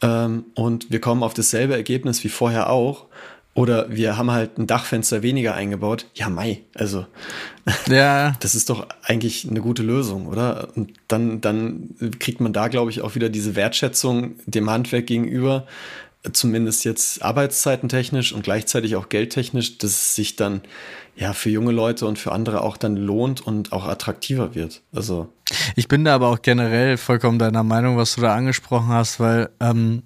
Ähm, 0.00 0.46
und 0.54 0.90
wir 0.90 1.00
kommen 1.00 1.22
auf 1.22 1.34
dasselbe 1.34 1.74
Ergebnis 1.74 2.24
wie 2.24 2.28
vorher 2.28 2.70
auch. 2.70 3.06
Oder 3.54 3.88
wir 3.88 4.16
haben 4.16 4.32
halt 4.32 4.58
ein 4.58 4.66
Dachfenster 4.66 5.22
weniger 5.22 5.54
eingebaut. 5.54 6.06
Ja, 6.14 6.28
Mai. 6.28 6.62
Also, 6.74 7.06
ja. 7.88 8.32
das 8.40 8.56
ist 8.56 8.68
doch 8.68 8.88
eigentlich 9.02 9.48
eine 9.48 9.60
gute 9.60 9.84
Lösung, 9.84 10.26
oder? 10.26 10.68
Und 10.74 10.92
dann, 11.06 11.40
dann 11.40 11.94
kriegt 12.18 12.40
man 12.40 12.52
da, 12.52 12.66
glaube 12.66 12.90
ich, 12.90 13.00
auch 13.00 13.14
wieder 13.14 13.28
diese 13.28 13.54
Wertschätzung 13.54 14.34
dem 14.46 14.68
Handwerk 14.68 15.06
gegenüber, 15.06 15.66
zumindest 16.32 16.84
jetzt 16.84 17.22
arbeitszeitentechnisch 17.22 18.32
und 18.32 18.42
gleichzeitig 18.42 18.96
auch 18.96 19.08
geldtechnisch, 19.08 19.78
dass 19.78 19.90
es 19.90 20.14
sich 20.16 20.34
dann 20.34 20.62
ja 21.14 21.32
für 21.32 21.50
junge 21.50 21.70
Leute 21.70 22.06
und 22.06 22.18
für 22.18 22.32
andere 22.32 22.62
auch 22.62 22.76
dann 22.76 22.96
lohnt 22.96 23.40
und 23.40 23.72
auch 23.72 23.84
attraktiver 23.84 24.56
wird. 24.56 24.82
Also. 24.92 25.32
Ich 25.76 25.86
bin 25.86 26.04
da 26.04 26.16
aber 26.16 26.28
auch 26.28 26.42
generell 26.42 26.96
vollkommen 26.96 27.38
deiner 27.38 27.62
Meinung, 27.62 27.96
was 27.96 28.16
du 28.16 28.20
da 28.20 28.34
angesprochen 28.34 28.88
hast, 28.88 29.20
weil 29.20 29.50
ähm, 29.60 30.02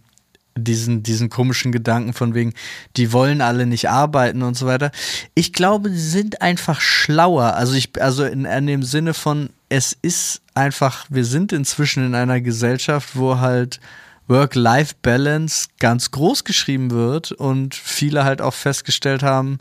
diesen, 0.59 1.03
diesen 1.03 1.31
komischen 1.31 1.73
Gedanken 1.73 2.13
von 2.13 2.35
wegen, 2.35 2.55
die 2.97 3.13
wollen 3.13 3.41
alle 3.41 3.67
nicht 3.67 3.89
arbeiten 3.89 4.43
und 4.43 4.57
so 4.57 4.67
weiter. 4.67 4.91
Ich 5.35 5.53
glaube, 5.53 5.91
sie 5.91 6.09
sind 6.11 6.43
einfach 6.43 6.81
schlauer. 6.81 7.55
Also 7.55 7.75
ich, 7.75 7.91
also 8.01 8.25
in, 8.25 8.45
in 8.45 8.67
dem 8.67 8.83
Sinne 8.83 9.15
von, 9.15 9.51
es 9.69 9.97
ist 10.03 10.43
einfach, 10.55 11.07
wir 11.09 11.25
sind 11.25 11.53
inzwischen 11.53 12.05
in 12.07 12.15
einer 12.15 12.41
Gesellschaft, 12.41 13.11
wo 13.15 13.39
halt 13.39 13.81
Work-Life-Balance 14.29 15.69
ganz 15.79 16.11
groß 16.11 16.45
geschrieben 16.45 16.91
wird 16.91 17.33
und 17.33 17.75
viele 17.75 18.25
halt 18.25 18.43
auch 18.43 18.55
festgestellt 18.55 19.23
haben, 19.23 19.59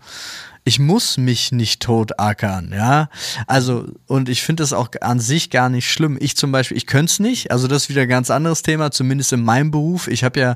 ich 0.68 0.80
muss 0.80 1.18
mich 1.18 1.54
nicht 1.54 1.82
tot 1.82 2.20
ackern, 2.20 2.74
ja. 2.76 3.10
Also, 3.48 3.88
und 4.06 4.28
ich 4.28 4.44
finde 4.44 4.64
das 4.64 4.74
auch 4.74 4.90
an 5.00 5.22
sich 5.22 5.50
gar 5.50 5.70
nicht 5.70 5.90
schlimm. 5.90 6.18
Ich 6.20 6.36
zum 6.36 6.52
Beispiel, 6.52 6.76
ich 6.76 6.88
könnte 6.88 7.12
es 7.12 7.20
nicht, 7.20 7.52
also 7.52 7.70
das 7.70 7.84
ist 7.84 7.90
wieder 7.90 8.02
ein 8.02 8.10
ganz 8.10 8.30
anderes 8.30 8.64
Thema, 8.64 8.92
zumindest 8.92 9.32
in 9.32 9.44
meinem 9.44 9.72
Beruf. 9.72 10.10
Ich 10.10 10.26
habe 10.26 10.40
ja 10.40 10.56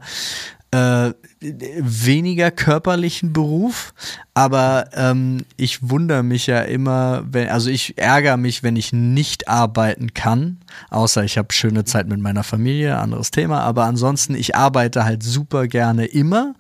äh, 0.71 1.13
weniger 1.39 2.51
körperlichen 2.51 3.31
Beruf, 3.31 3.93
aber 4.33 4.89
ähm, 4.93 5.45
ich 5.55 5.89
wundere 5.89 6.23
mich 6.23 6.47
ja 6.47 6.59
immer, 6.61 7.23
wenn, 7.25 7.47
also 7.47 7.69
ich 7.69 7.97
ärgere 7.97 8.35
mich, 8.35 8.63
wenn 8.63 8.75
ich 8.75 8.91
nicht 8.91 9.47
arbeiten 9.47 10.13
kann, 10.13 10.59
außer 10.89 11.23
ich 11.23 11.37
habe 11.37 11.53
schöne 11.53 11.85
Zeit 11.85 12.07
mit 12.07 12.19
meiner 12.19 12.43
Familie, 12.43 12.97
anderes 12.97 13.31
Thema, 13.31 13.61
aber 13.61 13.85
ansonsten, 13.85 14.35
ich 14.35 14.55
arbeite 14.55 15.05
halt 15.05 15.23
super 15.23 15.67
gerne 15.67 16.05
immer, 16.05 16.53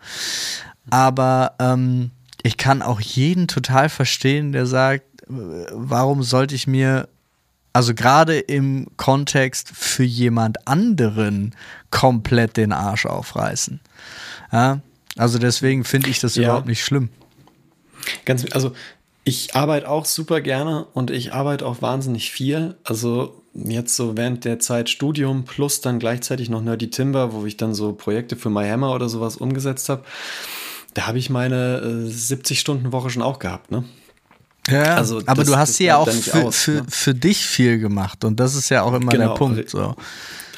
aber 0.89 1.55
ähm, 1.59 2.11
ich 2.43 2.57
kann 2.57 2.81
auch 2.81 2.99
jeden 2.99 3.47
total 3.47 3.89
verstehen, 3.89 4.51
der 4.51 4.65
sagt, 4.65 5.05
warum 5.27 6.23
sollte 6.23 6.55
ich 6.55 6.67
mir, 6.67 7.07
also 7.73 7.93
gerade 7.93 8.39
im 8.39 8.87
Kontext 8.97 9.69
für 9.73 10.03
jemand 10.03 10.67
anderen 10.67 11.55
komplett 11.89 12.57
den 12.57 12.71
Arsch 12.71 13.05
aufreißen. 13.05 13.79
Ja? 14.51 14.81
Also 15.17 15.39
deswegen 15.39 15.83
finde 15.83 16.09
ich 16.09 16.19
das 16.19 16.35
ja. 16.35 16.43
überhaupt 16.43 16.67
nicht 16.67 16.83
schlimm. 16.83 17.09
Ganz, 18.25 18.45
also 18.51 18.73
ich 19.23 19.55
arbeite 19.55 19.87
auch 19.89 20.05
super 20.05 20.41
gerne 20.41 20.85
und 20.93 21.11
ich 21.11 21.33
arbeite 21.33 21.65
auch 21.65 21.81
wahnsinnig 21.81 22.31
viel. 22.31 22.75
Also 22.83 23.43
jetzt 23.53 23.95
so 23.95 24.17
während 24.17 24.45
der 24.45 24.59
Zeit 24.59 24.89
Studium 24.89 25.45
plus 25.45 25.81
dann 25.81 25.99
gleichzeitig 25.99 26.49
noch 26.49 26.61
Nerdy 26.61 26.89
Timber, 26.89 27.33
wo 27.33 27.45
ich 27.45 27.57
dann 27.57 27.75
so 27.75 27.93
Projekte 27.93 28.35
für 28.35 28.49
My 28.49 28.67
Hammer 28.67 28.93
oder 28.93 29.09
sowas 29.09 29.37
umgesetzt 29.37 29.89
habe. 29.89 30.03
Da 30.93 31.07
habe 31.07 31.17
ich 31.17 31.29
meine 31.29 31.79
äh, 31.79 32.09
70-Stunden-Woche 32.09 33.09
schon 33.09 33.21
auch 33.21 33.39
gehabt, 33.39 33.71
ne? 33.71 33.83
Ja, 34.69 34.95
also 34.95 35.21
aber 35.25 35.41
das, 35.41 35.47
du 35.47 35.57
hast 35.57 35.73
sie 35.75 35.85
ja 35.85 35.97
auch 35.97 36.09
für, 36.09 36.45
aus, 36.45 36.55
für, 36.55 36.71
ne? 36.71 36.85
für 36.87 37.15
dich 37.15 37.45
viel 37.45 37.79
gemacht 37.79 38.23
und 38.23 38.39
das 38.39 38.53
ist 38.53 38.69
ja 38.69 38.83
auch 38.83 38.93
immer 38.93 39.11
genau, 39.11 39.29
der 39.29 39.33
Punkt. 39.33 39.69
So. 39.69 39.95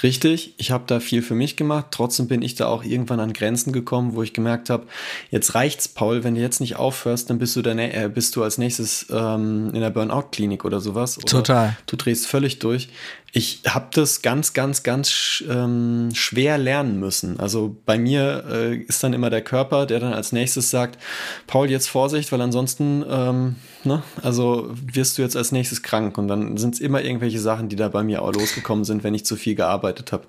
Richtig, 0.04 0.54
ich 0.58 0.72
habe 0.72 0.84
da 0.86 1.00
viel 1.00 1.22
für 1.22 1.34
mich 1.34 1.56
gemacht. 1.56 1.86
Trotzdem 1.92 2.28
bin 2.28 2.42
ich 2.42 2.56
da 2.56 2.68
auch 2.68 2.84
irgendwann 2.84 3.22
an 3.22 3.32
Grenzen 3.32 3.72
gekommen, 3.72 4.16
wo 4.16 4.22
ich 4.22 4.34
gemerkt 4.34 4.70
habe, 4.70 4.86
jetzt 5.32 5.56
reicht's, 5.56 5.88
Paul, 5.88 6.26
wenn 6.26 6.36
du 6.36 6.42
jetzt 6.42 6.60
nicht 6.60 6.76
aufhörst, 6.76 7.30
dann 7.30 7.40
bist 7.40 7.56
du, 7.56 7.62
dann, 7.62 7.80
äh, 7.80 8.12
bist 8.14 8.36
du 8.36 8.44
als 8.44 8.58
nächstes 8.58 9.06
ähm, 9.10 9.72
in 9.74 9.80
der 9.80 9.92
Burnout-Klinik 9.92 10.66
oder 10.66 10.82
sowas. 10.82 11.18
Oder 11.18 11.28
Total. 11.28 11.78
Du 11.88 11.96
drehst 11.96 12.28
völlig 12.28 12.60
durch 12.60 12.90
ich 13.36 13.62
habe 13.68 13.88
das 13.92 14.22
ganz, 14.22 14.54
ganz, 14.54 14.84
ganz 14.84 15.44
ähm, 15.50 16.10
schwer 16.14 16.60
lernen 16.60 17.00
müssen. 17.00 17.40
Also 17.40 17.76
bei 17.84 17.98
mir 17.98 18.44
äh, 18.48 18.76
ist 18.76 19.04
dann 19.04 19.12
immer 19.14 19.32
der 19.32 19.42
Körper, 19.42 19.88
der 19.88 20.00
dann 20.00 20.14
als 20.14 20.34
nächstes 20.34 20.70
sagt, 20.70 21.00
Paul, 21.48 21.72
jetzt 21.72 21.88
Vorsicht, 21.88 22.32
weil 22.32 22.42
ansonsten, 22.42 23.04
ähm, 23.10 23.56
ne, 23.86 24.04
also 24.22 24.70
wirst 24.72 25.18
du 25.18 25.24
jetzt 25.24 25.36
als 25.36 25.52
nächstes 25.52 25.82
krank. 25.82 26.20
Und 26.20 26.28
dann 26.28 26.58
sind 26.58 26.76
es 26.76 26.80
immer 26.80 27.02
irgendwelche 27.02 27.40
Sachen, 27.40 27.70
die 27.70 27.76
da 27.76 27.88
bei 27.90 28.04
mir 28.04 28.22
auch 28.22 28.32
losgekommen 28.32 28.86
sind, 28.86 29.04
wenn 29.04 29.16
ich 29.16 29.26
zu 29.26 29.36
viel 29.36 29.56
gearbeitet 29.56 30.12
habe. 30.12 30.26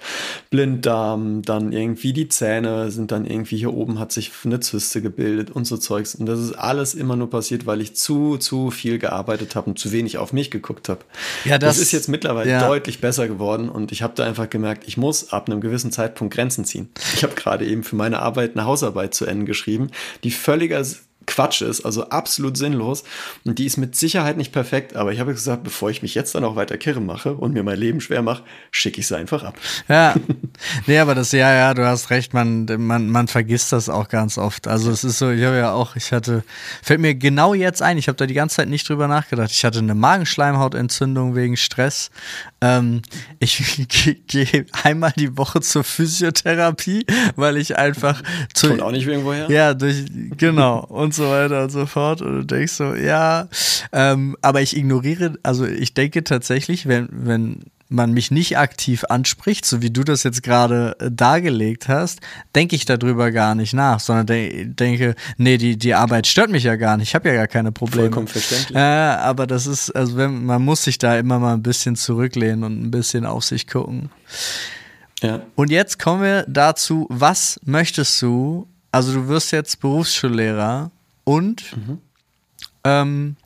Blinddarm, 0.48 1.42
dann 1.42 1.72
irgendwie 1.72 2.14
die 2.14 2.28
Zähne 2.28 2.90
sind 2.90 3.12
dann 3.12 3.26
irgendwie 3.26 3.58
hier 3.58 3.74
oben 3.74 3.98
hat 3.98 4.12
sich 4.12 4.32
eine 4.46 4.60
Zyste 4.60 5.02
gebildet 5.02 5.50
und 5.50 5.66
so 5.66 5.76
Zeugs. 5.76 6.14
Und 6.14 6.24
das 6.24 6.40
ist 6.40 6.52
alles 6.52 6.94
immer 6.94 7.16
nur 7.16 7.28
passiert, 7.28 7.66
weil 7.66 7.82
ich 7.82 7.94
zu, 7.96 8.38
zu 8.38 8.70
viel 8.70 8.98
gearbeitet 8.98 9.56
habe 9.56 9.68
und 9.68 9.78
zu 9.78 9.92
wenig 9.92 10.16
auf 10.16 10.32
mich 10.32 10.50
geguckt 10.50 10.88
habe. 10.88 11.00
Ja, 11.44 11.58
das, 11.58 11.76
das 11.76 11.82
ist 11.82 11.92
jetzt 11.92 12.08
mittlerweile 12.08 12.50
ja. 12.50 12.66
deutlich 12.66 12.93
deutlich 12.94 13.00
besser 13.00 13.28
geworden 13.28 13.68
und 13.68 13.92
ich 13.92 14.02
habe 14.02 14.14
da 14.14 14.24
einfach 14.24 14.48
gemerkt, 14.48 14.84
ich 14.86 14.96
muss 14.96 15.32
ab 15.32 15.48
einem 15.48 15.60
gewissen 15.60 15.90
Zeitpunkt 15.90 16.34
Grenzen 16.34 16.64
ziehen. 16.64 16.88
Ich 17.14 17.22
habe 17.22 17.34
gerade 17.34 17.66
eben 17.66 17.82
für 17.82 17.96
meine 17.96 18.20
Arbeit 18.20 18.52
eine 18.56 18.66
Hausarbeit 18.66 19.14
zu 19.14 19.26
Ende 19.26 19.46
geschrieben, 19.46 19.90
die 20.22 20.30
völliger 20.30 20.84
Quatsch 21.26 21.62
ist, 21.62 21.84
also 21.84 22.08
absolut 22.08 22.56
sinnlos. 22.56 23.04
Und 23.44 23.58
die 23.58 23.66
ist 23.66 23.76
mit 23.76 23.96
Sicherheit 23.96 24.36
nicht 24.36 24.52
perfekt, 24.52 24.96
aber 24.96 25.12
ich 25.12 25.20
habe 25.20 25.32
gesagt, 25.32 25.64
bevor 25.64 25.90
ich 25.90 26.02
mich 26.02 26.14
jetzt 26.14 26.34
dann 26.34 26.44
auch 26.44 26.56
weiter 26.56 26.76
kirre 26.76 27.00
mache 27.00 27.34
und 27.34 27.52
mir 27.52 27.62
mein 27.62 27.78
Leben 27.78 28.00
schwer 28.00 28.22
mache, 28.22 28.42
schicke 28.70 29.00
ich 29.00 29.06
sie 29.06 29.16
einfach 29.16 29.42
ab. 29.42 29.58
Ja, 29.88 30.14
nee, 30.86 30.98
aber 30.98 31.14
das, 31.14 31.32
ja, 31.32 31.52
ja, 31.52 31.74
du 31.74 31.86
hast 31.86 32.10
recht, 32.10 32.34
man, 32.34 32.66
man, 32.78 33.08
man 33.08 33.28
vergisst 33.28 33.72
das 33.72 33.88
auch 33.88 34.08
ganz 34.08 34.38
oft. 34.38 34.66
Also 34.66 34.90
es 34.90 35.04
ist 35.04 35.18
so, 35.18 35.30
ich 35.30 35.44
habe 35.44 35.56
ja 35.56 35.72
auch, 35.72 35.96
ich 35.96 36.12
hatte, 36.12 36.44
fällt 36.82 37.00
mir 37.00 37.14
genau 37.14 37.54
jetzt 37.54 37.82
ein, 37.82 37.98
ich 37.98 38.08
habe 38.08 38.16
da 38.16 38.26
die 38.26 38.34
ganze 38.34 38.56
Zeit 38.56 38.68
nicht 38.68 38.88
drüber 38.88 39.08
nachgedacht. 39.08 39.50
Ich 39.50 39.64
hatte 39.64 39.78
eine 39.78 39.94
Magenschleimhautentzündung 39.94 41.34
wegen 41.34 41.56
Stress. 41.56 42.10
Ähm, 42.60 43.02
ich 43.38 43.86
gehe 44.26 44.66
einmal 44.82 45.12
die 45.16 45.36
Woche 45.36 45.60
zur 45.60 45.84
Physiotherapie, 45.84 47.06
weil 47.36 47.56
ich 47.56 47.76
einfach 47.76 48.22
zu. 48.52 48.68
Kommt 48.68 48.82
auch 48.82 48.92
nicht 48.92 49.06
irgendwo 49.06 49.32
her? 49.32 49.46
Ja, 49.50 49.74
durch, 49.74 50.04
genau. 50.36 50.84
Und 50.84 51.13
so 51.14 51.30
weiter 51.30 51.64
und 51.64 51.70
so 51.70 51.86
fort. 51.86 52.22
Und 52.22 52.34
du 52.34 52.44
denkst 52.44 52.72
so, 52.72 52.94
ja, 52.94 53.48
ähm, 53.92 54.36
aber 54.42 54.62
ich 54.62 54.76
ignoriere, 54.76 55.34
also 55.42 55.66
ich 55.66 55.94
denke 55.94 56.24
tatsächlich, 56.24 56.86
wenn, 56.86 57.08
wenn 57.10 57.62
man 57.88 58.12
mich 58.12 58.30
nicht 58.30 58.58
aktiv 58.58 59.04
anspricht, 59.08 59.64
so 59.64 59.82
wie 59.82 59.90
du 59.90 60.04
das 60.04 60.22
jetzt 60.22 60.42
gerade 60.42 60.96
äh, 60.98 61.10
dargelegt 61.10 61.88
hast, 61.88 62.20
denke 62.54 62.76
ich 62.76 62.84
darüber 62.84 63.30
gar 63.30 63.54
nicht 63.54 63.74
nach, 63.74 64.00
sondern 64.00 64.26
de 64.26 64.64
denke, 64.66 65.14
nee, 65.36 65.58
die, 65.58 65.76
die 65.76 65.94
Arbeit 65.94 66.26
stört 66.26 66.50
mich 66.50 66.64
ja 66.64 66.76
gar 66.76 66.96
nicht, 66.96 67.08
ich 67.08 67.14
habe 67.14 67.28
ja 67.28 67.34
gar 67.34 67.46
keine 67.46 67.72
Probleme. 67.72 68.04
Vollkommen 68.04 68.28
verständlich. 68.28 68.76
Äh, 68.76 68.80
aber 68.80 69.46
das 69.46 69.66
ist, 69.66 69.90
also 69.90 70.16
wenn, 70.16 70.44
man 70.44 70.62
muss 70.62 70.84
sich 70.84 70.98
da 70.98 71.18
immer 71.18 71.38
mal 71.38 71.54
ein 71.54 71.62
bisschen 71.62 71.96
zurücklehnen 71.96 72.64
und 72.64 72.82
ein 72.82 72.90
bisschen 72.90 73.26
auf 73.26 73.44
sich 73.44 73.66
gucken. 73.66 74.10
Ja. 75.22 75.42
Und 75.54 75.70
jetzt 75.70 75.98
kommen 75.98 76.22
wir 76.22 76.44
dazu, 76.48 77.06
was 77.10 77.60
möchtest 77.64 78.20
du, 78.20 78.66
also 78.92 79.12
du 79.12 79.28
wirst 79.28 79.52
jetzt 79.52 79.80
Berufsschullehrer 79.80 80.90
und 81.24 81.76
mhm. 81.76 81.98
ähm, 82.84 83.36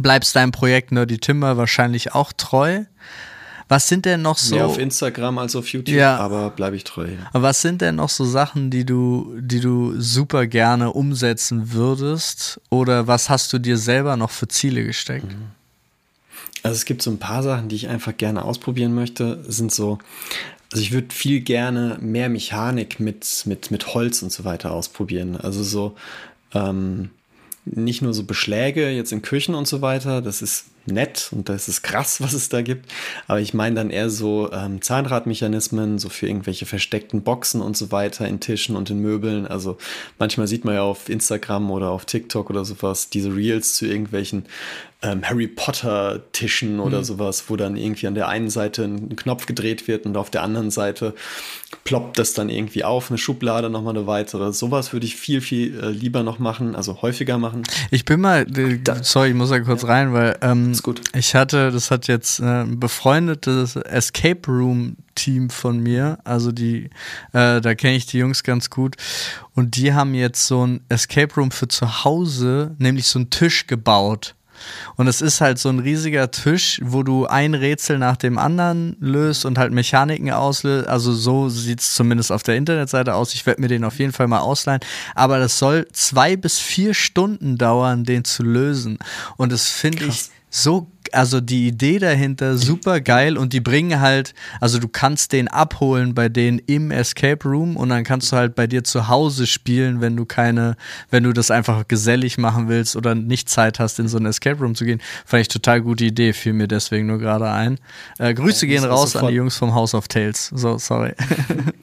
bleibst 0.00 0.36
deinem 0.36 0.52
Projekt 0.52 0.92
Nerdy 0.92 1.18
Timber 1.18 1.56
wahrscheinlich 1.56 2.14
auch 2.14 2.32
treu. 2.32 2.84
Was 3.68 3.88
sind 3.88 4.04
denn 4.04 4.20
noch 4.20 4.36
so. 4.36 4.56
Mehr 4.56 4.66
auf 4.66 4.78
Instagram 4.78 5.38
als 5.38 5.56
auf 5.56 5.68
YouTube, 5.68 5.96
ja. 5.96 6.18
aber 6.18 6.50
bleibe 6.50 6.76
ich 6.76 6.84
treu. 6.84 7.08
Ja. 7.08 7.30
Was 7.32 7.62
sind 7.62 7.80
denn 7.80 7.96
noch 7.96 8.10
so 8.10 8.24
Sachen, 8.24 8.70
die 8.70 8.84
du, 8.84 9.34
die 9.40 9.60
du 9.60 9.98
super 9.98 10.46
gerne 10.46 10.92
umsetzen 10.92 11.72
würdest? 11.72 12.60
Oder 12.68 13.06
was 13.06 13.30
hast 13.30 13.52
du 13.52 13.58
dir 13.58 13.78
selber 13.78 14.16
noch 14.16 14.30
für 14.30 14.48
Ziele 14.48 14.84
gesteckt? 14.84 15.32
Mhm. 15.32 15.52
Also 16.62 16.76
es 16.76 16.84
gibt 16.84 17.02
so 17.02 17.10
ein 17.10 17.18
paar 17.18 17.42
Sachen, 17.42 17.68
die 17.68 17.76
ich 17.76 17.88
einfach 17.88 18.16
gerne 18.16 18.44
ausprobieren 18.44 18.94
möchte. 18.94 19.44
sind 19.48 19.72
so, 19.72 19.98
also 20.72 20.82
ich 20.82 20.92
würde 20.92 21.14
viel 21.14 21.40
gerne 21.40 21.98
mehr 22.00 22.28
Mechanik 22.28 23.00
mit, 23.00 23.44
mit, 23.44 23.70
mit 23.70 23.94
Holz 23.94 24.22
und 24.22 24.32
so 24.32 24.44
weiter 24.44 24.72
ausprobieren. 24.72 25.36
Also 25.36 25.62
so 25.62 25.94
ähm, 26.54 27.10
nicht 27.64 28.02
nur 28.02 28.12
so 28.12 28.24
Beschläge 28.24 28.90
jetzt 28.90 29.12
in 29.12 29.22
Küchen 29.22 29.54
und 29.54 29.66
so 29.66 29.80
weiter. 29.80 30.20
Das 30.20 30.42
ist 30.42 30.66
nett 30.86 31.30
und 31.32 31.48
das 31.48 31.68
ist 31.68 31.82
krass, 31.82 32.20
was 32.20 32.32
es 32.32 32.48
da 32.48 32.62
gibt. 32.62 32.90
Aber 33.26 33.40
ich 33.40 33.54
meine 33.54 33.74
dann 33.74 33.90
eher 33.90 34.10
so 34.10 34.52
ähm, 34.52 34.82
Zahnradmechanismen, 34.82 35.98
so 35.98 36.08
für 36.08 36.26
irgendwelche 36.26 36.66
versteckten 36.66 37.22
Boxen 37.22 37.60
und 37.60 37.76
so 37.76 37.90
weiter 37.90 38.28
in 38.28 38.40
Tischen 38.40 38.76
und 38.76 38.90
in 38.90 39.00
Möbeln. 39.00 39.46
Also 39.46 39.78
manchmal 40.18 40.46
sieht 40.46 40.64
man 40.64 40.74
ja 40.74 40.82
auf 40.82 41.08
Instagram 41.08 41.70
oder 41.70 41.90
auf 41.90 42.04
TikTok 42.04 42.50
oder 42.50 42.64
sowas 42.64 43.08
diese 43.08 43.34
Reels 43.34 43.74
zu 43.74 43.86
irgendwelchen 43.86 44.44
ähm, 45.04 45.22
Harry 45.22 45.46
Potter 45.46 46.22
Tischen 46.32 46.80
oder 46.80 46.98
mhm. 46.98 47.04
sowas, 47.04 47.44
wo 47.48 47.56
dann 47.56 47.76
irgendwie 47.76 48.06
an 48.06 48.14
der 48.14 48.28
einen 48.28 48.50
Seite 48.50 48.84
ein 48.84 49.16
Knopf 49.16 49.46
gedreht 49.46 49.86
wird 49.86 50.06
und 50.06 50.16
auf 50.16 50.30
der 50.30 50.42
anderen 50.42 50.70
Seite 50.70 51.14
ploppt 51.84 52.18
das 52.18 52.32
dann 52.32 52.48
irgendwie 52.48 52.84
auf, 52.84 53.10
eine 53.10 53.18
Schublade 53.18 53.68
nochmal 53.68 53.96
eine 53.96 54.06
weitere. 54.06 54.52
Sowas 54.52 54.92
würde 54.92 55.06
ich 55.06 55.16
viel, 55.16 55.40
viel 55.40 55.78
äh, 55.78 55.90
lieber 55.90 56.22
noch 56.22 56.38
machen, 56.38 56.74
also 56.74 57.02
häufiger 57.02 57.36
machen. 57.36 57.64
Ich 57.90 58.04
bin 58.04 58.20
mal, 58.20 58.46
äh, 58.56 58.78
sorry, 59.02 59.30
ich 59.30 59.34
muss 59.34 59.50
da 59.50 59.60
kurz 59.60 59.82
ja. 59.82 59.88
rein, 59.88 60.12
weil 60.14 60.38
ähm, 60.40 60.72
ist 60.72 60.82
gut. 60.82 61.02
ich 61.14 61.34
hatte, 61.34 61.70
das 61.70 61.90
hat 61.90 62.08
jetzt 62.08 62.40
äh, 62.40 62.62
ein 62.62 62.80
befreundetes 62.80 63.76
Escape 63.76 64.50
Room 64.50 64.96
Team 65.14 65.50
von 65.50 65.78
mir, 65.78 66.18
also 66.24 66.50
die, 66.50 66.90
äh, 67.32 67.60
da 67.60 67.74
kenne 67.76 67.94
ich 67.94 68.06
die 68.06 68.18
Jungs 68.18 68.42
ganz 68.42 68.68
gut 68.68 68.96
und 69.54 69.76
die 69.76 69.92
haben 69.92 70.14
jetzt 70.14 70.46
so 70.46 70.66
ein 70.66 70.80
Escape 70.88 71.32
Room 71.36 71.52
für 71.52 71.68
zu 71.68 72.04
Hause, 72.04 72.74
nämlich 72.78 73.06
so 73.06 73.20
einen 73.20 73.30
Tisch 73.30 73.68
gebaut 73.68 74.34
und 74.96 75.06
es 75.06 75.20
ist 75.20 75.40
halt 75.40 75.58
so 75.58 75.68
ein 75.68 75.78
riesiger 75.78 76.30
Tisch, 76.30 76.80
wo 76.82 77.02
du 77.02 77.26
ein 77.26 77.54
Rätsel 77.54 77.98
nach 77.98 78.16
dem 78.16 78.38
anderen 78.38 78.96
löst 79.00 79.44
und 79.44 79.58
halt 79.58 79.72
Mechaniken 79.72 80.30
auslöst. 80.30 80.88
Also 80.88 81.12
so 81.12 81.48
sieht 81.48 81.80
es 81.80 81.94
zumindest 81.94 82.32
auf 82.32 82.42
der 82.42 82.56
Internetseite 82.56 83.14
aus. 83.14 83.34
Ich 83.34 83.46
werde 83.46 83.60
mir 83.60 83.68
den 83.68 83.84
auf 83.84 83.98
jeden 83.98 84.12
Fall 84.12 84.28
mal 84.28 84.40
ausleihen. 84.40 84.80
Aber 85.14 85.38
das 85.38 85.58
soll 85.58 85.86
zwei 85.92 86.36
bis 86.36 86.58
vier 86.58 86.94
Stunden 86.94 87.58
dauern, 87.58 88.04
den 88.04 88.24
zu 88.24 88.42
lösen. 88.42 88.98
Und 89.36 89.52
das 89.52 89.68
finde 89.68 90.04
ich 90.04 90.30
so 90.50 90.86
also 91.14 91.40
die 91.40 91.68
Idee 91.68 91.98
dahinter 91.98 92.58
super 92.58 93.00
geil 93.00 93.38
und 93.38 93.52
die 93.52 93.60
bringen 93.60 94.00
halt, 94.00 94.34
also 94.60 94.78
du 94.78 94.88
kannst 94.88 95.32
den 95.32 95.48
abholen 95.48 96.14
bei 96.14 96.28
denen 96.28 96.58
im 96.58 96.90
Escape 96.90 97.48
Room 97.48 97.76
und 97.76 97.88
dann 97.88 98.04
kannst 98.04 98.32
du 98.32 98.36
halt 98.36 98.54
bei 98.54 98.66
dir 98.66 98.84
zu 98.84 99.08
Hause 99.08 99.46
spielen, 99.46 100.00
wenn 100.00 100.16
du 100.16 100.24
keine, 100.24 100.76
wenn 101.10 101.22
du 101.22 101.32
das 101.32 101.50
einfach 101.50 101.86
gesellig 101.88 102.38
machen 102.38 102.68
willst 102.68 102.96
oder 102.96 103.14
nicht 103.14 103.48
Zeit 103.48 103.78
hast, 103.78 103.98
in 103.98 104.08
so 104.08 104.18
ein 104.18 104.26
Escape 104.26 104.60
Room 104.60 104.74
zu 104.74 104.84
gehen. 104.84 105.00
Fand 105.24 105.42
ich 105.42 105.48
total 105.48 105.80
gute 105.80 106.04
Idee, 106.04 106.32
fiel 106.32 106.52
mir 106.52 106.68
deswegen 106.68 107.06
nur 107.06 107.18
gerade 107.18 107.50
ein. 107.50 107.78
Äh, 108.18 108.34
Grüße 108.34 108.66
ja, 108.66 108.74
gehen 108.74 108.84
raus 108.84 109.16
an 109.16 109.28
die 109.28 109.34
Jungs 109.34 109.56
vom 109.56 109.74
House 109.74 109.94
of 109.94 110.08
Tales. 110.08 110.50
So, 110.54 110.78
sorry. 110.78 111.12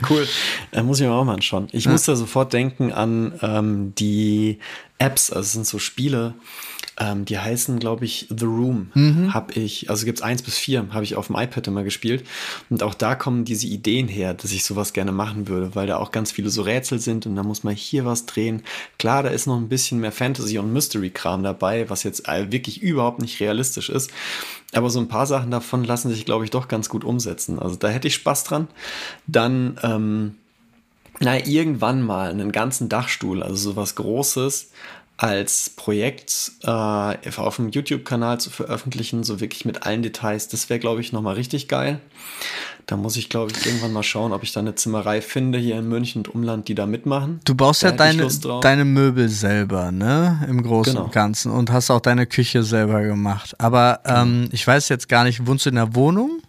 Cool. 0.09 0.27
Äh, 0.71 0.81
muss 0.81 0.99
ich 0.99 1.05
mir 1.05 1.13
auch 1.13 1.23
mal 1.23 1.35
anschauen. 1.35 1.67
Ich 1.71 1.85
ja. 1.85 1.91
muss 1.91 2.05
da 2.05 2.15
sofort 2.15 2.53
denken 2.53 2.91
an 2.91 3.33
ähm, 3.43 3.93
die 3.95 4.57
Apps, 4.97 5.31
also 5.31 5.41
es 5.41 5.53
sind 5.53 5.67
so 5.67 5.79
Spiele, 5.79 6.33
ähm, 6.99 7.25
die 7.25 7.39
heißen, 7.39 7.79
glaube 7.79 8.05
ich, 8.05 8.27
The 8.29 8.45
Room. 8.45 8.91
Mhm. 8.93 9.33
Habe 9.33 9.53
ich, 9.53 9.89
also 9.89 10.05
gibt 10.05 10.19
es 10.19 10.23
eins 10.23 10.41
bis 10.41 10.57
vier, 10.57 10.87
habe 10.91 11.03
ich 11.03 11.15
auf 11.15 11.27
dem 11.27 11.35
iPad 11.37 11.67
immer 11.67 11.83
gespielt. 11.83 12.25
Und 12.69 12.83
auch 12.83 12.93
da 12.93 13.15
kommen 13.15 13.45
diese 13.45 13.67
Ideen 13.67 14.07
her, 14.07 14.33
dass 14.33 14.51
ich 14.51 14.65
sowas 14.65 14.93
gerne 14.93 15.11
machen 15.11 15.47
würde, 15.47 15.73
weil 15.73 15.87
da 15.87 15.97
auch 15.97 16.11
ganz 16.11 16.31
viele 16.31 16.49
so 16.49 16.61
Rätsel 16.61 16.99
sind 16.99 17.25
und 17.25 17.35
da 17.35 17.43
muss 17.43 17.63
man 17.63 17.75
hier 17.75 18.05
was 18.05 18.25
drehen. 18.25 18.63
Klar, 18.99 19.23
da 19.23 19.29
ist 19.29 19.47
noch 19.47 19.57
ein 19.57 19.69
bisschen 19.69 19.99
mehr 19.99 20.11
Fantasy- 20.11 20.57
und 20.57 20.73
Mystery-Kram 20.73 21.43
dabei, 21.43 21.89
was 21.89 22.03
jetzt 22.03 22.27
wirklich 22.27 22.81
überhaupt 22.81 23.21
nicht 23.21 23.39
realistisch 23.39 23.89
ist. 23.89 24.11
Aber 24.73 24.89
so 24.89 24.99
ein 24.99 25.07
paar 25.07 25.25
Sachen 25.25 25.51
davon 25.51 25.83
lassen 25.83 26.11
sich, 26.11 26.25
glaube 26.25 26.45
ich, 26.45 26.51
doch 26.51 26.67
ganz 26.67 26.89
gut 26.89 27.03
umsetzen. 27.03 27.59
Also 27.59 27.75
da 27.75 27.89
hätte 27.89 28.07
ich 28.07 28.15
Spaß 28.15 28.43
dran. 28.43 28.67
Dann, 29.27 29.79
ähm, 29.83 30.35
na, 31.19 31.45
irgendwann 31.45 32.01
mal 32.01 32.31
einen 32.31 32.51
ganzen 32.51 32.89
Dachstuhl, 32.89 33.43
also 33.43 33.55
sowas 33.55 33.95
Großes, 33.95 34.71
als 35.21 35.69
Projekt 35.69 36.51
äh, 36.63 36.69
auf 37.37 37.57
dem 37.57 37.69
YouTube-Kanal 37.69 38.39
zu 38.39 38.49
veröffentlichen, 38.49 39.23
so 39.23 39.39
wirklich 39.39 39.65
mit 39.65 39.83
allen 39.83 40.01
Details, 40.01 40.47
das 40.47 40.67
wäre, 40.69 40.79
glaube 40.79 41.01
ich, 41.01 41.11
nochmal 41.11 41.35
richtig 41.35 41.67
geil. 41.67 41.99
Da 42.87 42.97
muss 42.97 43.15
ich, 43.15 43.29
glaube 43.29 43.51
ich, 43.51 43.63
irgendwann 43.63 43.93
mal 43.93 44.01
schauen, 44.01 44.33
ob 44.33 44.41
ich 44.41 44.51
da 44.51 44.61
eine 44.61 44.73
Zimmerei 44.73 45.21
finde 45.21 45.59
hier 45.59 45.77
in 45.77 45.87
München 45.87 46.21
und 46.21 46.33
Umland, 46.33 46.67
die 46.67 46.75
da 46.75 46.87
mitmachen. 46.87 47.39
Du 47.45 47.53
baust 47.53 47.83
da 47.83 47.89
ja 47.89 47.95
deine, 47.95 48.27
deine 48.61 48.83
Möbel 48.83 49.29
selber, 49.29 49.91
ne? 49.91 50.43
Im 50.49 50.63
Großen 50.63 50.93
genau. 50.93 51.05
und 51.05 51.11
Ganzen 51.11 51.51
und 51.51 51.71
hast 51.71 51.91
auch 51.91 52.01
deine 52.01 52.25
Küche 52.25 52.63
selber 52.63 53.03
gemacht. 53.03 53.53
Aber 53.59 53.99
genau. 54.03 54.21
ähm, 54.23 54.49
ich 54.51 54.65
weiß 54.65 54.89
jetzt 54.89 55.07
gar 55.07 55.23
nicht, 55.23 55.45
wohnst 55.45 55.67
du 55.67 55.69
in 55.69 55.75
der 55.75 55.93
Wohnung? 55.93 56.41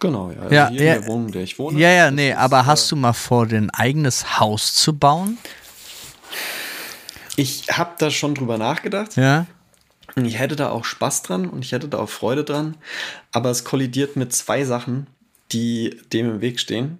Genau, 0.00 0.32
ja. 0.32 0.42
Also 0.42 0.54
ja, 0.54 0.68
hier 0.68 0.82
ja, 0.82 0.94
in 0.94 1.00
der 1.02 1.08
Wohnung, 1.08 1.26
in 1.26 1.32
der 1.32 1.42
ich 1.44 1.58
wohne. 1.60 1.78
Ja, 1.78 1.90
ja, 1.90 2.10
nee, 2.10 2.32
aber 2.32 2.66
hast 2.66 2.90
du 2.90 2.96
mal 2.96 3.12
vor, 3.12 3.46
dein 3.46 3.70
eigenes 3.70 4.40
Haus 4.40 4.74
zu 4.74 4.98
bauen? 4.98 5.38
Ich 7.38 7.66
habe 7.70 7.92
da 7.98 8.10
schon 8.10 8.34
drüber 8.34 8.58
nachgedacht. 8.58 9.16
Ja. 9.16 9.46
Ich 10.16 10.40
hätte 10.40 10.56
da 10.56 10.70
auch 10.70 10.84
Spaß 10.84 11.22
dran 11.22 11.48
und 11.48 11.64
ich 11.64 11.70
hätte 11.70 11.86
da 11.86 11.98
auch 11.98 12.08
Freude 12.08 12.42
dran. 12.42 12.76
Aber 13.30 13.50
es 13.50 13.62
kollidiert 13.62 14.16
mit 14.16 14.32
zwei 14.32 14.64
Sachen, 14.64 15.06
die 15.52 15.96
dem 16.12 16.28
im 16.28 16.40
Weg 16.40 16.58
stehen. 16.58 16.98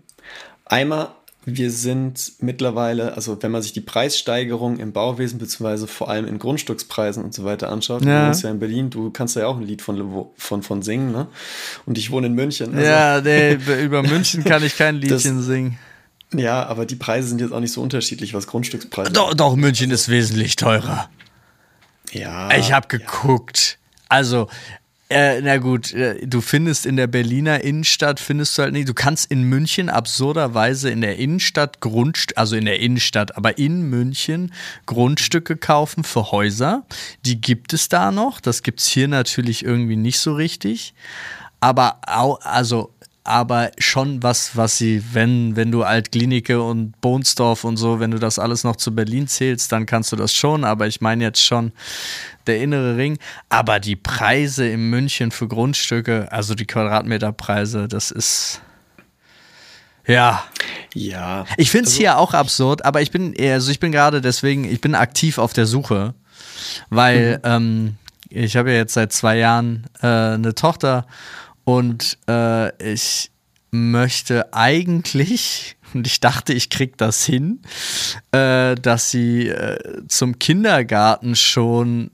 Einmal, 0.64 1.08
wir 1.44 1.72
sind 1.72 2.34
mittlerweile, 2.38 3.14
also 3.14 3.42
wenn 3.42 3.50
man 3.50 3.62
sich 3.62 3.72
die 3.72 3.80
Preissteigerung 3.80 4.78
im 4.78 4.92
Bauwesen 4.92 5.40
beziehungsweise 5.40 5.88
vor 5.88 6.08
allem 6.08 6.28
in 6.28 6.38
Grundstückspreisen 6.38 7.24
und 7.24 7.34
so 7.34 7.42
weiter 7.44 7.70
anschaut, 7.70 8.04
ja. 8.04 8.20
du 8.20 8.26
wohnst 8.28 8.44
ja 8.44 8.50
in 8.50 8.60
Berlin, 8.60 8.90
du 8.90 9.10
kannst 9.10 9.34
ja 9.34 9.48
auch 9.48 9.56
ein 9.56 9.64
Lied 9.64 9.82
von, 9.82 10.26
von, 10.36 10.62
von 10.62 10.82
singen, 10.82 11.10
ne? 11.10 11.26
Und 11.84 11.98
ich 11.98 12.12
wohne 12.12 12.28
in 12.28 12.34
München. 12.34 12.76
Also 12.76 12.86
ja, 12.86 13.20
nee, 13.20 13.54
über 13.82 14.02
München 14.02 14.44
kann 14.44 14.62
ich 14.62 14.76
kein 14.76 14.96
Liedchen 15.00 15.38
das, 15.38 15.46
singen. 15.46 15.78
Ja, 16.34 16.66
aber 16.66 16.84
die 16.84 16.96
Preise 16.96 17.28
sind 17.28 17.40
jetzt 17.40 17.52
auch 17.52 17.60
nicht 17.60 17.72
so 17.72 17.80
unterschiedlich, 17.80 18.34
was 18.34 18.46
Grundstückspreise 18.46 19.12
Doch, 19.12 19.34
doch 19.34 19.56
München 19.56 19.90
ist 19.90 20.08
wesentlich 20.08 20.56
teurer. 20.56 21.08
Ja. 22.12 22.50
Ich 22.56 22.72
habe 22.72 22.88
geguckt. 22.88 23.78
Ja. 23.80 23.88
Also, 24.10 24.48
äh, 25.10 25.40
na 25.40 25.56
gut, 25.56 25.92
äh, 25.94 26.26
du 26.26 26.42
findest 26.42 26.84
in 26.84 26.96
der 26.96 27.06
Berliner 27.06 27.62
Innenstadt, 27.62 28.20
findest 28.20 28.58
du 28.58 28.62
halt 28.62 28.74
nicht. 28.74 28.88
Du 28.88 28.94
kannst 28.94 29.30
in 29.30 29.42
München 29.44 29.88
absurderweise 29.88 30.90
in 30.90 31.00
der 31.00 31.16
Innenstadt 31.16 31.80
Grundstücke, 31.80 32.38
also 32.38 32.56
in 32.56 32.66
der 32.66 32.80
Innenstadt, 32.80 33.36
aber 33.36 33.56
in 33.56 33.88
München 33.88 34.52
Grundstücke 34.84 35.56
kaufen 35.56 36.04
für 36.04 36.30
Häuser. 36.30 36.84
Die 37.24 37.40
gibt 37.40 37.72
es 37.72 37.88
da 37.88 38.10
noch. 38.10 38.40
Das 38.40 38.62
gibt 38.62 38.80
es 38.80 38.86
hier 38.86 39.08
natürlich 39.08 39.64
irgendwie 39.64 39.96
nicht 39.96 40.18
so 40.18 40.34
richtig. 40.34 40.92
Aber 41.60 42.00
auch, 42.06 42.40
also 42.42 42.92
aber 43.28 43.72
schon 43.78 44.22
was, 44.22 44.56
was 44.56 44.78
sie, 44.78 45.02
wenn, 45.12 45.54
wenn 45.54 45.70
du 45.70 45.82
Altklinike 45.82 46.62
und 46.62 46.98
Bohnsdorf 47.02 47.64
und 47.64 47.76
so, 47.76 48.00
wenn 48.00 48.10
du 48.10 48.18
das 48.18 48.38
alles 48.38 48.64
noch 48.64 48.76
zu 48.76 48.94
Berlin 48.94 49.28
zählst, 49.28 49.70
dann 49.70 49.84
kannst 49.84 50.12
du 50.12 50.16
das 50.16 50.32
schon, 50.32 50.64
aber 50.64 50.86
ich 50.86 51.02
meine 51.02 51.24
jetzt 51.24 51.44
schon 51.44 51.72
der 52.46 52.60
innere 52.60 52.96
Ring. 52.96 53.18
Aber 53.50 53.80
die 53.80 53.96
Preise 53.96 54.66
in 54.66 54.88
München 54.88 55.30
für 55.30 55.46
Grundstücke, 55.46 56.32
also 56.32 56.54
die 56.54 56.64
Quadratmeterpreise, 56.64 57.86
das 57.86 58.10
ist. 58.10 58.62
Ja. 60.06 60.42
Ja. 60.94 61.44
Ich 61.58 61.70
finde 61.70 61.84
es 61.84 61.92
also, 61.92 62.00
hier 62.00 62.18
auch 62.18 62.32
absurd, 62.32 62.86
aber 62.86 63.02
ich 63.02 63.10
bin, 63.10 63.34
also 63.38 63.70
ich 63.70 63.78
bin 63.78 63.92
gerade 63.92 64.22
deswegen, 64.22 64.64
ich 64.64 64.80
bin 64.80 64.94
aktiv 64.94 65.36
auf 65.36 65.52
der 65.52 65.66
Suche, 65.66 66.14
weil 66.88 67.36
mhm. 67.38 67.42
ähm, 67.44 67.96
ich 68.30 68.56
habe 68.56 68.70
ja 68.70 68.76
jetzt 68.78 68.94
seit 68.94 69.12
zwei 69.12 69.36
Jahren 69.36 69.86
äh, 70.00 70.06
eine 70.06 70.54
Tochter 70.54 71.06
und 71.68 72.16
äh, 72.26 72.92
ich 72.94 73.30
möchte 73.70 74.54
eigentlich, 74.54 75.76
und 75.92 76.06
ich 76.06 76.18
dachte, 76.18 76.54
ich 76.54 76.70
krieg 76.70 76.96
das 76.96 77.26
hin, 77.26 77.60
äh, 78.32 78.74
dass 78.74 79.10
sie 79.10 79.48
äh, 79.48 79.78
zum 80.08 80.38
Kindergarten 80.38 81.36
schon 81.36 82.10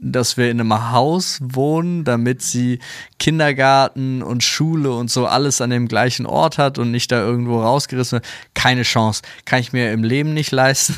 dass 0.00 0.36
wir 0.36 0.50
in 0.50 0.60
einem 0.60 0.92
Haus 0.92 1.38
wohnen, 1.42 2.04
damit 2.04 2.42
sie 2.42 2.78
Kindergarten 3.18 4.22
und 4.22 4.42
Schule 4.42 4.92
und 4.92 5.10
so 5.10 5.26
alles 5.26 5.60
an 5.60 5.70
dem 5.70 5.88
gleichen 5.88 6.24
Ort 6.26 6.56
hat 6.56 6.78
und 6.78 6.90
nicht 6.90 7.12
da 7.12 7.20
irgendwo 7.20 7.60
rausgerissen 7.60 8.16
wird. 8.16 8.26
Keine 8.54 8.82
Chance. 8.82 9.22
Kann 9.44 9.60
ich 9.60 9.72
mir 9.72 9.92
im 9.92 10.02
Leben 10.02 10.32
nicht 10.32 10.52
leisten. 10.52 10.96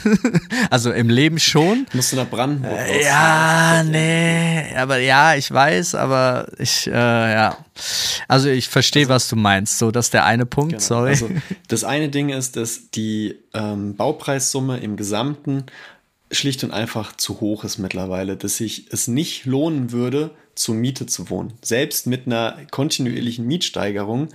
also 0.71 0.93
im 0.93 1.09
Leben 1.09 1.41
schon. 1.41 1.87
Musst 1.93 2.13
du 2.13 2.17
nach 2.17 2.31
Brandenburg 2.31 2.79
äh, 2.79 3.05
Ja, 3.05 3.83
nee. 3.83 4.75
Aber 4.77 4.99
ja, 4.99 5.35
ich 5.35 5.51
weiß, 5.51 5.97
aber 5.97 6.47
ich, 6.59 6.87
äh, 6.87 6.93
ja. 6.93 7.57
Also 8.29 8.49
ich 8.49 8.69
verstehe, 8.69 9.03
also, 9.03 9.15
was 9.15 9.29
du 9.29 9.37
meinst. 9.37 9.79
So, 9.79 9.91
das 9.91 10.07
ist 10.07 10.15
der 10.15 10.25
eine 10.25 10.47
Punkt, 10.47 10.73
genau. 10.73 10.83
sorry. 10.83 11.11
Also 11.11 11.29
das 11.69 11.83
eine 11.83 12.09
Ding 12.09 12.29
ist, 12.29 12.57
dass 12.57 12.91
die 12.91 13.37
ähm, 13.53 13.97
Baupreissumme 13.97 14.79
im 14.79 14.97
Gesamten 14.97 15.65
schlicht 16.33 16.65
und 16.65 16.73
einfach 16.73 17.17
zu 17.17 17.41
hoch 17.41 17.65
ist 17.65 17.79
mittlerweile, 17.79 18.37
dass 18.37 18.57
sich 18.57 18.87
es 18.91 19.07
nicht 19.07 19.45
lohnen 19.45 19.93
würde, 19.93 20.31
zur 20.55 20.75
Miete 20.75 21.07
zu 21.07 21.31
wohnen. 21.31 21.55
Selbst 21.63 22.07
mit 22.07 22.27
einer 22.27 22.59
kontinuierlichen 22.71 23.47
Mietsteigerung 23.47 24.29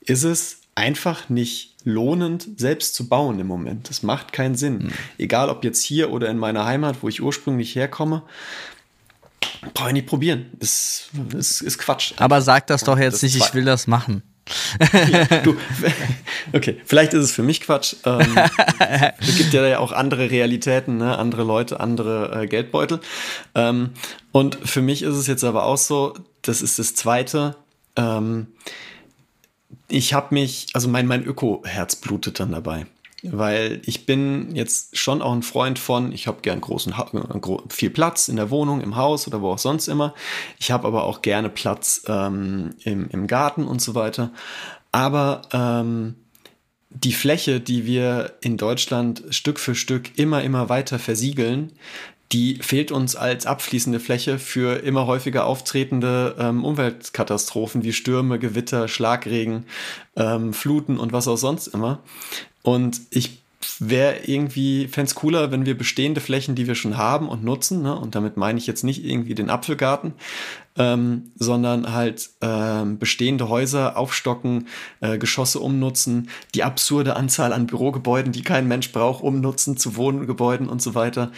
ist 0.00 0.24
es 0.24 0.60
einfach 0.74 1.28
nicht 1.28 1.74
lohnend, 1.84 2.48
selbst 2.56 2.94
zu 2.94 3.08
bauen 3.08 3.38
im 3.38 3.46
Moment. 3.46 3.90
Das 3.90 4.02
macht 4.02 4.32
keinen 4.32 4.54
Sinn. 4.54 4.78
Mhm. 4.78 4.92
Egal 5.18 5.50
ob 5.50 5.64
jetzt 5.64 5.82
hier 5.82 6.12
oder 6.12 6.28
in 6.30 6.38
meiner 6.38 6.64
Heimat, 6.64 7.02
wo 7.02 7.08
ich 7.08 7.22
ursprünglich 7.22 7.74
herkomme, 7.74 8.22
brauche 9.74 9.88
ich 9.88 9.94
nicht 9.94 10.06
probieren. 10.06 10.46
Das, 10.54 11.08
das 11.30 11.60
ist 11.60 11.78
Quatsch. 11.78 12.14
Aber 12.16 12.40
sag 12.40 12.66
das 12.68 12.84
doch 12.84 12.98
jetzt 12.98 13.14
das 13.14 13.22
nicht, 13.22 13.36
ich 13.36 13.54
will 13.54 13.64
das 13.64 13.86
machen 13.86 14.22
du, 15.44 15.56
okay, 16.52 16.80
vielleicht 16.84 17.14
ist 17.14 17.24
es 17.24 17.32
für 17.32 17.42
mich 17.42 17.60
Quatsch. 17.60 17.96
Ähm, 18.04 18.38
es 19.20 19.36
gibt 19.36 19.52
ja 19.52 19.78
auch 19.78 19.92
andere 19.92 20.30
Realitäten, 20.30 20.98
ne? 20.98 21.16
andere 21.16 21.44
Leute, 21.44 21.80
andere 21.80 22.42
äh, 22.42 22.46
Geldbeutel. 22.46 23.00
Ähm, 23.54 23.90
und 24.32 24.56
für 24.56 24.82
mich 24.82 25.02
ist 25.02 25.14
es 25.14 25.26
jetzt 25.26 25.44
aber 25.44 25.64
auch 25.64 25.78
so, 25.78 26.14
das 26.42 26.62
ist 26.62 26.78
das 26.78 26.94
Zweite. 26.94 27.56
Ähm, 27.96 28.48
ich 29.88 30.14
habe 30.14 30.34
mich, 30.34 30.68
also 30.74 30.88
mein, 30.88 31.06
mein 31.06 31.24
Öko-Herz 31.24 31.96
blutet 31.96 32.40
dann 32.40 32.52
dabei 32.52 32.86
weil 33.22 33.80
ich 33.84 34.06
bin 34.06 34.54
jetzt 34.54 34.96
schon 34.96 35.22
auch 35.22 35.32
ein 35.32 35.42
Freund 35.42 35.78
von, 35.78 36.12
ich 36.12 36.26
habe 36.26 36.40
gern 36.42 36.60
großen, 36.60 36.94
viel 37.68 37.90
Platz 37.90 38.28
in 38.28 38.36
der 38.36 38.50
Wohnung, 38.50 38.80
im 38.80 38.96
Haus 38.96 39.26
oder 39.26 39.40
wo 39.40 39.50
auch 39.50 39.58
sonst 39.58 39.88
immer. 39.88 40.14
Ich 40.58 40.70
habe 40.70 40.86
aber 40.86 41.04
auch 41.04 41.22
gerne 41.22 41.48
Platz 41.48 42.02
ähm, 42.08 42.74
im, 42.84 43.08
im 43.10 43.26
Garten 43.26 43.66
und 43.66 43.80
so 43.80 43.94
weiter. 43.94 44.32
Aber 44.90 45.42
ähm, 45.52 46.16
die 46.90 47.12
Fläche, 47.12 47.60
die 47.60 47.86
wir 47.86 48.34
in 48.40 48.56
Deutschland 48.56 49.22
Stück 49.30 49.58
für 49.58 49.74
Stück 49.74 50.18
immer, 50.18 50.42
immer 50.42 50.68
weiter 50.68 50.98
versiegeln, 50.98 51.72
die 52.32 52.56
fehlt 52.56 52.90
uns 52.90 53.14
als 53.14 53.44
abfließende 53.44 54.00
Fläche 54.00 54.38
für 54.38 54.82
immer 54.82 55.06
häufiger 55.06 55.46
auftretende 55.46 56.34
ähm, 56.38 56.64
Umweltkatastrophen 56.64 57.82
wie 57.82 57.92
Stürme, 57.92 58.38
Gewitter, 58.38 58.88
Schlagregen, 58.88 59.66
ähm, 60.16 60.54
Fluten 60.54 60.98
und 60.98 61.12
was 61.12 61.28
auch 61.28 61.36
sonst 61.36 61.66
immer. 61.68 62.02
Und 62.62 63.00
ich 63.10 63.42
wäre 63.78 64.20
irgendwie, 64.24 64.88
fände 64.88 65.08
es 65.08 65.14
cooler, 65.14 65.50
wenn 65.50 65.66
wir 65.66 65.76
bestehende 65.76 66.20
Flächen, 66.20 66.54
die 66.54 66.66
wir 66.66 66.74
schon 66.74 66.96
haben 66.96 67.28
und 67.28 67.44
nutzen, 67.44 67.82
ne, 67.82 67.96
und 67.96 68.14
damit 68.14 68.36
meine 68.36 68.58
ich 68.58 68.66
jetzt 68.66 68.82
nicht 68.82 69.04
irgendwie 69.04 69.34
den 69.34 69.50
Apfelgarten, 69.50 70.14
ähm, 70.78 71.32
sondern 71.34 71.92
halt 71.92 72.30
ähm, 72.40 72.98
bestehende 72.98 73.48
Häuser 73.48 73.96
aufstocken, 73.96 74.68
äh, 75.00 75.18
Geschosse 75.18 75.60
umnutzen, 75.60 76.30
die 76.54 76.64
absurde 76.64 77.16
Anzahl 77.16 77.52
an 77.52 77.66
Bürogebäuden, 77.66 78.32
die 78.32 78.42
kein 78.42 78.68
Mensch 78.68 78.90
braucht, 78.92 79.22
umnutzen 79.22 79.76
zu 79.76 79.96
Wohngebäuden 79.96 80.68
und 80.68 80.80
so 80.80 80.94
weiter. 80.94 81.30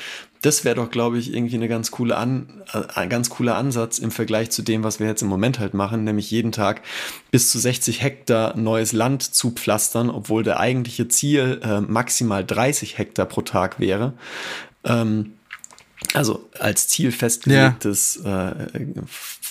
Das 0.42 0.64
wäre 0.64 0.76
doch, 0.76 0.90
glaube 0.90 1.18
ich, 1.18 1.32
irgendwie 1.32 1.56
eine 1.56 1.68
ganz 1.68 1.90
coole 1.90 2.16
an, 2.16 2.62
äh, 2.72 2.82
ein 2.94 3.08
ganz 3.08 3.28
cooler 3.30 3.56
Ansatz 3.56 3.98
im 3.98 4.10
Vergleich 4.10 4.50
zu 4.50 4.62
dem, 4.62 4.84
was 4.84 5.00
wir 5.00 5.06
jetzt 5.08 5.22
im 5.22 5.28
Moment 5.28 5.58
halt 5.58 5.74
machen, 5.74 6.04
nämlich 6.04 6.30
jeden 6.30 6.52
Tag 6.52 6.82
bis 7.30 7.50
zu 7.50 7.58
60 7.58 8.02
Hektar 8.02 8.56
neues 8.56 8.92
Land 8.92 9.22
zu 9.22 9.50
pflastern, 9.50 10.10
obwohl 10.10 10.44
der 10.44 10.60
eigentliche 10.60 11.08
Ziel 11.08 11.60
äh, 11.64 11.80
maximal 11.80 12.44
30 12.44 12.98
Hektar 12.98 13.26
pro 13.26 13.42
Tag 13.42 13.80
wäre. 13.80 14.12
Ähm, 14.84 15.32
also 16.12 16.48
als 16.58 16.88
Ziel 16.88 17.12
festgelegtes 17.12 18.20
ja. 18.24 18.50
äh, 18.50 18.86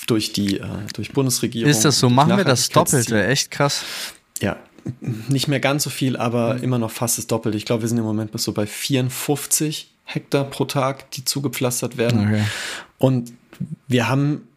durch 0.07 0.33
die 0.33 0.59
äh, 0.59 0.67
durch 0.93 1.11
Bundesregierung. 1.11 1.69
Ist 1.69 1.85
das 1.85 1.99
so? 1.99 2.09
Machen 2.09 2.37
wir 2.37 2.45
das 2.45 2.69
doppelt? 2.69 3.09
Wäre 3.09 3.27
echt 3.27 3.51
krass. 3.51 3.83
Ja, 4.41 4.57
nicht 5.27 5.47
mehr 5.47 5.59
ganz 5.59 5.83
so 5.83 5.89
viel, 5.89 6.17
aber 6.17 6.55
mhm. 6.55 6.63
immer 6.63 6.79
noch 6.79 6.91
fast 6.91 7.17
das 7.17 7.27
Doppelte. 7.27 7.57
Ich 7.57 7.65
glaube, 7.65 7.83
wir 7.83 7.89
sind 7.89 7.97
im 7.97 8.03
Moment 8.03 8.31
bis 8.31 8.43
so 8.43 8.51
bei 8.51 8.65
54 8.65 9.89
Hektar 10.05 10.43
pro 10.43 10.65
Tag, 10.65 11.11
die 11.11 11.23
zugepflastert 11.23 11.97
werden. 11.97 12.27
Okay. 12.27 12.43
Und 12.97 13.33
wir 13.87 14.09
haben 14.09 14.47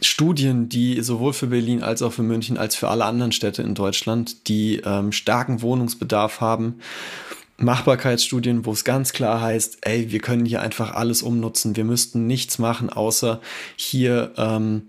Studien, 0.00 0.68
die 0.68 1.00
sowohl 1.02 1.32
für 1.32 1.48
Berlin 1.48 1.82
als 1.82 2.02
auch 2.02 2.12
für 2.12 2.22
München 2.22 2.56
als 2.56 2.76
für 2.76 2.88
alle 2.88 3.04
anderen 3.04 3.32
Städte 3.32 3.62
in 3.62 3.74
Deutschland, 3.74 4.48
die 4.48 4.80
ähm, 4.84 5.12
starken 5.12 5.62
Wohnungsbedarf 5.62 6.40
haben 6.40 6.80
Machbarkeitsstudien, 7.58 8.64
wo 8.64 8.72
es 8.72 8.84
ganz 8.84 9.12
klar 9.12 9.40
heißt, 9.40 9.78
ey, 9.82 10.12
wir 10.12 10.20
können 10.20 10.46
hier 10.46 10.62
einfach 10.62 10.94
alles 10.94 11.22
umnutzen. 11.22 11.76
Wir 11.76 11.84
müssten 11.84 12.26
nichts 12.26 12.58
machen, 12.58 12.88
außer 12.88 13.40
hier 13.76 14.32
ähm, 14.36 14.88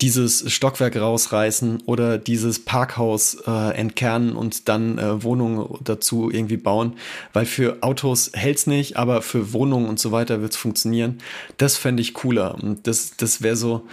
dieses 0.00 0.50
Stockwerk 0.50 0.96
rausreißen 0.96 1.82
oder 1.86 2.18
dieses 2.18 2.64
Parkhaus 2.64 3.38
äh, 3.46 3.74
entkernen 3.74 4.34
und 4.34 4.68
dann 4.68 4.98
äh, 4.98 5.22
Wohnungen 5.22 5.78
dazu 5.82 6.30
irgendwie 6.30 6.56
bauen, 6.56 6.96
weil 7.32 7.46
für 7.46 7.82
Autos 7.82 8.30
hält's 8.34 8.66
nicht, 8.66 8.96
aber 8.96 9.22
für 9.22 9.52
Wohnungen 9.52 9.88
und 9.88 9.98
so 9.98 10.12
weiter 10.12 10.40
wird's 10.40 10.56
funktionieren. 10.56 11.18
Das 11.58 11.76
fände 11.76 12.02
ich 12.02 12.14
cooler 12.14 12.54
und 12.62 12.86
das, 12.86 13.16
das 13.16 13.42
wäre 13.42 13.56
so, 13.56 13.86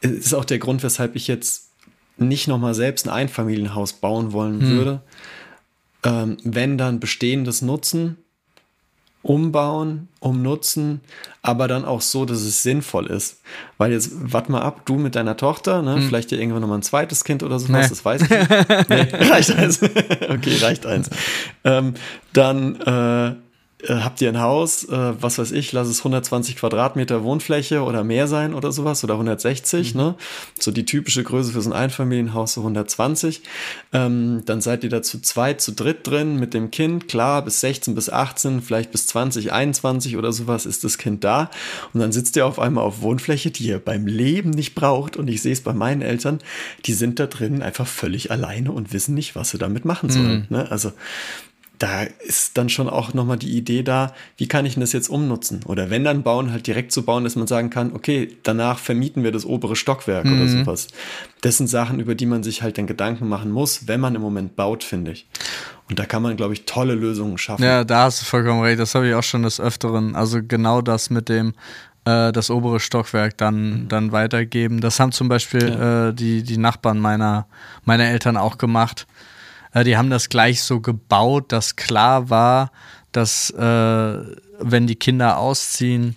ist 0.00 0.34
auch 0.34 0.46
der 0.46 0.58
Grund, 0.58 0.82
weshalb 0.82 1.14
ich 1.14 1.28
jetzt 1.28 1.68
nicht 2.16 2.48
nochmal 2.48 2.74
selbst 2.74 3.06
ein 3.06 3.10
Einfamilienhaus 3.12 3.94
bauen 3.94 4.32
wollen 4.32 4.60
hm. 4.60 4.70
würde, 4.70 5.02
ähm, 6.04 6.36
wenn 6.44 6.78
dann 6.78 7.00
bestehendes 7.00 7.62
nutzen, 7.62 8.16
umbauen, 9.22 10.08
umnutzen, 10.20 11.02
aber 11.42 11.68
dann 11.68 11.84
auch 11.84 12.00
so, 12.00 12.24
dass 12.24 12.38
es 12.40 12.62
sinnvoll 12.62 13.06
ist. 13.06 13.42
Weil 13.76 13.92
jetzt, 13.92 14.12
warte 14.14 14.50
mal 14.50 14.62
ab, 14.62 14.86
du 14.86 14.94
mit 14.94 15.14
deiner 15.14 15.36
Tochter, 15.36 15.82
ne, 15.82 15.96
hm. 15.96 16.02
vielleicht 16.08 16.32
ja 16.32 16.38
irgendwann 16.38 16.62
nochmal 16.62 16.78
ein 16.78 16.82
zweites 16.82 17.24
Kind 17.24 17.42
oder 17.42 17.58
sowas, 17.58 17.82
nee. 17.82 17.88
das 17.88 18.04
weiß 18.04 18.22
ich 18.22 18.30
nicht. 18.30 18.48
nee, 18.88 19.28
reicht 19.30 19.54
eins. 19.54 19.82
okay, 20.28 20.56
reicht 20.60 20.86
eins. 20.86 21.10
Ähm, 21.64 21.94
dann 22.32 22.80
äh, 22.80 23.34
äh, 23.88 23.94
habt 23.94 24.20
ihr 24.20 24.28
ein 24.28 24.40
Haus, 24.40 24.84
äh, 24.84 25.12
was 25.20 25.38
weiß 25.38 25.52
ich, 25.52 25.72
lass 25.72 25.88
es 25.88 25.98
120 25.98 26.56
Quadratmeter 26.56 27.22
Wohnfläche 27.24 27.82
oder 27.82 28.04
mehr 28.04 28.26
sein 28.26 28.54
oder 28.54 28.72
sowas 28.72 29.04
oder 29.04 29.14
160, 29.14 29.94
mhm. 29.94 30.00
ne? 30.00 30.14
So 30.58 30.70
die 30.70 30.84
typische 30.84 31.22
Größe 31.22 31.52
für 31.52 31.60
so 31.60 31.70
ein 31.70 31.76
Einfamilienhaus, 31.76 32.54
so 32.54 32.60
120. 32.60 33.42
Ähm, 33.92 34.42
dann 34.46 34.60
seid 34.60 34.84
ihr 34.84 34.90
da 34.90 35.02
zu 35.02 35.20
zweit, 35.20 35.60
zu 35.60 35.72
dritt 35.72 36.06
drin 36.06 36.36
mit 36.36 36.54
dem 36.54 36.70
Kind, 36.70 37.08
klar, 37.08 37.42
bis 37.44 37.60
16, 37.60 37.94
bis 37.94 38.10
18, 38.10 38.62
vielleicht 38.62 38.90
bis 38.92 39.06
20, 39.06 39.52
21 39.52 40.16
oder 40.16 40.32
sowas 40.32 40.66
ist 40.66 40.84
das 40.84 40.98
Kind 40.98 41.24
da. 41.24 41.50
Und 41.92 42.00
dann 42.00 42.12
sitzt 42.12 42.36
ihr 42.36 42.46
auf 42.46 42.58
einmal 42.58 42.84
auf 42.84 43.02
Wohnfläche, 43.02 43.50
die 43.50 43.64
ihr 43.64 43.78
beim 43.78 44.06
Leben 44.06 44.50
nicht 44.50 44.74
braucht. 44.74 45.16
Und 45.16 45.28
ich 45.28 45.42
sehe 45.42 45.52
es 45.52 45.60
bei 45.60 45.72
meinen 45.72 46.02
Eltern, 46.02 46.40
die 46.86 46.92
sind 46.92 47.18
da 47.18 47.26
drin 47.26 47.62
einfach 47.62 47.86
völlig 47.86 48.30
alleine 48.30 48.72
und 48.72 48.92
wissen 48.92 49.14
nicht, 49.14 49.34
was 49.34 49.50
sie 49.50 49.58
damit 49.58 49.84
machen 49.84 50.10
sollen. 50.10 50.46
Mhm. 50.48 50.56
Ne? 50.56 50.70
Also 50.70 50.92
da 51.80 52.02
ist 52.02 52.58
dann 52.58 52.68
schon 52.68 52.90
auch 52.90 53.14
nochmal 53.14 53.38
die 53.38 53.56
Idee 53.56 53.82
da, 53.82 54.12
wie 54.36 54.46
kann 54.46 54.66
ich 54.66 54.74
denn 54.74 54.82
das 54.82 54.92
jetzt 54.92 55.08
umnutzen? 55.08 55.60
Oder 55.64 55.88
wenn 55.88 56.04
dann 56.04 56.22
bauen, 56.22 56.52
halt 56.52 56.66
direkt 56.66 56.92
zu 56.92 57.00
so 57.00 57.06
bauen, 57.06 57.24
dass 57.24 57.36
man 57.36 57.46
sagen 57.46 57.70
kann, 57.70 57.94
okay, 57.94 58.36
danach 58.42 58.78
vermieten 58.78 59.24
wir 59.24 59.32
das 59.32 59.46
obere 59.46 59.74
Stockwerk 59.74 60.26
mhm. 60.26 60.36
oder 60.36 60.48
sowas. 60.48 60.88
Das 61.40 61.56
sind 61.56 61.68
Sachen, 61.68 61.98
über 61.98 62.14
die 62.14 62.26
man 62.26 62.42
sich 62.42 62.60
halt 62.60 62.76
dann 62.76 62.86
Gedanken 62.86 63.28
machen 63.28 63.50
muss, 63.50 63.88
wenn 63.88 63.98
man 63.98 64.14
im 64.14 64.20
Moment 64.20 64.56
baut, 64.56 64.84
finde 64.84 65.12
ich. 65.12 65.26
Und 65.88 65.98
da 65.98 66.04
kann 66.04 66.22
man, 66.22 66.36
glaube 66.36 66.52
ich, 66.52 66.66
tolle 66.66 66.94
Lösungen 66.94 67.38
schaffen. 67.38 67.64
Ja, 67.64 67.82
da 67.82 68.04
hast 68.04 68.20
du 68.20 68.26
vollkommen 68.26 68.60
recht. 68.60 68.78
Das 68.78 68.94
habe 68.94 69.08
ich 69.08 69.14
auch 69.14 69.22
schon 69.22 69.42
des 69.42 69.58
Öfteren. 69.58 70.14
Also 70.14 70.40
genau 70.46 70.82
das 70.82 71.08
mit 71.08 71.30
dem, 71.30 71.54
äh, 72.04 72.30
das 72.30 72.50
obere 72.50 72.78
Stockwerk 72.78 73.38
dann, 73.38 73.84
mhm. 73.84 73.88
dann 73.88 74.12
weitergeben. 74.12 74.82
Das 74.82 75.00
haben 75.00 75.12
zum 75.12 75.30
Beispiel 75.30 75.70
ja. 75.70 76.08
äh, 76.08 76.14
die, 76.14 76.42
die 76.42 76.58
Nachbarn 76.58 76.98
meiner, 76.98 77.46
meiner 77.86 78.04
Eltern 78.04 78.36
auch 78.36 78.58
gemacht. 78.58 79.06
Äh, 79.72 79.84
die 79.84 79.96
haben 79.96 80.10
das 80.10 80.28
gleich 80.28 80.62
so 80.62 80.80
gebaut, 80.80 81.52
dass 81.52 81.76
klar 81.76 82.30
war, 82.30 82.70
dass 83.12 83.50
äh, 83.50 84.18
wenn 84.60 84.86
die 84.86 84.96
Kinder 84.96 85.38
ausziehen, 85.38 86.16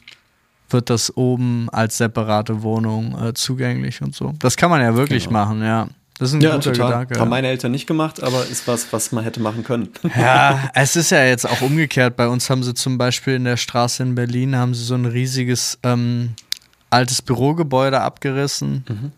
wird 0.70 0.90
das 0.90 1.16
oben 1.16 1.70
als 1.72 1.98
separate 1.98 2.64
Wohnung 2.64 3.18
äh, 3.22 3.34
zugänglich 3.34 4.02
und 4.02 4.16
so. 4.16 4.34
Das 4.40 4.58
kann 4.58 4.70
man 4.70 4.82
ja 4.82 4.96
wirklich 4.96 5.28
genau. 5.28 5.46
machen, 5.46 5.62
ja. 5.62 5.88
Das 6.20 6.30
ist 6.30 6.36
ein 6.36 6.42
ja, 6.42 6.56
guter 6.56 6.74
total. 6.74 6.92
Gedanke. 6.92 7.20
Haben 7.20 7.30
meine 7.30 7.48
Eltern 7.48 7.72
nicht 7.72 7.88
gemacht, 7.88 8.22
aber 8.22 8.46
ist 8.46 8.68
was, 8.68 8.92
was 8.94 9.12
man 9.12 9.24
hätte 9.24 9.40
machen 9.40 9.64
können. 9.64 9.90
Ja, 10.16 10.70
es 10.74 10.96
ist 10.96 11.10
ja 11.10 11.26
jetzt 11.26 11.48
auch 11.50 11.62
umgekehrt. 11.62 12.16
Bei 12.16 12.28
uns 12.28 12.50
haben 12.50 12.64
sie 12.64 12.74
zum 12.74 12.98
Beispiel 12.98 13.36
in 13.36 13.46
der 13.46 13.58
Straße 13.58 14.04
in 14.04 14.16
Berlin 14.16 14.56
haben 14.56 14.74
sie 14.74 14.84
so 14.84 14.96
ein 14.96 15.06
riesiges 15.06 15.80
ähm, 15.84 16.36
altes 16.92 17.22
Bürogebäude 17.22 18.00
abgerissen 18.00 18.86
mhm. 18.88 19.12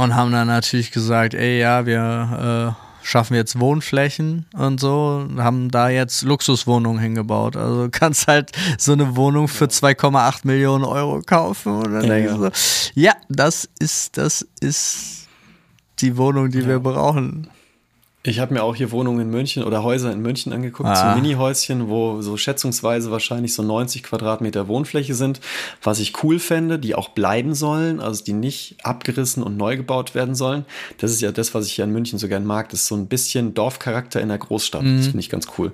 und 0.00 0.14
haben 0.14 0.30
dann 0.30 0.46
natürlich 0.46 0.92
gesagt, 0.92 1.34
ey, 1.34 1.58
ja, 1.58 1.84
wir 1.84 2.76
äh, 2.78 2.85
schaffen 3.06 3.34
jetzt 3.34 3.60
Wohnflächen 3.60 4.46
und 4.52 4.80
so, 4.80 5.28
haben 5.38 5.70
da 5.70 5.88
jetzt 5.88 6.22
Luxuswohnungen 6.22 7.00
hingebaut. 7.00 7.56
Also 7.56 7.88
kannst 7.92 8.26
halt 8.26 8.50
so 8.78 8.92
eine 8.92 9.14
Wohnung 9.14 9.46
für 9.46 9.66
2,8 9.66 10.40
Millionen 10.42 10.84
Euro 10.84 11.22
kaufen 11.24 11.76
und 11.76 11.92
dann 11.92 12.02
ja, 12.02 12.08
denkst 12.08 12.32
du 12.32 12.38
so, 12.38 12.50
ja, 12.94 13.12
das 13.28 13.68
ist, 13.78 14.16
das 14.16 14.46
ist 14.60 15.28
die 16.00 16.16
Wohnung, 16.16 16.50
die 16.50 16.60
ja. 16.60 16.66
wir 16.66 16.80
brauchen. 16.80 17.48
Ich 18.26 18.40
habe 18.40 18.54
mir 18.54 18.64
auch 18.64 18.74
hier 18.74 18.90
Wohnungen 18.90 19.20
in 19.20 19.30
München 19.30 19.62
oder 19.62 19.84
Häuser 19.84 20.12
in 20.12 20.20
München 20.20 20.52
angeguckt, 20.52 20.88
ah. 20.88 21.14
so 21.14 21.20
Mini-Häuschen, 21.20 21.88
wo 21.88 22.22
so 22.22 22.36
schätzungsweise 22.36 23.10
wahrscheinlich 23.12 23.54
so 23.54 23.62
90 23.62 24.02
Quadratmeter 24.02 24.66
Wohnfläche 24.66 25.14
sind, 25.14 25.40
was 25.82 26.00
ich 26.00 26.24
cool 26.24 26.40
fände, 26.40 26.78
die 26.80 26.96
auch 26.96 27.10
bleiben 27.10 27.54
sollen, 27.54 28.00
also 28.00 28.24
die 28.24 28.32
nicht 28.32 28.76
abgerissen 28.82 29.42
und 29.44 29.56
neu 29.56 29.76
gebaut 29.76 30.14
werden 30.16 30.34
sollen. 30.34 30.64
Das 30.98 31.12
ist 31.12 31.20
ja 31.20 31.30
das, 31.30 31.54
was 31.54 31.66
ich 31.66 31.74
hier 31.74 31.84
in 31.84 31.92
München 31.92 32.18
so 32.18 32.26
gern 32.26 32.44
mag, 32.44 32.68
das 32.70 32.80
ist 32.80 32.88
so 32.88 32.96
ein 32.96 33.06
bisschen 33.06 33.54
Dorfcharakter 33.54 34.20
in 34.20 34.28
der 34.28 34.38
Großstadt. 34.38 34.82
Mhm. 34.82 34.96
Das 34.96 35.06
finde 35.06 35.20
ich 35.20 35.30
ganz 35.30 35.46
cool. 35.56 35.72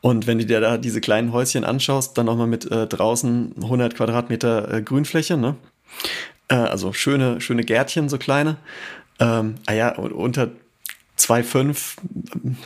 Und 0.00 0.26
wenn 0.26 0.38
du 0.38 0.46
dir 0.46 0.60
da 0.60 0.76
diese 0.76 1.00
kleinen 1.00 1.32
Häuschen 1.32 1.64
anschaust, 1.64 2.18
dann 2.18 2.26
nochmal 2.26 2.48
mit 2.48 2.70
äh, 2.70 2.86
draußen 2.88 3.54
100 3.62 3.94
Quadratmeter 3.94 4.74
äh, 4.74 4.82
Grünfläche, 4.82 5.36
ne? 5.36 5.54
Äh, 6.48 6.54
also 6.54 6.92
schöne, 6.92 7.40
schöne 7.40 7.62
Gärtchen, 7.62 8.08
so 8.08 8.18
kleine. 8.18 8.56
Ähm, 9.20 9.56
ah 9.66 9.72
ja, 9.72 9.96
unter 9.96 10.50
2,5 11.20 11.96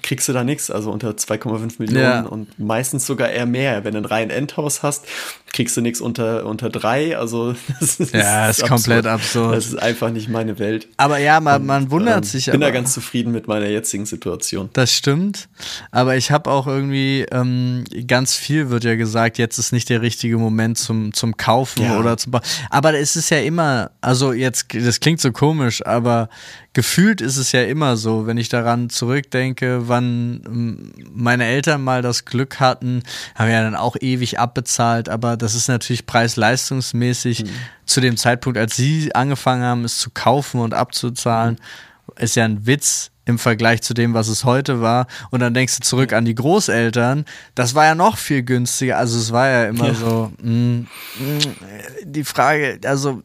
kriegst 0.02 0.28
du 0.28 0.32
da 0.32 0.44
nichts, 0.44 0.70
also 0.70 0.90
unter 0.90 1.10
2,5 1.10 1.74
Millionen 1.78 2.02
ja. 2.02 2.22
und 2.22 2.58
meistens 2.58 3.06
sogar 3.06 3.30
eher 3.30 3.46
mehr. 3.46 3.84
Wenn 3.84 3.94
du 3.94 4.00
ein 4.00 4.04
rein 4.04 4.30
Endhaus 4.30 4.82
hast, 4.82 5.06
kriegst 5.54 5.76
du 5.76 5.80
nichts 5.80 6.00
unter, 6.00 6.44
unter 6.44 6.68
drei. 6.68 7.16
Also 7.16 7.54
das 7.80 8.00
ist, 8.00 8.12
ja, 8.12 8.50
ist, 8.50 8.58
ist 8.58 8.68
komplett 8.68 9.06
absurd. 9.06 9.56
Das 9.56 9.66
ist 9.66 9.76
einfach 9.76 10.10
nicht 10.10 10.28
meine 10.28 10.58
Welt. 10.58 10.88
Aber 10.96 11.18
ja, 11.18 11.40
man, 11.40 11.64
man 11.64 11.90
wundert 11.90 12.18
ähm, 12.18 12.22
sich. 12.24 12.48
Ich 12.48 12.52
bin 12.52 12.62
aber, 12.62 12.72
da 12.72 12.78
ganz 12.78 12.92
zufrieden 12.92 13.32
mit 13.32 13.48
meiner 13.48 13.68
jetzigen 13.68 14.04
Situation. 14.04 14.68
Das 14.74 14.92
stimmt. 14.92 15.48
Aber 15.90 16.16
ich 16.16 16.30
habe 16.30 16.50
auch 16.50 16.66
irgendwie 16.66 17.24
ähm, 17.30 17.84
ganz 18.06 18.34
viel 18.34 18.68
wird 18.68 18.84
ja 18.84 18.96
gesagt, 18.96 19.38
jetzt 19.38 19.58
ist 19.58 19.72
nicht 19.72 19.88
der 19.88 20.02
richtige 20.02 20.36
Moment 20.36 20.76
zum, 20.76 21.14
zum 21.14 21.36
Kaufen 21.36 21.84
ja. 21.84 21.98
oder 21.98 22.16
zum. 22.16 22.34
Aber 22.70 22.94
es 22.94 23.16
ist 23.16 23.30
ja 23.30 23.38
immer, 23.38 23.92
also 24.00 24.32
jetzt, 24.32 24.66
das 24.74 25.00
klingt 25.00 25.20
so 25.20 25.30
komisch, 25.30 25.86
aber 25.86 26.28
gefühlt 26.72 27.20
ist 27.20 27.36
es 27.36 27.52
ja 27.52 27.62
immer 27.62 27.96
so, 27.96 28.26
wenn 28.26 28.36
ich 28.36 28.48
daran 28.48 28.90
zurückdenke, 28.90 29.88
wann 29.88 30.42
ähm, 30.44 30.92
meine 31.12 31.44
Eltern 31.44 31.82
mal 31.82 32.02
das 32.02 32.24
Glück 32.24 32.58
hatten, 32.58 33.02
haben 33.36 33.50
ja 33.50 33.62
dann 33.62 33.76
auch 33.76 33.96
ewig 34.00 34.40
abbezahlt, 34.40 35.08
aber 35.08 35.36
das 35.36 35.43
ist 35.52 35.68
natürlich 35.68 36.06
preis-leistungsmäßig 36.06 37.44
mhm. 37.44 37.50
zu 37.84 38.00
dem 38.00 38.16
Zeitpunkt, 38.16 38.58
als 38.58 38.76
sie 38.76 39.14
angefangen 39.14 39.62
haben, 39.62 39.84
es 39.84 39.98
zu 39.98 40.08
kaufen 40.08 40.60
und 40.60 40.72
abzuzahlen, 40.72 41.58
ist 42.16 42.36
ja 42.36 42.46
ein 42.46 42.66
Witz 42.66 43.10
im 43.26 43.38
Vergleich 43.38 43.82
zu 43.82 43.92
dem, 43.92 44.14
was 44.14 44.28
es 44.28 44.44
heute 44.44 44.80
war. 44.80 45.06
Und 45.30 45.40
dann 45.40 45.52
denkst 45.52 45.76
du 45.76 45.82
zurück 45.82 46.14
an 46.14 46.24
die 46.24 46.34
Großeltern. 46.34 47.26
Das 47.54 47.74
war 47.74 47.84
ja 47.84 47.94
noch 47.94 48.16
viel 48.16 48.42
günstiger. 48.42 48.96
Also 48.96 49.18
es 49.18 49.30
war 49.32 49.48
ja 49.48 49.64
immer 49.66 49.88
ja. 49.88 49.94
so 49.94 50.32
mh, 50.40 50.50
mm, 50.50 50.88
mh, 51.18 51.26
mm, 51.26 51.40
die 52.04 52.24
Frage, 52.24 52.78
also 52.84 53.22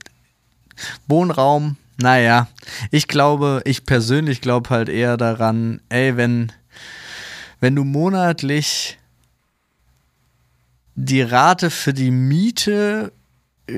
Wohnraum 1.07 1.78
naja, 2.01 2.47
ich 2.91 3.07
glaube, 3.09 3.61
ich 3.65 3.86
persönlich 3.86 4.39
glaube 4.39 4.70
halt 4.70 4.88
eher 4.88 5.17
daran, 5.17 5.82
ey, 5.89 6.15
wenn, 6.15 6.51
wenn 7.59 7.76
du 7.76 7.84
monatlich 7.84 8.99
die 11.02 11.22
Rate 11.22 11.70
für 11.70 11.93
die 11.93 12.12
Miete 12.12 13.14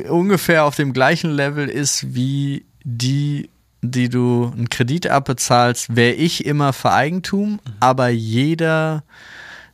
ungefähr 0.09 0.65
auf 0.65 0.75
dem 0.75 0.91
gleichen 0.91 1.31
Level 1.31 1.67
ist 1.69 2.15
wie 2.15 2.65
die, 2.83 3.49
die 3.83 4.09
du 4.09 4.51
einen 4.51 4.69
Kredit 4.69 5.07
abbezahlst, 5.07 5.95
wäre 5.95 6.13
ich 6.13 6.45
immer 6.45 6.73
für 6.73 6.91
Eigentum, 6.91 7.51
mhm. 7.51 7.59
aber 7.79 8.09
jeder, 8.09 9.03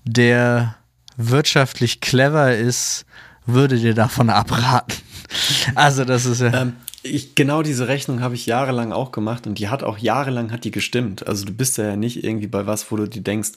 der 0.04 0.76
wirtschaftlich 1.16 2.02
clever 2.02 2.56
ist, 2.56 3.06
würde 3.46 3.78
dir 3.78 3.94
davon 3.94 4.30
abraten. 4.30 4.98
Also 5.74 6.04
das 6.04 6.26
ist 6.26 6.42
ja. 6.42 6.54
Ähm, 6.54 6.74
ich, 7.04 7.36
genau 7.36 7.62
diese 7.62 7.88
Rechnung 7.88 8.22
habe 8.22 8.36
ich 8.36 8.46
jahrelang 8.46 8.92
auch 8.92 9.12
gemacht 9.12 9.48
und 9.48 9.60
die 9.60 9.70
hat 9.70 9.84
auch 9.84 9.98
jahrelang 9.98 10.52
hat 10.52 10.66
die 10.66 10.72
gestimmt. 10.72 11.26
Also 11.28 11.46
du 11.46 11.54
bist 11.54 11.78
ja 11.78 11.96
nicht 11.96 12.24
irgendwie 12.24 12.48
bei 12.48 12.66
was, 12.66 12.92
wo 12.92 12.98
du 12.98 13.08
dir 13.08 13.22
denkst, 13.22 13.52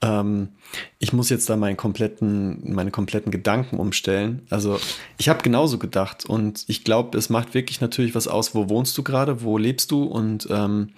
ähm, 0.00 0.50
ich 0.98 1.12
muss 1.12 1.28
jetzt 1.28 1.50
da 1.50 1.56
meinen 1.56 1.76
kompletten, 1.76 2.72
meine 2.72 2.90
kompletten 2.90 3.30
Gedanken 3.30 3.76
umstellen. 3.76 4.46
Also 4.48 4.78
ich 5.18 5.28
habe 5.28 5.42
genauso 5.42 5.78
gedacht 5.78 6.24
und 6.24 6.64
ich 6.68 6.84
glaube, 6.84 7.18
es 7.18 7.28
macht 7.28 7.52
wirklich 7.54 7.80
natürlich 7.80 8.14
was 8.14 8.28
aus, 8.28 8.54
wo 8.54 8.68
wohnst 8.70 8.96
du 8.96 9.02
gerade, 9.02 9.42
wo 9.42 9.58
lebst 9.58 9.90
du 9.90 10.04
und 10.04 10.48
ähm, 10.50 10.90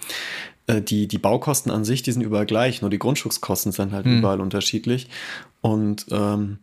äh, 0.68 0.80
die, 0.80 1.08
die 1.08 1.18
Baukosten 1.18 1.72
an 1.72 1.84
sich, 1.84 2.02
die 2.02 2.12
sind 2.12 2.22
überall 2.22 2.46
gleich, 2.46 2.80
nur 2.80 2.90
die 2.90 2.98
Grundstückskosten 2.98 3.72
sind 3.72 3.92
halt 3.92 4.04
hm. 4.04 4.18
überall 4.18 4.40
unterschiedlich. 4.40 5.08
Und 5.60 6.06
ähm, 6.12 6.58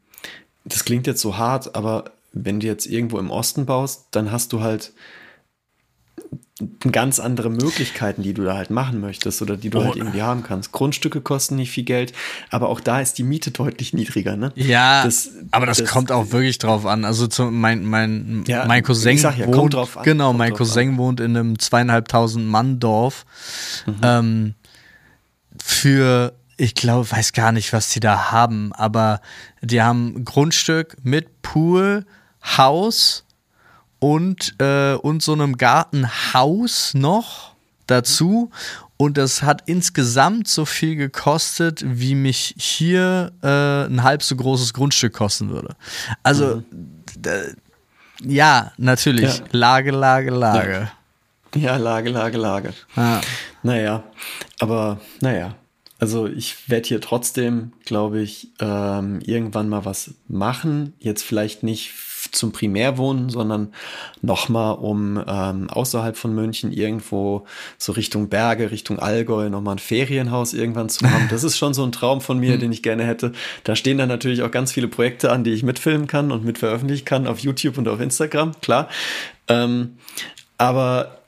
das 0.63 0.85
klingt 0.85 1.05
jetzt 1.05 1.21
so 1.21 1.37
hart, 1.37 1.75
aber 1.75 2.05
wenn 2.31 2.61
du 2.61 2.67
jetzt 2.67 2.85
irgendwo 2.85 3.19
im 3.19 3.31
Osten 3.31 3.65
baust, 3.65 4.07
dann 4.11 4.31
hast 4.31 4.53
du 4.53 4.61
halt 4.61 4.93
ganz 6.91 7.19
andere 7.19 7.49
Möglichkeiten, 7.49 8.23
die 8.23 8.33
du 8.33 8.43
da 8.43 8.55
halt 8.55 8.69
machen 8.69 9.01
möchtest 9.01 9.41
oder 9.41 9.57
die 9.57 9.69
du 9.69 9.79
halt 9.79 9.87
oh. 9.87 9.89
halt 9.91 9.97
irgendwie 9.97 10.21
haben 10.21 10.43
kannst. 10.43 10.71
Grundstücke 10.71 11.21
kosten 11.21 11.55
nicht 11.55 11.71
viel 11.71 11.83
Geld, 11.83 12.13
aber 12.49 12.69
auch 12.69 12.79
da 12.79 13.01
ist 13.01 13.17
die 13.17 13.23
Miete 13.23 13.51
deutlich 13.51 13.93
niedriger, 13.93 14.37
ne? 14.37 14.51
Ja, 14.55 15.03
das, 15.03 15.31
aber 15.51 15.65
das, 15.65 15.79
das, 15.79 15.89
kommt 15.89 16.11
auch 16.11 16.31
wirklich 16.31 16.57
drauf 16.57 16.85
an. 16.85 17.03
Also 17.03 17.27
zu, 17.27 17.45
mein, 17.45 17.83
mein, 17.85 18.43
ja, 18.47 18.65
mein 18.65 18.83
Cousin 18.83 19.17
ja, 19.17 19.47
wohnt, 19.47 19.75
an, 19.75 19.87
genau, 20.03 20.33
mein 20.33 20.53
Cousin 20.53 20.97
wohnt 20.97 21.19
in 21.19 21.35
einem 21.35 21.59
zweieinhalbtausend 21.59 22.47
Mann 22.47 22.79
Dorf. 22.79 23.25
Mhm. 23.85 23.95
Ähm, 24.01 24.53
für 25.61 26.33
ich 26.57 26.75
glaube, 26.75 27.09
weiß 27.11 27.33
gar 27.33 27.51
nicht, 27.51 27.73
was 27.73 27.89
die 27.89 27.99
da 27.99 28.31
haben, 28.31 28.71
aber 28.73 29.19
die 29.61 29.81
haben 29.81 30.23
Grundstück 30.23 30.97
mit 31.03 31.41
Pool, 31.41 32.05
Haus, 32.57 33.24
und, 33.99 34.55
äh, 34.59 34.93
und 34.95 35.21
so 35.23 35.33
einem 35.33 35.57
Gartenhaus 35.57 36.93
noch 36.93 37.55
dazu. 37.87 38.51
Und 38.97 39.17
das 39.17 39.43
hat 39.43 39.63
insgesamt 39.65 40.47
so 40.47 40.65
viel 40.65 40.95
gekostet, 40.95 41.83
wie 41.85 42.15
mich 42.15 42.55
hier 42.57 43.33
äh, 43.41 43.85
ein 43.91 44.03
halb 44.03 44.23
so 44.23 44.35
großes 44.35 44.73
Grundstück 44.73 45.13
kosten 45.13 45.49
würde. 45.49 45.75
Also, 46.23 46.63
mhm. 46.71 47.03
ja, 48.23 48.71
natürlich. 48.77 49.39
Ja. 49.39 49.45
Lage, 49.51 49.91
Lage, 49.91 50.31
Lage. 50.31 50.91
Ja, 51.55 51.61
ja 51.61 51.77
Lage, 51.77 52.09
Lage, 52.09 52.37
Lage. 52.37 52.73
Ah. 52.95 53.19
Naja, 53.63 54.03
aber 54.59 55.01
naja. 55.21 55.55
Also 55.97 56.27
ich 56.27 56.69
werde 56.69 56.87
hier 56.87 57.01
trotzdem, 57.01 57.71
glaube 57.85 58.21
ich, 58.21 58.49
ähm, 58.59 59.21
irgendwann 59.21 59.69
mal 59.69 59.85
was 59.85 60.13
machen. 60.27 60.93
Jetzt 60.99 61.23
vielleicht 61.23 61.63
nicht 61.63 61.91
zum 62.31 62.51
Primärwohnen, 62.51 63.29
sondern 63.29 63.73
nochmal 64.21 64.75
um 64.75 65.21
ähm, 65.27 65.69
außerhalb 65.69 66.17
von 66.17 66.33
München 66.33 66.71
irgendwo 66.71 67.45
so 67.77 67.91
Richtung 67.91 68.29
Berge, 68.29 68.71
Richtung 68.71 68.99
Allgäu 68.99 69.49
nochmal 69.49 69.75
ein 69.75 69.79
Ferienhaus 69.79 70.53
irgendwann 70.53 70.89
zu 70.89 71.09
haben. 71.09 71.27
Das 71.29 71.43
ist 71.43 71.57
schon 71.57 71.73
so 71.73 71.83
ein 71.83 71.91
Traum 71.91 72.21
von 72.21 72.39
mir, 72.39 72.53
hm. 72.53 72.59
den 72.59 72.71
ich 72.71 72.83
gerne 72.83 73.03
hätte. 73.03 73.31
Da 73.63 73.75
stehen 73.75 73.97
dann 73.97 74.09
natürlich 74.09 74.43
auch 74.43 74.51
ganz 74.51 74.71
viele 74.71 74.87
Projekte 74.87 75.31
an, 75.31 75.43
die 75.43 75.51
ich 75.51 75.63
mitfilmen 75.63 76.07
kann 76.07 76.31
und 76.31 76.45
mitveröffentlichen 76.45 77.05
kann 77.05 77.27
auf 77.27 77.39
YouTube 77.39 77.77
und 77.77 77.87
auf 77.87 77.99
Instagram, 77.99 78.59
klar. 78.61 78.89
Ähm, 79.47 79.97
aber 80.57 81.19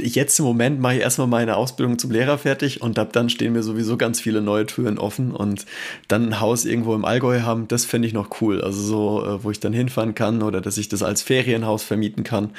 jetzt 0.00 0.38
im 0.38 0.44
Moment 0.44 0.80
mache 0.80 0.96
ich 0.96 1.00
erstmal 1.00 1.26
meine 1.26 1.56
Ausbildung 1.56 1.98
zum 1.98 2.10
Lehrer 2.10 2.36
fertig 2.38 2.82
und 2.82 2.98
ab 2.98 3.12
dann 3.12 3.30
stehen 3.30 3.54
mir 3.54 3.62
sowieso 3.62 3.96
ganz 3.96 4.20
viele 4.20 4.42
neue 4.42 4.66
Türen 4.66 4.98
offen 4.98 5.32
und 5.32 5.64
dann 6.08 6.26
ein 6.26 6.40
Haus 6.40 6.66
irgendwo 6.66 6.94
im 6.94 7.04
Allgäu 7.04 7.40
haben, 7.40 7.66
das 7.68 7.86
fände 7.86 8.06
ich 8.06 8.12
noch 8.12 8.40
cool. 8.40 8.60
Also 8.60 8.82
so, 8.82 9.24
äh, 9.24 9.44
wo 9.44 9.50
ich 9.50 9.60
dann 9.60 9.72
hinfahren 9.72 10.14
kann 10.14 10.42
oder 10.42 10.60
dass 10.60 10.76
ich 10.76 10.88
das 10.88 11.02
als 11.02 11.22
Ferienhaus 11.22 11.82
vermieten 11.82 12.24
kann, 12.24 12.50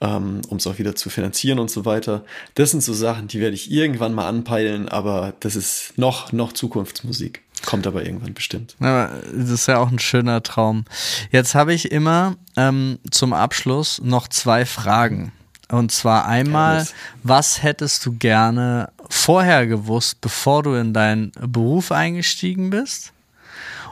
ähm, 0.00 0.40
um 0.48 0.56
es 0.56 0.66
auch 0.66 0.78
wieder 0.78 0.96
zu 0.96 1.08
finanzieren 1.08 1.60
und 1.60 1.70
so 1.70 1.84
weiter. 1.84 2.24
Das 2.54 2.72
sind 2.72 2.82
so 2.82 2.92
Sachen, 2.92 3.28
die 3.28 3.40
werde 3.40 3.54
ich 3.54 3.70
irgendwann 3.70 4.12
mal 4.12 4.28
anpeilen, 4.28 4.88
aber 4.88 5.34
das 5.40 5.54
ist 5.54 5.92
noch, 5.96 6.32
noch 6.32 6.52
Zukunftsmusik. 6.52 7.42
Kommt 7.64 7.86
aber 7.86 8.04
irgendwann 8.04 8.34
bestimmt. 8.34 8.76
Ja, 8.80 9.10
das 9.32 9.50
ist 9.50 9.66
ja 9.66 9.78
auch 9.78 9.90
ein 9.90 9.98
schöner 9.98 10.42
Traum. 10.42 10.84
Jetzt 11.30 11.54
habe 11.54 11.72
ich 11.72 11.90
immer 11.90 12.36
ähm, 12.56 12.98
zum 13.10 13.32
Abschluss 13.32 14.00
noch 14.02 14.28
zwei 14.28 14.66
Fragen. 14.66 15.32
Und 15.68 15.90
zwar 15.90 16.26
einmal, 16.26 16.86
was 17.22 17.62
hättest 17.62 18.06
du 18.06 18.12
gerne 18.12 18.90
vorher 19.10 19.66
gewusst, 19.66 20.20
bevor 20.20 20.62
du 20.62 20.74
in 20.74 20.92
deinen 20.92 21.32
Beruf 21.40 21.90
eingestiegen 21.90 22.70
bist? 22.70 23.12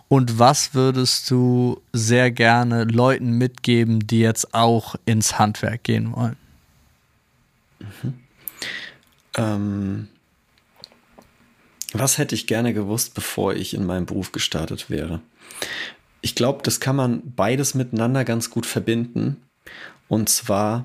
Und 0.09 0.39
was 0.39 0.75
würdest 0.75 1.31
du 1.31 1.81
sehr 1.93 2.31
gerne 2.31 2.85
Leuten 2.85 3.33
mitgeben, 3.33 4.07
die 4.07 4.21
jetzt 4.21 4.55
auch 4.55 4.95
ins 5.07 5.39
Handwerk 5.39 5.83
gehen 5.83 6.15
wollen? 6.15 6.37
Mhm. 7.81 8.15
Ähm, 9.37 10.09
was 11.93 12.19
hätte 12.19 12.35
ich 12.35 12.47
gerne 12.47 12.75
gewusst, 12.75 13.15
bevor 13.15 13.55
ich 13.55 13.75
in 13.75 13.87
meinem 13.87 14.07
Beruf 14.07 14.31
gestartet 14.31 14.91
wäre? 14.91 15.21
Ich 16.21 16.35
glaube, 16.35 16.63
das 16.63 16.81
kann 16.81 16.97
man 16.97 17.35
beides 17.35 17.75
miteinander 17.75 18.25
ganz 18.25 18.51
gut 18.51 18.67
verbinden. 18.67 19.43
Und 20.09 20.29
zwar 20.29 20.85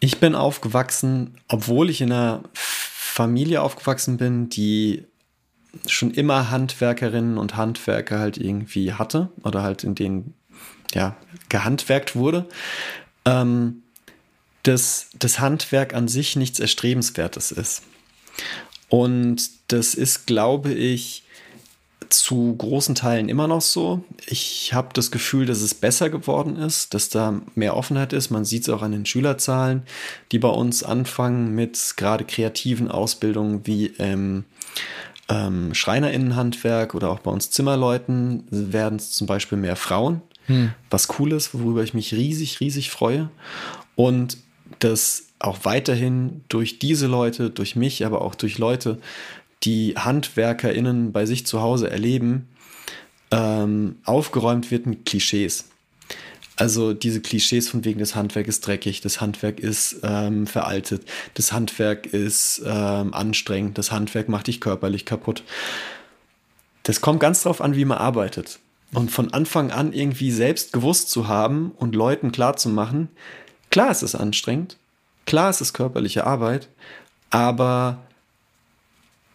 ich 0.00 0.18
bin 0.18 0.34
aufgewachsen, 0.34 1.36
obwohl 1.48 1.90
ich 1.90 2.00
in 2.00 2.10
einer 2.10 2.42
Familie 2.54 3.62
aufgewachsen 3.62 4.16
bin, 4.16 4.48
die 4.48 5.04
schon 5.86 6.10
immer 6.10 6.50
Handwerkerinnen 6.50 7.38
und 7.38 7.56
Handwerker 7.56 8.18
halt 8.18 8.38
irgendwie 8.38 8.94
hatte 8.94 9.30
oder 9.44 9.62
halt 9.62 9.84
in 9.84 9.94
denen 9.94 10.34
ja 10.94 11.16
gehandwerkt 11.48 12.16
wurde, 12.16 12.46
ähm, 13.24 13.82
dass 14.62 15.10
das 15.18 15.38
Handwerk 15.38 15.94
an 15.94 16.08
sich 16.08 16.34
nichts 16.34 16.58
Erstrebenswertes 16.58 17.52
ist. 17.52 17.82
Und 18.88 19.48
das 19.68 19.94
ist, 19.94 20.26
glaube 20.26 20.72
ich, 20.72 21.22
zu 22.10 22.54
großen 22.56 22.94
Teilen 22.94 23.28
immer 23.28 23.48
noch 23.48 23.60
so. 23.60 24.04
Ich 24.26 24.72
habe 24.74 24.88
das 24.92 25.10
Gefühl, 25.10 25.46
dass 25.46 25.60
es 25.60 25.74
besser 25.74 26.10
geworden 26.10 26.56
ist, 26.56 26.94
dass 26.94 27.08
da 27.08 27.40
mehr 27.54 27.76
Offenheit 27.76 28.12
ist. 28.12 28.30
Man 28.30 28.44
sieht 28.44 28.62
es 28.62 28.68
auch 28.68 28.82
an 28.82 28.92
den 28.92 29.06
Schülerzahlen, 29.06 29.82
die 30.32 30.38
bei 30.38 30.48
uns 30.48 30.82
anfangen 30.82 31.54
mit 31.54 31.94
gerade 31.96 32.24
kreativen 32.24 32.90
Ausbildungen 32.90 33.66
wie 33.66 33.92
ähm, 33.98 34.44
ähm, 35.28 35.74
Schreinerinnenhandwerk 35.74 36.94
oder 36.94 37.10
auch 37.10 37.20
bei 37.20 37.30
uns 37.30 37.50
Zimmerleuten 37.50 38.44
werden 38.50 38.96
es 38.96 39.12
zum 39.12 39.26
Beispiel 39.26 39.58
mehr 39.58 39.76
Frauen, 39.76 40.20
hm. 40.46 40.72
was 40.90 41.08
cool 41.18 41.32
ist, 41.32 41.54
worüber 41.54 41.82
ich 41.82 41.94
mich 41.94 42.12
riesig, 42.12 42.60
riesig 42.60 42.90
freue. 42.90 43.30
Und 43.94 44.38
dass 44.80 45.26
auch 45.38 45.60
weiterhin 45.62 46.42
durch 46.48 46.78
diese 46.78 47.06
Leute, 47.06 47.50
durch 47.50 47.74
mich, 47.74 48.04
aber 48.04 48.22
auch 48.22 48.34
durch 48.34 48.58
Leute 48.58 48.98
die 49.62 49.94
HandwerkerInnen 49.96 51.12
bei 51.12 51.26
sich 51.26 51.46
zu 51.46 51.60
Hause 51.60 51.90
erleben, 51.90 52.48
ähm, 53.30 53.96
aufgeräumt 54.04 54.70
wird 54.70 54.86
mit 54.86 55.06
Klischees. 55.06 55.66
Also 56.56 56.92
diese 56.92 57.22
Klischees 57.22 57.70
von 57.70 57.84
wegen, 57.86 58.00
das 58.00 58.14
Handwerk 58.14 58.46
ist 58.46 58.66
dreckig, 58.66 59.00
das 59.00 59.20
Handwerk 59.20 59.60
ist 59.60 60.00
ähm, 60.02 60.46
veraltet, 60.46 61.06
das 61.34 61.52
Handwerk 61.52 62.04
ist 62.06 62.62
ähm, 62.66 63.14
anstrengend, 63.14 63.78
das 63.78 63.92
Handwerk 63.92 64.28
macht 64.28 64.46
dich 64.46 64.60
körperlich 64.60 65.06
kaputt. 65.06 65.42
Das 66.82 67.00
kommt 67.00 67.20
ganz 67.20 67.42
drauf 67.42 67.62
an, 67.62 67.76
wie 67.76 67.86
man 67.86 67.98
arbeitet. 67.98 68.58
Und 68.92 69.10
von 69.10 69.32
Anfang 69.32 69.70
an 69.70 69.92
irgendwie 69.92 70.30
selbst 70.30 70.72
gewusst 70.72 71.10
zu 71.10 71.28
haben 71.28 71.70
und 71.78 71.94
Leuten 71.94 72.32
klarzumachen, 72.32 73.08
klar 73.70 73.90
ist 73.90 74.02
es 74.02 74.14
anstrengend, 74.14 74.76
klar 75.24 75.48
ist 75.48 75.62
es 75.62 75.72
körperliche 75.72 76.26
Arbeit, 76.26 76.68
aber 77.30 78.00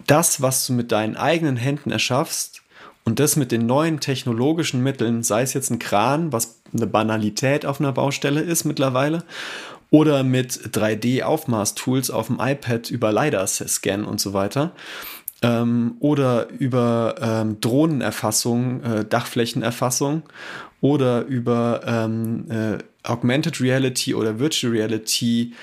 das, 0.07 0.41
was 0.41 0.65
du 0.67 0.73
mit 0.73 0.91
deinen 0.91 1.15
eigenen 1.15 1.57
Händen 1.57 1.91
erschaffst 1.91 2.61
und 3.03 3.19
das 3.19 3.35
mit 3.35 3.51
den 3.51 3.65
neuen 3.65 3.99
technologischen 3.99 4.81
Mitteln, 4.81 5.23
sei 5.23 5.43
es 5.43 5.53
jetzt 5.53 5.69
ein 5.69 5.79
Kran, 5.79 6.31
was 6.31 6.61
eine 6.73 6.87
Banalität 6.87 7.65
auf 7.65 7.79
einer 7.79 7.91
Baustelle 7.91 8.41
ist 8.41 8.65
mittlerweile, 8.65 9.23
oder 9.91 10.23
mit 10.23 10.51
3D-Aufmaß-Tools 10.51 12.09
auf 12.09 12.27
dem 12.27 12.39
iPad 12.39 12.89
über 12.89 13.11
LiDAR-Scan 13.11 14.03
und 14.03 14.19
so 14.19 14.33
weiter, 14.33 14.71
ähm, 15.41 15.95
oder 15.99 16.49
über 16.49 17.15
ähm, 17.21 17.61
Drohnenerfassung, 17.61 18.83
äh, 18.83 19.05
Dachflächenerfassung 19.05 20.23
oder 20.81 21.25
über 21.25 21.81
ähm, 21.85 22.45
äh, 22.49 22.77
Augmented 23.03 23.61
Reality 23.61 24.15
oder 24.15 24.39
Virtual 24.39 24.73
Reality 24.73 25.53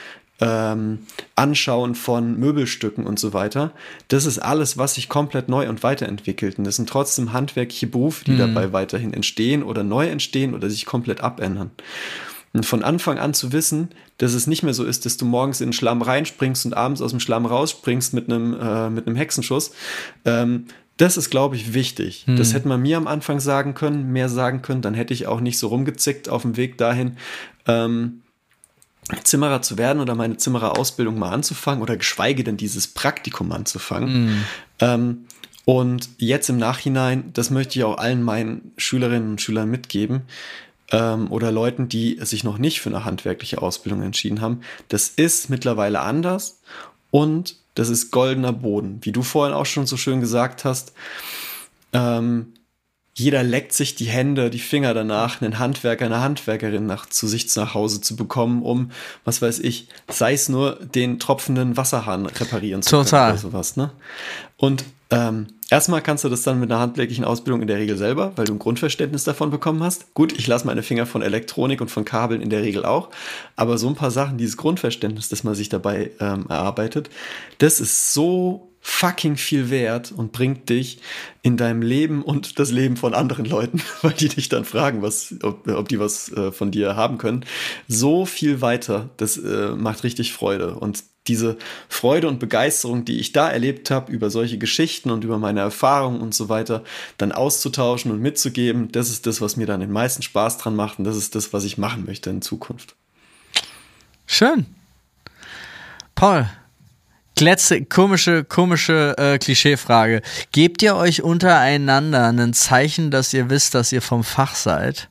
ähm, 0.42 0.98
Anschauen 1.36 1.94
von 1.94 2.38
Möbelstücken 2.38 3.06
und 3.06 3.18
so 3.18 3.32
weiter. 3.32 3.70
Das 4.08 4.26
ist 4.26 4.40
alles, 4.40 4.76
was 4.76 4.94
sich 4.94 5.08
komplett 5.08 5.48
neu 5.48 5.68
und 5.68 5.84
weiterentwickelt. 5.84 6.58
Und 6.58 6.64
das 6.64 6.76
sind 6.76 6.88
trotzdem 6.88 7.32
handwerkliche 7.32 7.86
Berufe, 7.86 8.24
die 8.24 8.32
mhm. 8.32 8.38
dabei 8.38 8.72
weiterhin 8.72 9.14
entstehen 9.14 9.62
oder 9.62 9.84
neu 9.84 10.08
entstehen 10.08 10.54
oder 10.54 10.68
sich 10.68 10.84
komplett 10.84 11.20
abändern. 11.20 11.70
Und 12.52 12.66
von 12.66 12.82
Anfang 12.82 13.18
an 13.18 13.34
zu 13.34 13.52
wissen, 13.52 13.90
dass 14.18 14.34
es 14.34 14.46
nicht 14.46 14.62
mehr 14.62 14.74
so 14.74 14.84
ist, 14.84 15.06
dass 15.06 15.16
du 15.16 15.24
morgens 15.24 15.60
in 15.60 15.68
den 15.68 15.72
Schlamm 15.72 16.02
reinspringst 16.02 16.66
und 16.66 16.74
abends 16.74 17.00
aus 17.00 17.10
dem 17.12 17.20
Schlamm 17.20 17.46
rausspringst 17.46 18.12
mit 18.12 18.28
einem, 18.28 18.54
äh, 18.60 18.90
mit 18.90 19.06
einem 19.06 19.16
Hexenschuss, 19.16 19.72
ähm, 20.24 20.66
das 20.98 21.16
ist, 21.16 21.30
glaube 21.30 21.56
ich, 21.56 21.72
wichtig. 21.72 22.24
Hm. 22.26 22.36
Das 22.36 22.52
hätte 22.52 22.68
man 22.68 22.82
mir 22.82 22.98
am 22.98 23.06
Anfang 23.06 23.40
sagen 23.40 23.74
können, 23.74 24.12
mehr 24.12 24.28
sagen 24.28 24.60
können, 24.60 24.82
dann 24.82 24.92
hätte 24.92 25.14
ich 25.14 25.26
auch 25.26 25.40
nicht 25.40 25.58
so 25.58 25.68
rumgezickt 25.68 26.28
auf 26.28 26.42
dem 26.42 26.56
Weg 26.58 26.76
dahin, 26.76 27.16
ähm, 27.66 28.21
Zimmerer 29.24 29.62
zu 29.62 29.78
werden 29.78 30.00
oder 30.00 30.14
meine 30.14 30.36
Zimmererausbildung 30.36 31.18
mal 31.18 31.32
anzufangen 31.32 31.82
oder 31.82 31.96
geschweige 31.96 32.44
denn 32.44 32.56
dieses 32.56 32.86
Praktikum 32.86 33.50
anzufangen. 33.52 34.26
Mm. 34.26 34.44
Ähm, 34.80 35.24
und 35.64 36.08
jetzt 36.18 36.48
im 36.48 36.56
Nachhinein, 36.56 37.32
das 37.32 37.50
möchte 37.50 37.78
ich 37.78 37.84
auch 37.84 37.98
allen 37.98 38.22
meinen 38.22 38.72
Schülerinnen 38.76 39.30
und 39.30 39.40
Schülern 39.40 39.70
mitgeben 39.70 40.22
ähm, 40.90 41.30
oder 41.30 41.52
Leuten, 41.52 41.88
die 41.88 42.18
sich 42.22 42.44
noch 42.44 42.58
nicht 42.58 42.80
für 42.80 42.90
eine 42.90 43.04
handwerkliche 43.04 43.62
Ausbildung 43.62 44.02
entschieden 44.02 44.40
haben. 44.40 44.60
Das 44.88 45.08
ist 45.08 45.50
mittlerweile 45.50 46.00
anders 46.00 46.60
und 47.10 47.56
das 47.74 47.88
ist 47.88 48.10
goldener 48.10 48.52
Boden. 48.52 48.98
Wie 49.02 49.12
du 49.12 49.22
vorhin 49.22 49.54
auch 49.54 49.66
schon 49.66 49.86
so 49.86 49.96
schön 49.96 50.20
gesagt 50.20 50.64
hast, 50.64 50.92
ähm, 51.92 52.54
jeder 53.14 53.42
leckt 53.42 53.72
sich 53.74 53.94
die 53.94 54.06
Hände, 54.06 54.48
die 54.48 54.58
Finger 54.58 54.94
danach, 54.94 55.42
einen 55.42 55.58
Handwerker, 55.58 56.06
eine 56.06 56.20
Handwerkerin 56.20 56.86
nach, 56.86 57.06
zu 57.06 57.26
sich 57.26 57.54
nach 57.56 57.74
Hause 57.74 58.00
zu 58.00 58.16
bekommen, 58.16 58.62
um, 58.62 58.90
was 59.24 59.42
weiß 59.42 59.58
ich, 59.58 59.88
sei 60.08 60.32
es 60.32 60.48
nur 60.48 60.76
den 60.76 61.18
tropfenden 61.18 61.76
Wasserhahn 61.76 62.24
reparieren 62.24 62.82
zu 62.82 62.90
Total. 62.90 63.32
können 63.32 63.32
oder 63.32 63.50
sowas. 63.50 63.76
Ne? 63.76 63.90
Und 64.56 64.84
ähm, 65.10 65.48
erstmal 65.68 66.00
kannst 66.00 66.24
du 66.24 66.30
das 66.30 66.42
dann 66.42 66.58
mit 66.58 66.72
einer 66.72 66.80
handwerklichen 66.80 67.26
Ausbildung 67.26 67.60
in 67.60 67.68
der 67.68 67.76
Regel 67.76 67.98
selber, 67.98 68.32
weil 68.36 68.46
du 68.46 68.54
ein 68.54 68.58
Grundverständnis 68.58 69.24
davon 69.24 69.50
bekommen 69.50 69.82
hast. 69.82 70.14
Gut, 70.14 70.32
ich 70.32 70.46
lasse 70.46 70.66
meine 70.66 70.82
Finger 70.82 71.04
von 71.04 71.20
Elektronik 71.20 71.82
und 71.82 71.90
von 71.90 72.06
Kabeln 72.06 72.40
in 72.40 72.48
der 72.48 72.62
Regel 72.62 72.86
auch, 72.86 73.10
aber 73.56 73.76
so 73.76 73.88
ein 73.88 73.94
paar 73.94 74.10
Sachen, 74.10 74.38
dieses 74.38 74.56
Grundverständnis, 74.56 75.28
das 75.28 75.44
man 75.44 75.54
sich 75.54 75.68
dabei 75.68 76.12
ähm, 76.18 76.46
erarbeitet, 76.48 77.10
das 77.58 77.78
ist 77.78 78.14
so 78.14 78.71
fucking 78.84 79.36
viel 79.36 79.70
wert 79.70 80.10
und 80.10 80.32
bringt 80.32 80.68
dich 80.68 80.98
in 81.40 81.56
deinem 81.56 81.82
Leben 81.82 82.22
und 82.22 82.58
das 82.58 82.72
Leben 82.72 82.96
von 82.96 83.14
anderen 83.14 83.44
Leuten, 83.44 83.80
weil 84.02 84.12
die 84.12 84.28
dich 84.28 84.48
dann 84.48 84.64
fragen, 84.64 85.02
was, 85.02 85.34
ob, 85.42 85.68
ob 85.68 85.88
die 85.88 86.00
was 86.00 86.30
äh, 86.32 86.50
von 86.50 86.72
dir 86.72 86.96
haben 86.96 87.16
können, 87.16 87.44
so 87.86 88.26
viel 88.26 88.60
weiter. 88.60 89.10
Das 89.16 89.38
äh, 89.38 89.68
macht 89.76 90.02
richtig 90.02 90.32
Freude. 90.32 90.74
Und 90.74 91.04
diese 91.28 91.56
Freude 91.88 92.26
und 92.26 92.40
Begeisterung, 92.40 93.04
die 93.04 93.20
ich 93.20 93.30
da 93.30 93.48
erlebt 93.48 93.92
habe, 93.92 94.10
über 94.10 94.30
solche 94.30 94.58
Geschichten 94.58 95.10
und 95.10 95.22
über 95.22 95.38
meine 95.38 95.60
Erfahrungen 95.60 96.20
und 96.20 96.34
so 96.34 96.48
weiter, 96.48 96.82
dann 97.16 97.30
auszutauschen 97.30 98.10
und 98.10 98.20
mitzugeben, 98.20 98.90
das 98.90 99.10
ist 99.10 99.26
das, 99.26 99.40
was 99.40 99.56
mir 99.56 99.66
dann 99.66 99.78
den 99.78 99.92
meisten 99.92 100.22
Spaß 100.22 100.58
dran 100.58 100.74
macht 100.74 100.98
und 100.98 101.04
das 101.04 101.16
ist 101.16 101.36
das, 101.36 101.52
was 101.52 101.62
ich 101.62 101.78
machen 101.78 102.04
möchte 102.04 102.30
in 102.30 102.42
Zukunft. 102.42 102.96
Schön. 104.26 104.66
Paul, 106.16 106.48
letzte 107.42 107.84
komische, 107.84 108.44
komische 108.44 109.14
äh, 109.18 109.38
Klischeefrage. 109.38 110.22
Gebt 110.52 110.82
ihr 110.82 110.96
euch 110.96 111.22
untereinander 111.22 112.28
ein 112.28 112.54
Zeichen, 112.54 113.10
dass 113.10 113.34
ihr 113.34 113.50
wisst, 113.50 113.74
dass 113.74 113.92
ihr 113.92 114.00
vom 114.00 114.24
Fach 114.24 114.54
seid? 114.54 115.08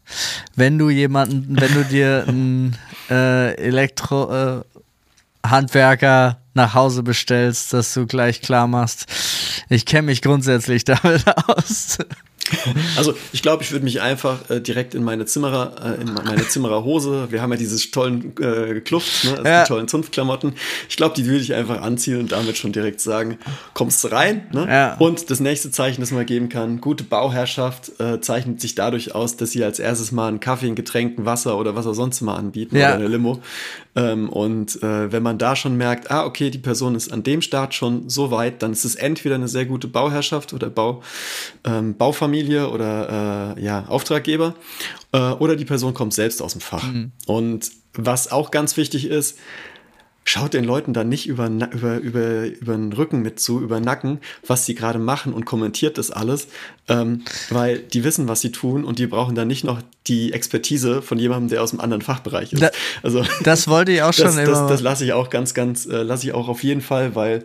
Wenn 0.56 0.80
du 0.80 0.90
jemanden, 0.90 1.60
wenn 1.60 1.74
du 1.74 1.86
dir 1.86 2.26
einen 2.28 2.78
äh, 3.10 3.54
Elektro 3.56 4.60
äh, 4.60 4.64
nach 6.54 6.74
Hause 6.74 7.04
bestellst, 7.04 7.74
dass 7.74 7.94
du 7.94 8.06
gleich 8.08 8.42
klar 8.42 8.68
machst, 8.68 9.06
ich 9.70 9.86
kenne 9.86 10.04
mich 10.04 10.22
grundsätzlich 10.22 10.84
damit 10.86 11.24
aus. 11.48 11.98
Also 12.98 13.14
ich 13.32 13.42
glaube, 13.42 13.64
ich 13.64 13.72
würde 13.72 13.86
mich 13.86 14.02
einfach 14.02 14.50
äh, 14.50 14.60
direkt 14.60 14.96
in 14.96 15.04
meine 15.04 15.26
Zimmerer, 15.26 15.98
äh, 15.98 16.02
in 16.02 16.14
meine 16.14 16.48
Zimmererhose, 16.48 17.32
wir 17.32 17.42
haben 17.42 17.52
ja 17.52 17.58
diese 17.58 17.92
tollen 17.92 18.34
äh, 18.40 18.80
Kluft, 18.82 19.26
ne? 19.26 19.32
also 19.32 19.44
ja. 19.44 19.64
die 19.64 19.68
tollen 19.68 19.88
Zunftklamotten. 19.88 20.54
Ich 20.90 20.98
glaube, 20.98 21.16
die 21.16 21.26
würde 21.26 21.42
ich 21.42 21.54
einfach 21.54 21.82
anziehen 21.82 22.20
und 22.20 22.32
damit 22.32 22.58
schon 22.58 22.72
direkt 22.72 23.02
sagen, 23.02 23.38
kommst 23.74 24.04
du 24.04 24.10
rein. 24.10 24.48
Ne? 24.52 24.68
Ja. 24.70 24.96
Und 24.98 25.30
das 25.30 25.40
nächste 25.40 25.72
Zeichen, 25.72 26.02
das 26.02 26.12
man 26.12 26.26
geben 26.26 26.50
kann, 26.50 26.82
gute 26.82 27.04
Bauherrschaft 27.04 28.00
äh, 28.00 28.20
zeichnet 28.22 28.62
sich 28.62 28.76
dadurch 28.76 29.16
aus, 29.16 29.38
dass 29.38 29.52
sie 29.52 29.64
als 29.64 29.80
erstes 29.80 30.12
mal 30.12 30.28
einen 30.28 30.40
Kaffee, 30.40 30.68
ein 30.68 30.76
Getränk, 30.76 31.18
ein 31.18 31.26
Wasser 31.26 31.58
oder 31.58 31.76
was 31.76 31.88
auch 31.88 31.94
sonst 31.94 32.22
mal 32.22 32.36
anbieten 32.36 32.76
ja. 32.76 32.90
oder 32.90 32.96
eine 32.96 33.08
Limo. 33.08 33.42
Ähm, 33.96 34.30
und 34.30 34.82
äh, 34.84 35.12
wenn 35.12 35.24
man 35.24 35.38
da 35.38 35.56
schon 35.56 35.76
merkt, 35.76 36.12
ah, 36.12 36.26
okay, 36.26 36.50
die 36.50 36.58
Person 36.58 36.96
ist 36.96 37.12
an 37.12 37.24
dem 37.24 37.42
Start 37.42 37.74
schon 37.74 38.10
so 38.10 38.32
weit, 38.32 38.62
dann 38.62 38.72
ist 38.72 38.86
es 38.86 38.96
entweder 38.96 39.36
eine 39.36 39.48
sehr 39.48 39.66
gute 39.66 39.88
Bauherrschaft 39.88 40.54
oder 40.54 40.70
Bau, 40.70 41.02
ähm, 41.66 41.96
Baufamilie 41.98 42.31
oder 42.40 43.56
äh, 43.58 43.64
ja, 43.64 43.86
Auftraggeber 43.88 44.56
äh, 45.12 45.18
oder 45.18 45.56
die 45.56 45.66
Person 45.66 45.94
kommt 45.94 46.14
selbst 46.14 46.42
aus 46.42 46.54
dem 46.54 46.62
Fach. 46.62 46.84
Mhm. 46.84 47.12
Und 47.26 47.72
was 47.94 48.32
auch 48.32 48.52
ganz 48.52 48.78
wichtig 48.78 49.06
ist, 49.06 49.38
schaut 50.24 50.54
den 50.54 50.64
Leuten 50.64 50.94
dann 50.94 51.10
nicht 51.10 51.28
über, 51.28 51.48
über, 51.48 51.98
über, 51.98 52.46
über 52.46 52.74
den 52.74 52.94
Rücken 52.94 53.22
mit 53.22 53.40
zu, 53.40 53.60
über 53.60 53.80
den 53.80 53.84
Nacken, 53.84 54.20
was 54.46 54.66
sie 54.66 54.76
gerade 54.76 55.00
machen 55.00 55.34
und 55.34 55.46
kommentiert 55.46 55.98
das 55.98 56.12
alles, 56.12 56.48
ähm, 56.88 57.24
weil 57.50 57.80
die 57.80 58.04
wissen, 58.04 58.28
was 58.28 58.42
sie 58.42 58.52
tun 58.52 58.84
und 58.84 59.00
die 59.00 59.08
brauchen 59.08 59.36
dann 59.36 59.48
nicht 59.48 59.64
noch 59.64 59.82
die 60.08 60.32
Expertise 60.34 61.02
von 61.02 61.18
jemandem, 61.18 61.50
der 61.50 61.64
aus 61.64 61.72
einem 61.72 61.82
anderen 61.82 62.02
Fachbereich 62.02 62.54
ist. 62.54 62.62
Da, 62.62 62.70
also 63.02 63.26
das 63.44 63.68
wollte 63.68 63.92
ich 63.92 64.04
auch 64.04 64.14
schon 64.14 64.26
das, 64.26 64.38
immer. 64.38 64.46
Das, 64.46 64.68
das 64.68 64.82
lasse 64.82 65.06
ich 65.06 65.14
auch 65.14 65.30
ganz, 65.30 65.54
ganz, 65.54 65.86
äh, 65.86 66.04
lasse 66.04 66.28
ich 66.28 66.34
auch 66.34 66.48
auf 66.48 66.64
jeden 66.64 66.82
Fall, 66.82 67.16
weil 67.16 67.44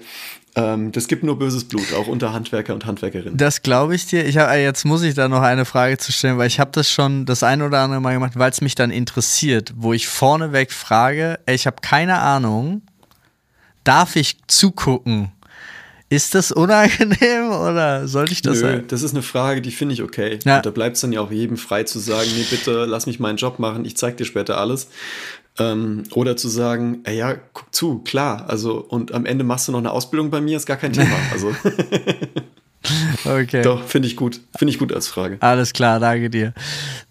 ähm, 0.56 0.90
das 0.90 1.06
gibt 1.06 1.22
nur 1.22 1.38
böses 1.38 1.64
Blut, 1.64 1.92
auch 1.92 2.06
unter 2.06 2.32
Handwerker 2.32 2.72
und 2.72 2.86
Handwerkerinnen. 2.86 3.36
Das 3.36 3.60
glaube 3.60 3.94
ich 3.94 4.06
dir. 4.06 4.24
Ich 4.24 4.38
hab, 4.38 4.50
äh, 4.50 4.64
jetzt 4.64 4.86
muss 4.86 5.02
ich 5.02 5.14
da 5.14 5.28
noch 5.28 5.42
eine 5.42 5.66
Frage 5.66 5.98
zu 5.98 6.12
stellen, 6.12 6.38
weil 6.38 6.46
ich 6.46 6.58
habe 6.58 6.70
das 6.72 6.90
schon 6.90 7.26
das 7.26 7.42
ein 7.42 7.60
oder 7.60 7.80
andere 7.80 8.00
Mal 8.00 8.14
gemacht, 8.14 8.32
weil 8.36 8.50
es 8.50 8.62
mich 8.62 8.74
dann 8.74 8.90
interessiert, 8.90 9.74
wo 9.76 9.92
ich 9.92 10.08
vorneweg 10.08 10.72
frage, 10.72 11.38
ey, 11.44 11.54
ich 11.54 11.66
habe 11.66 11.76
keine 11.82 12.18
Ahnung, 12.20 12.80
darf 13.84 14.16
ich 14.16 14.38
zugucken? 14.46 15.30
Ist 16.08 16.34
das 16.34 16.52
unangenehm 16.52 17.50
oder 17.50 18.08
sollte 18.08 18.32
ich 18.32 18.40
das 18.40 18.54
Nö, 18.54 18.60
sein? 18.60 18.84
Das 18.88 19.02
ist 19.02 19.12
eine 19.12 19.22
Frage, 19.22 19.60
die 19.60 19.72
finde 19.72 19.92
ich 19.92 20.02
okay. 20.02 20.38
Ja. 20.46 20.62
da 20.62 20.70
bleibt 20.70 20.96
es 20.96 21.02
dann 21.02 21.12
ja 21.12 21.20
auch 21.20 21.30
jedem 21.30 21.58
frei 21.58 21.82
zu 21.82 21.98
sagen, 21.98 22.30
nee, 22.34 22.46
bitte 22.48 22.86
lass 22.86 23.04
mich 23.04 23.20
meinen 23.20 23.36
Job 23.36 23.58
machen, 23.58 23.84
ich 23.84 23.98
zeig 23.98 24.16
dir 24.16 24.24
später 24.24 24.56
alles. 24.56 24.88
Ähm, 25.58 26.04
oder 26.12 26.36
zu 26.36 26.48
sagen, 26.48 27.00
ey, 27.04 27.16
ja, 27.16 27.34
guck 27.52 27.74
zu, 27.74 28.00
klar. 28.00 28.44
Also, 28.48 28.76
und 28.76 29.12
am 29.12 29.24
Ende 29.24 29.44
machst 29.44 29.68
du 29.68 29.72
noch 29.72 29.78
eine 29.78 29.90
Ausbildung 29.90 30.30
bei 30.30 30.40
mir, 30.40 30.56
ist 30.56 30.66
gar 30.66 30.76
kein 30.76 30.92
Thema. 30.92 31.16
Also. 31.32 31.54
okay. 33.24 33.62
Doch, 33.62 33.84
finde 33.84 34.08
ich 34.08 34.16
gut. 34.16 34.40
Finde 34.56 34.72
ich 34.72 34.78
gut 34.78 34.92
als 34.92 35.08
Frage. 35.08 35.38
Alles 35.40 35.72
klar, 35.72 35.98
danke 35.98 36.30
dir. 36.30 36.52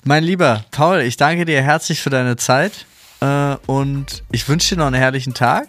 Mein 0.03 0.23
lieber 0.23 0.63
Paul, 0.71 1.01
ich 1.01 1.17
danke 1.17 1.45
dir 1.45 1.61
herzlich 1.61 2.01
für 2.01 2.09
deine 2.09 2.37
Zeit 2.37 2.85
äh, 3.19 3.55
und 3.65 4.23
ich 4.31 4.47
wünsche 4.47 4.75
dir 4.75 4.79
noch 4.79 4.87
einen 4.87 4.95
herrlichen 4.95 5.33
Tag. 5.33 5.67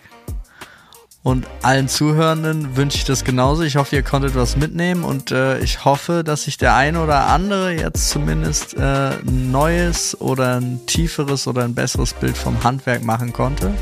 Und 1.26 1.44
allen 1.62 1.88
Zuhörenden 1.88 2.76
wünsche 2.76 2.98
ich 2.98 3.04
das 3.04 3.24
genauso. 3.24 3.64
Ich 3.64 3.74
hoffe, 3.74 3.96
ihr 3.96 4.04
konntet 4.04 4.36
was 4.36 4.56
mitnehmen 4.56 5.02
und 5.02 5.32
äh, 5.32 5.58
ich 5.58 5.84
hoffe, 5.84 6.22
dass 6.22 6.44
sich 6.44 6.56
der 6.56 6.76
eine 6.76 7.02
oder 7.02 7.26
andere 7.26 7.72
jetzt 7.72 8.10
zumindest 8.10 8.74
äh, 8.74 8.80
ein 8.80 9.50
neues 9.50 10.20
oder 10.20 10.60
ein 10.60 10.86
tieferes 10.86 11.48
oder 11.48 11.64
ein 11.64 11.74
besseres 11.74 12.12
Bild 12.12 12.38
vom 12.38 12.62
Handwerk 12.62 13.02
machen 13.02 13.32
konnte. 13.32 13.74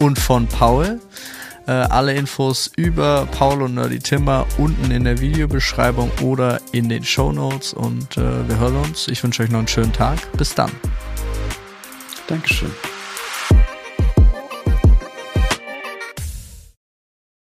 Und 0.00 0.18
von 0.18 0.48
Paul. 0.48 1.00
Äh, 1.68 1.70
alle 1.70 2.14
Infos 2.14 2.72
über 2.74 3.26
Paul 3.26 3.62
und 3.62 3.74
Nerdy 3.74 4.00
Timber 4.00 4.44
unten 4.58 4.90
in 4.90 5.04
der 5.04 5.20
Videobeschreibung 5.20 6.10
oder 6.20 6.58
in 6.72 6.88
den 6.88 7.04
Show 7.04 7.30
Notes. 7.30 7.74
Und 7.74 8.16
äh, 8.16 8.48
wir 8.48 8.58
hören 8.58 8.78
uns. 8.78 9.06
Ich 9.06 9.22
wünsche 9.22 9.44
euch 9.44 9.50
noch 9.50 9.60
einen 9.60 9.68
schönen 9.68 9.92
Tag. 9.92 10.18
Bis 10.36 10.52
dann. 10.52 10.72
Dankeschön. 12.26 12.72